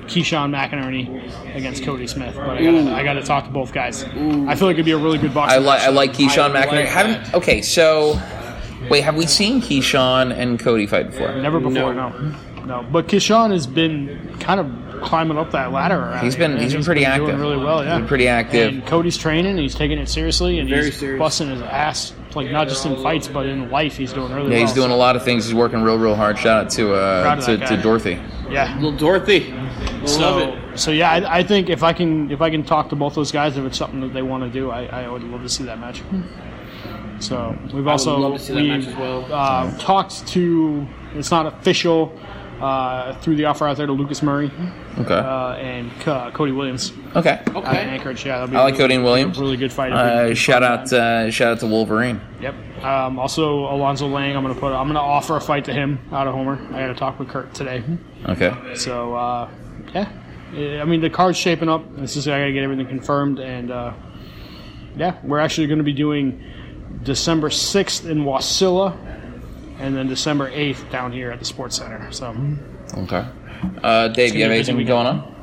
Keyshawn 0.08 0.52
McInerney 0.56 1.56
against 1.56 1.84
Cody 1.84 2.08
Smith. 2.08 2.36
But 2.36 2.58
I 2.58 2.64
gotta, 2.64 2.96
I 2.96 3.04
gotta 3.04 3.24
talk 3.24 3.46
to 3.46 3.50
both 3.52 3.72
guys. 3.74 4.04
I 4.04 4.56
feel 4.56 4.68
like 4.68 4.76
it'd 4.76 4.86
be 4.86 4.92
a 4.92 4.98
really 4.98 5.18
good 5.18 5.34
box. 5.34 5.54
I 5.54 5.58
like 5.58 5.82
I 5.82 5.90
like 5.90 6.14
Keyshawn 6.14 6.52
I 6.56 6.66
like 6.66 6.70
McInerney. 6.70 6.86
Haven't 6.86 7.34
okay. 7.34 7.62
So 7.62 8.20
wait, 8.90 9.02
have 9.04 9.16
we 9.16 9.26
seen 9.28 9.62
Keyshawn 9.62 10.36
and 10.36 10.60
Cody 10.60 10.88
fight 10.88 11.08
before? 11.12 11.34
Never 11.36 11.60
before, 11.60 11.94
no. 11.94 12.10
no. 12.66 12.86
But 12.92 13.08
Keyshawn 13.08 13.52
has 13.52 13.66
been 13.68 14.36
kind 14.40 14.60
of 14.60 14.68
climbing 15.02 15.38
up 15.38 15.52
that 15.52 15.72
ladder. 15.72 15.98
around 16.00 16.24
He's 16.24 16.36
here, 16.36 16.48
been- 16.48 16.54
man. 16.56 16.64
he's 16.64 16.74
been 16.74 16.84
pretty 16.84 17.02
doing 17.02 17.12
active. 17.12 17.40
really 17.40 17.58
well. 17.58 17.84
Yeah, 17.84 17.98
been 18.00 18.08
pretty 18.08 18.28
active. 18.28 18.74
And 18.74 18.86
Cody's 18.86 19.18
training. 19.18 19.58
He's 19.58 19.76
taking 19.76 19.98
it 20.00 20.08
seriously, 20.10 20.60
and 20.60 20.70
Very 20.70 20.86
he's 20.86 20.98
serious. 20.98 21.20
busting 21.20 21.50
his 21.50 21.62
ass. 21.62 22.14
Like 22.36 22.52
not 22.52 22.68
just 22.68 22.86
in 22.86 23.02
fights, 23.02 23.30
but 23.30 23.46
in 23.46 23.70
life, 23.72 23.96
he's 23.96 24.12
doing 24.12 24.30
really 24.34 24.50
Yeah, 24.52 24.58
well. 24.58 24.60
he's 24.68 24.74
doing 24.74 24.92
a 24.92 24.96
lot 24.98 25.16
of 25.16 25.24
things. 25.24 25.46
He's 25.46 25.54
working 25.54 25.82
real, 25.82 25.98
real 25.98 26.16
hard. 26.16 26.38
Shout 26.38 26.66
out 26.66 26.70
to 26.72 26.94
uh, 26.94 27.36
to, 27.46 27.58
to. 27.58 27.78
Dorothy. 27.82 28.20
Yeah. 28.50 28.76
Little 28.76 28.92
Dorothy. 28.98 29.52
Love 29.54 30.10
So, 30.10 30.40
it. 30.40 30.78
so 30.78 30.92
yeah, 30.92 31.12
I, 31.12 31.38
I 31.38 31.44
think 31.44 31.70
if 31.70 31.82
I 31.82 31.94
can 31.94 32.30
if 32.32 32.42
I 32.42 32.50
can 32.50 32.64
talk 32.66 32.90
to 32.90 32.96
both 32.98 33.16
those 33.16 33.32
guys, 33.32 33.56
if 33.56 33.64
it's 33.64 33.78
something 33.78 34.02
that 34.02 34.14
they 34.14 34.22
want 34.22 34.44
to 34.44 34.50
do, 34.50 34.70
I, 34.70 34.84
I 34.86 35.08
would 35.08 35.24
love 35.24 35.44
to 35.44 35.50
see 35.50 35.64
that 35.64 35.80
match. 35.80 36.02
So 37.20 37.58
we've 37.74 37.88
also 37.88 38.18
love 38.18 38.34
to 38.34 38.40
see 38.40 38.54
that 38.54 38.86
we, 38.86 38.94
well. 39.02 39.26
Uh, 39.32 39.72
talked 39.78 40.28
to 40.28 40.86
it's 41.14 41.32
not 41.32 41.46
official 41.46 42.20
uh, 42.66 43.14
through 43.20 43.36
the 43.36 43.46
offer 43.46 43.68
out 43.68 43.78
there 43.78 43.86
to 43.86 43.92
Lucas 43.94 44.22
Murray 44.24 44.52
Okay. 44.98 45.14
uh, 45.14 45.54
and 45.54 45.92
uh, 46.08 46.32
Cody 46.32 46.52
Williams 46.52 46.92
okay. 47.16 47.32
out 47.40 47.48
in 47.48 47.56
Okay. 47.58 47.78
Anchorage. 47.78 48.26
Yeah, 48.26 48.40
that'll 48.40 48.48
be 48.48 48.56
I 48.58 48.64
like 48.64 48.74
a 48.76 48.78
Cody 48.78 48.96
and 48.96 49.04
Williams. 49.04 49.38
Really 49.40 49.58
good 49.58 49.72
fight. 49.72 49.92
Uh, 49.92 50.34
shout 50.34 50.64
confirm 50.64 50.92
out 50.92 50.92
uh, 50.94 51.30
shout 51.32 51.54
out 51.54 51.60
to 51.60 51.68
Wolverine. 51.68 52.20
Yep. 52.42 52.56
Um, 52.84 53.20
also, 53.20 53.66
Alonzo 53.74 54.08
Lang. 54.08 54.36
I'm 54.36 54.44
gonna 54.44 54.56
put. 54.60 54.74
I'm 54.74 54.88
gonna 54.88 55.00
offer 55.00 55.36
a 55.38 55.42
fight 55.42 55.66
to 55.66 55.74
him 55.74 56.00
out 56.12 56.28
of 56.28 56.34
Homer. 56.34 56.56
I 56.74 56.80
got 56.82 56.88
to 56.88 56.96
talk 56.96 57.20
with 57.20 57.30
Kurt 57.30 57.54
today. 57.54 57.84
Okay. 58.28 58.52
So 58.76 59.14
uh, 59.16 59.50
yeah, 59.94 60.82
I 60.82 60.86
mean 60.86 61.02
the 61.02 61.10
card's 61.10 61.38
shaping 61.38 61.70
up. 61.70 61.84
It's 61.98 62.14
just 62.16 62.28
I 62.28 62.40
gotta 62.40 62.52
get 62.54 62.64
everything 62.64 62.88
confirmed, 62.88 63.40
and 63.40 63.72
uh, 63.72 63.94
yeah, 64.98 65.18
we're 65.24 65.40
actually 65.40 65.68
going 65.68 65.80
to 65.80 65.84
be 65.84 65.94
doing 65.94 66.44
December 67.04 67.50
sixth 67.50 68.06
in 68.06 68.24
Wasilla, 68.24 68.96
and 69.80 69.96
then 69.96 70.08
December 70.08 70.50
eighth 70.50 70.90
down 70.92 71.12
here 71.12 71.32
at 71.32 71.40
the 71.40 71.46
Sports 71.46 71.78
Center. 71.78 72.12
So 72.12 72.36
Okay. 72.98 73.26
Uh, 73.84 74.08
Dave, 74.10 74.36
you 74.36 74.42
have 74.44 74.52
be 74.52 74.56
a 74.56 74.60
busy 74.60 74.72
anything 74.72 74.88
going 74.88 75.08
on? 75.08 75.36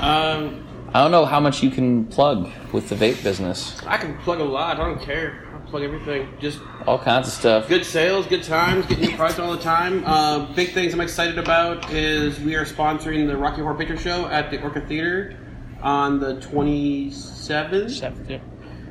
Um, 0.00 0.66
I 0.92 1.00
don't 1.02 1.10
know 1.10 1.24
how 1.24 1.40
much 1.40 1.62
you 1.62 1.70
can 1.70 2.04
plug 2.06 2.50
with 2.72 2.88
the 2.88 2.94
vape 2.94 3.22
business. 3.22 3.80
I 3.86 3.96
can 3.96 4.16
plug 4.18 4.40
a 4.40 4.44
lot. 4.44 4.78
I 4.78 4.84
don't 4.84 5.00
care. 5.00 5.46
I'll 5.54 5.60
plug 5.70 5.82
everything. 5.82 6.28
Just 6.40 6.58
All 6.86 6.98
kinds 6.98 7.28
of 7.28 7.32
stuff. 7.34 7.68
good 7.68 7.84
sales, 7.86 8.26
good 8.26 8.42
times, 8.42 8.86
getting 8.86 9.10
new 9.10 9.16
products 9.16 9.38
all 9.38 9.52
the 9.52 9.62
time. 9.62 10.04
Uh, 10.04 10.52
big 10.54 10.70
things 10.72 10.92
I'm 10.92 11.00
excited 11.00 11.38
about 11.38 11.90
is 11.92 12.38
we 12.40 12.54
are 12.56 12.64
sponsoring 12.64 13.26
the 13.28 13.36
Rocky 13.36 13.62
Horror 13.62 13.76
Picture 13.76 13.96
Show 13.96 14.26
at 14.26 14.50
the 14.50 14.60
Orca 14.62 14.80
Theater 14.80 15.36
on 15.80 16.18
the 16.20 16.34
27th. 16.36 17.90
seventh, 17.90 18.28
yeah. 18.28 18.38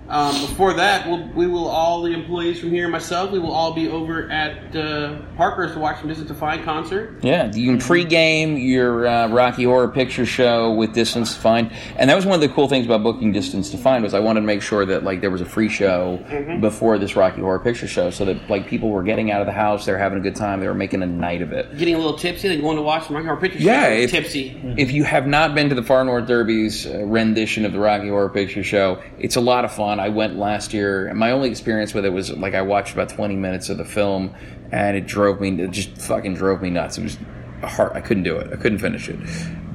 Um, 0.10 0.34
before 0.42 0.74
that, 0.74 1.08
we'll, 1.08 1.28
we 1.30 1.46
will 1.46 1.68
all 1.68 2.02
the 2.02 2.12
employees 2.14 2.60
from 2.60 2.72
here, 2.72 2.86
and 2.86 2.92
myself, 2.92 3.30
we 3.32 3.38
will 3.38 3.52
all 3.52 3.74
be 3.74 3.88
over 3.88 4.28
at 4.32 4.76
uh, 4.76 5.20
Parker's 5.38 5.74
to 5.74 5.80
watch 5.80 6.02
the 6.02 6.08
Distance 6.08 6.30
Define 6.30 6.64
concert. 6.64 7.20
Yeah, 7.24 7.52
you 7.54 7.68
can 7.70 7.78
pregame 7.80 8.60
your 8.60 9.06
uh, 9.08 9.28
Rocky 9.28 9.66
Horror 9.66 9.90
Picture 9.90 10.26
Show 10.26 10.74
with 10.74 10.94
Distance 10.96 11.36
Defined, 11.36 11.72
and 11.96 12.10
that 12.10 12.16
was 12.16 12.26
one 12.26 12.34
of 12.34 12.42
the 12.42 12.50
cool 12.50 12.68
things 12.68 12.88
about 12.88 13.04
booking 13.04 13.32
Distance 13.32 13.70
Defined 13.70 14.04
was 14.04 14.16
I 14.16 14.20
wanted 14.20 14.40
to 14.42 14.48
make 14.48 14.64
sure 14.64 14.84
that 14.84 15.04
like 15.04 15.22
there 15.22 15.30
was 15.30 15.42
a 15.42 15.46
free 15.46 15.70
show 15.70 16.18
before 16.60 16.98
this 16.98 17.16
Rocky 17.16 17.42
Horror 17.42 17.60
Picture 17.60 17.88
Show, 17.88 18.10
so 18.10 18.26
that 18.26 18.50
like 18.50 18.66
people 18.68 18.90
were 18.90 19.04
getting 19.04 19.30
out 19.30 19.42
of 19.42 19.46
the 19.48 19.54
house, 19.54 19.86
they 19.86 19.92
were 19.92 20.00
having 20.00 20.18
a 20.18 20.22
good 20.22 20.36
time, 20.36 20.60
they 20.60 20.68
were 20.68 20.74
making 20.74 21.04
a 21.04 21.08
night 21.08 21.44
of 21.44 21.52
it. 21.54 21.78
Getting 21.78 21.94
a 21.94 21.98
little 22.00 22.18
tipsy, 22.18 22.48
then 22.48 22.62
going 22.62 22.78
to 22.78 22.82
watch 22.82 23.08
the 23.08 23.14
Rocky 23.14 23.28
Horror 23.28 23.40
Picture 23.40 23.60
Yeah, 23.60 23.90
Show. 23.90 23.94
if- 23.94 24.12
tipsy. 24.12 24.60
If 24.76 24.92
you 24.92 25.04
have 25.04 25.28
not 25.28 25.54
been 25.54 25.70
to 25.70 25.76
the 25.76 25.84
Far 25.84 26.04
North 26.04 26.26
Derby's 26.28 26.88
uh, 26.88 27.06
rendition 27.06 27.64
of 27.66 27.74
the 27.74 27.80
Rocky 27.80 28.08
Horror 28.10 28.30
Picture 28.30 28.64
Show, 28.64 29.02
it's 29.20 29.36
a 29.36 29.42
lot 29.42 29.66
of 29.66 29.72
fun. 29.72 29.99
I 30.00 30.10
went 30.10 30.38
last 30.38 30.74
year, 30.74 31.08
and 31.08 31.18
my 31.18 31.32
only 31.32 31.50
experience 31.50 31.94
with 31.94 32.06
it 32.06 32.10
was 32.14 32.32
like 32.32 32.54
I 32.56 32.62
watched 32.62 32.94
about 32.94 33.10
20 33.10 33.36
minutes 33.36 33.70
of 33.70 33.78
the 33.78 33.86
film, 33.86 34.34
and 34.72 34.96
it 34.98 35.06
drove 35.06 35.40
me, 35.42 35.62
it 35.62 35.72
just 35.72 35.98
fucking 35.98 36.36
drove 36.36 36.62
me 36.62 36.70
nuts. 36.70 36.98
It 36.98 37.04
was 37.04 37.18
hard. 37.64 37.94
I 37.96 38.02
couldn't 38.02 38.24
do 38.24 38.38
it. 38.38 38.52
I 38.54 38.56
couldn't 38.56 38.80
finish 38.80 39.10
it. 39.10 39.18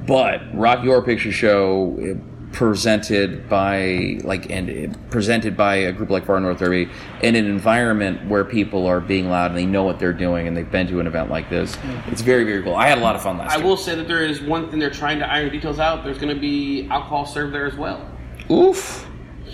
But 0.07 0.41
Rocky 0.53 0.87
Horror 0.87 1.01
Picture 1.01 1.31
Show. 1.31 2.17
presented 2.51 3.49
by 3.49 4.17
like 4.23 4.49
and 4.49 4.97
presented 5.11 5.57
by 5.57 5.75
a 5.75 5.91
group 5.91 6.09
like 6.09 6.25
Far 6.25 6.39
North 6.39 6.59
Derby 6.59 6.89
in 7.21 7.35
an 7.35 7.45
environment 7.47 8.29
where 8.29 8.45
people 8.45 8.87
are 8.87 9.01
being 9.01 9.29
loud 9.29 9.51
and 9.51 9.57
they 9.57 9.65
know 9.65 9.83
what 9.83 9.99
they're 9.99 10.13
doing 10.13 10.47
and 10.47 10.55
they've 10.55 10.71
been 10.71 10.87
to 10.87 11.01
an 11.01 11.07
event 11.07 11.29
like 11.29 11.49
this. 11.49 11.75
Mm-hmm. 11.75 12.11
It's 12.11 12.21
very 12.21 12.45
very 12.45 12.63
cool. 12.63 12.75
I 12.75 12.87
had 12.87 12.97
a 12.97 13.01
lot 13.01 13.13
of 13.17 13.21
fun 13.21 13.37
last 13.37 13.51
I 13.51 13.57
year. 13.57 13.65
will 13.65 13.75
say 13.75 13.93
that 13.95 14.07
there 14.07 14.23
is 14.23 14.39
one 14.39 14.69
thing 14.69 14.79
they're 14.79 14.89
trying 14.89 15.19
to 15.19 15.29
iron 15.29 15.51
details 15.51 15.79
out. 15.79 16.05
There's 16.05 16.17
going 16.17 16.33
to 16.33 16.39
be 16.39 16.87
alcohol 16.89 17.25
served 17.25 17.53
there 17.53 17.65
as 17.65 17.75
well. 17.75 18.09
Oof. 18.49 19.05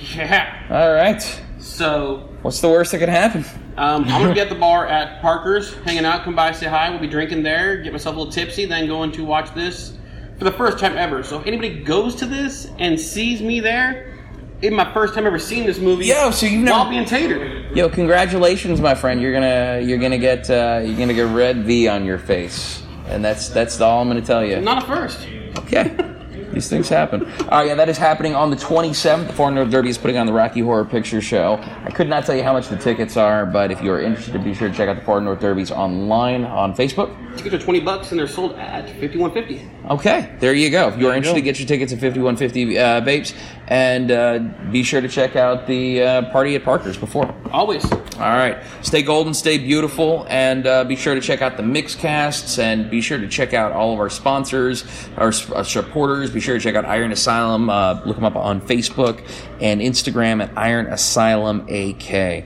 Yeah. 0.16 0.68
All 0.70 0.94
right. 0.94 1.22
So 1.60 2.28
What's 2.42 2.60
the 2.60 2.70
worst 2.70 2.92
that 2.92 3.00
could 3.00 3.10
happen? 3.10 3.46
um, 3.78 4.04
I'm 4.06 4.22
going 4.22 4.28
to 4.30 4.34
be 4.34 4.42
at 4.42 4.50
the 4.50 4.56
bar 4.56 4.88
at 4.88 5.22
Parker's, 5.22 5.74
hanging 5.86 6.06
out. 6.06 6.24
Come 6.24 6.36
by, 6.36 6.52
say 6.52 6.68
hi. 6.68 6.90
We'll 6.90 7.00
be 7.00 7.08
drinking 7.08 7.44
there. 7.44 7.78
Get 7.78 7.92
myself 7.94 8.16
a 8.16 8.20
little 8.20 8.34
tipsy. 8.34 8.66
Then 8.66 8.88
going 8.88 9.12
to 9.14 9.24
watch 9.24 9.54
this 9.54 9.94
for 10.38 10.44
the 10.44 10.52
first 10.52 10.80
time 10.80 10.98
ever. 10.98 11.22
So 11.24 11.40
if 11.40 11.46
anybody 11.46 11.84
goes 11.84 12.16
to 12.16 12.26
this 12.26 12.70
and 12.80 13.00
sees 13.00 13.42
me 13.42 13.60
there, 13.60 14.18
it's 14.62 14.74
my 14.76 14.92
first 14.94 15.14
time 15.14 15.26
ever 15.28 15.40
seeing 15.40 15.66
this 15.66 15.78
movie. 15.80 16.06
Yo, 16.06 16.32
so 16.32 16.46
you've 16.46 16.68
while 16.68 16.90
being 16.90 17.06
tatered. 17.06 17.76
Yo, 17.76 17.90
congratulations, 17.90 18.82
my 18.82 18.94
friend. 18.96 19.22
You're 19.22 19.34
gonna 19.34 19.82
you're 19.84 19.98
gonna 19.98 20.20
get 20.20 20.50
uh, 20.50 20.82
you're 20.84 20.98
gonna 20.98 21.14
get 21.14 21.28
red 21.28 21.64
V 21.64 21.88
on 21.88 22.06
your 22.06 22.20
face, 22.20 22.84
and 23.08 23.24
that's 23.26 23.50
that's 23.50 23.80
all 23.82 24.02
I'm 24.02 24.08
gonna 24.08 24.22
tell 24.22 24.46
you. 24.46 24.62
Not 24.62 24.84
a 24.84 24.86
first. 24.86 25.28
Okay. 25.60 25.96
These 26.54 26.70
things 26.70 26.90
happen. 26.90 27.24
All 27.24 27.48
right, 27.60 27.68
yeah, 27.68 27.76
that 27.76 27.88
is 27.88 27.98
happening 27.98 28.36
on 28.36 28.50
the 28.50 28.58
27th. 28.58 29.28
The 29.28 29.34
Far 29.34 29.52
North 29.52 29.70
Derby 29.72 29.90
is 29.90 29.98
putting 29.98 30.18
on 30.18 30.26
the 30.26 30.34
Rocky 30.34 30.60
Horror 30.60 30.84
Picture 30.86 31.22
Show. 31.22 31.60
I 31.84 31.92
could 31.92 32.10
not 32.10 32.26
tell 32.26 32.36
you 32.36 32.44
how 32.44 32.54
much 32.54 32.68
the 32.68 32.78
tickets 32.78 33.16
are, 33.16 33.46
but 33.46 33.72
if 33.72 33.82
you 33.82 33.92
are 33.92 34.02
interested, 34.02 34.44
be 34.44 34.54
sure 34.54 34.68
to 34.68 34.74
check 34.74 34.90
out 34.90 34.98
the 34.98 35.02
Far 35.02 35.22
North 35.22 35.40
Derbies 35.40 35.72
online 35.72 36.44
on 36.44 36.76
Facebook. 36.76 37.16
Tickets 37.38 37.56
are 37.56 37.60
20 37.60 37.80
bucks 37.80 38.12
and 38.12 38.20
they're 38.20 38.28
sold 38.28 38.54
at 38.56 38.86
51.50. 39.00 39.90
Okay, 39.92 40.36
there 40.40 40.54
you 40.54 40.70
go. 40.70 40.90
If 40.90 41.00
you 41.00 41.08
are 41.08 41.16
interested, 41.16 41.42
get 41.42 41.58
your 41.60 41.68
tickets 41.68 41.94
at 41.94 42.00
5150 42.00 42.78
uh, 42.78 43.02
Vapes, 43.02 43.34
and 43.72 44.12
uh, 44.12 44.40
be 44.70 44.84
sure 44.84 45.00
to 45.00 45.08
check 45.08 45.38
out 45.38 45.66
the 45.66 46.04
uh, 46.04 46.32
party 46.34 46.56
at 46.56 46.64
Parker's 46.66 46.98
before. 46.98 47.34
Always. 47.52 47.90
All 47.90 48.20
right. 48.20 48.62
Stay 48.82 49.02
golden, 49.02 49.34
stay 49.34 49.58
beautiful, 49.58 50.26
and 50.28 50.68
uh, 50.68 50.84
be 50.84 50.98
sure 50.98 51.16
to 51.16 51.22
check 51.22 51.42
out 51.42 51.56
the 51.56 51.64
Mixcasts 51.64 52.60
and 52.60 52.92
be 52.92 53.00
sure 53.00 53.18
to 53.18 53.30
check 53.30 53.54
out 53.54 53.72
all 53.72 53.94
of 53.94 54.00
our 54.00 54.10
sponsors, 54.10 54.84
our, 55.16 55.32
our 55.56 55.64
supporters. 55.64 56.30
Be 56.30 56.42
sure 56.42 56.56
to 56.56 56.62
check 56.62 56.76
out 56.76 56.84
Iron 56.84 57.14
Asylum. 57.14 57.70
Uh, 57.70 58.02
look 58.06 58.18
them 58.18 58.26
up 58.26 58.36
on 58.36 58.60
Facebook 58.60 59.26
and 59.62 59.80
Instagram 59.80 60.44
at 60.44 60.52
Iron 60.58 60.88
Asylum 60.88 61.62
AK. 61.70 62.44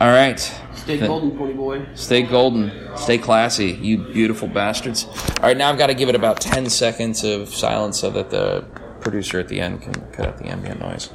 All 0.00 0.08
right. 0.08 0.38
Stay 0.76 0.98
golden, 0.98 1.36
pony 1.36 1.52
boy. 1.52 1.84
Stay 1.94 2.22
golden. 2.22 2.96
Stay 2.96 3.18
classy, 3.18 3.72
you 3.72 3.98
beautiful 3.98 4.46
bastards. 4.46 5.04
All 5.04 5.42
right, 5.42 5.56
now 5.56 5.68
I've 5.68 5.78
got 5.78 5.88
to 5.88 5.94
give 5.94 6.08
it 6.08 6.14
about 6.14 6.40
10 6.40 6.70
seconds 6.70 7.24
of 7.24 7.48
silence 7.52 7.98
so 7.98 8.08
that 8.10 8.30
the 8.30 8.64
producer 9.00 9.38
at 9.38 9.48
the 9.48 9.60
end 9.60 9.82
can 9.82 9.94
cut 10.12 10.26
out 10.26 10.38
the 10.38 10.48
ambient 10.48 10.80
noise. 10.80 11.10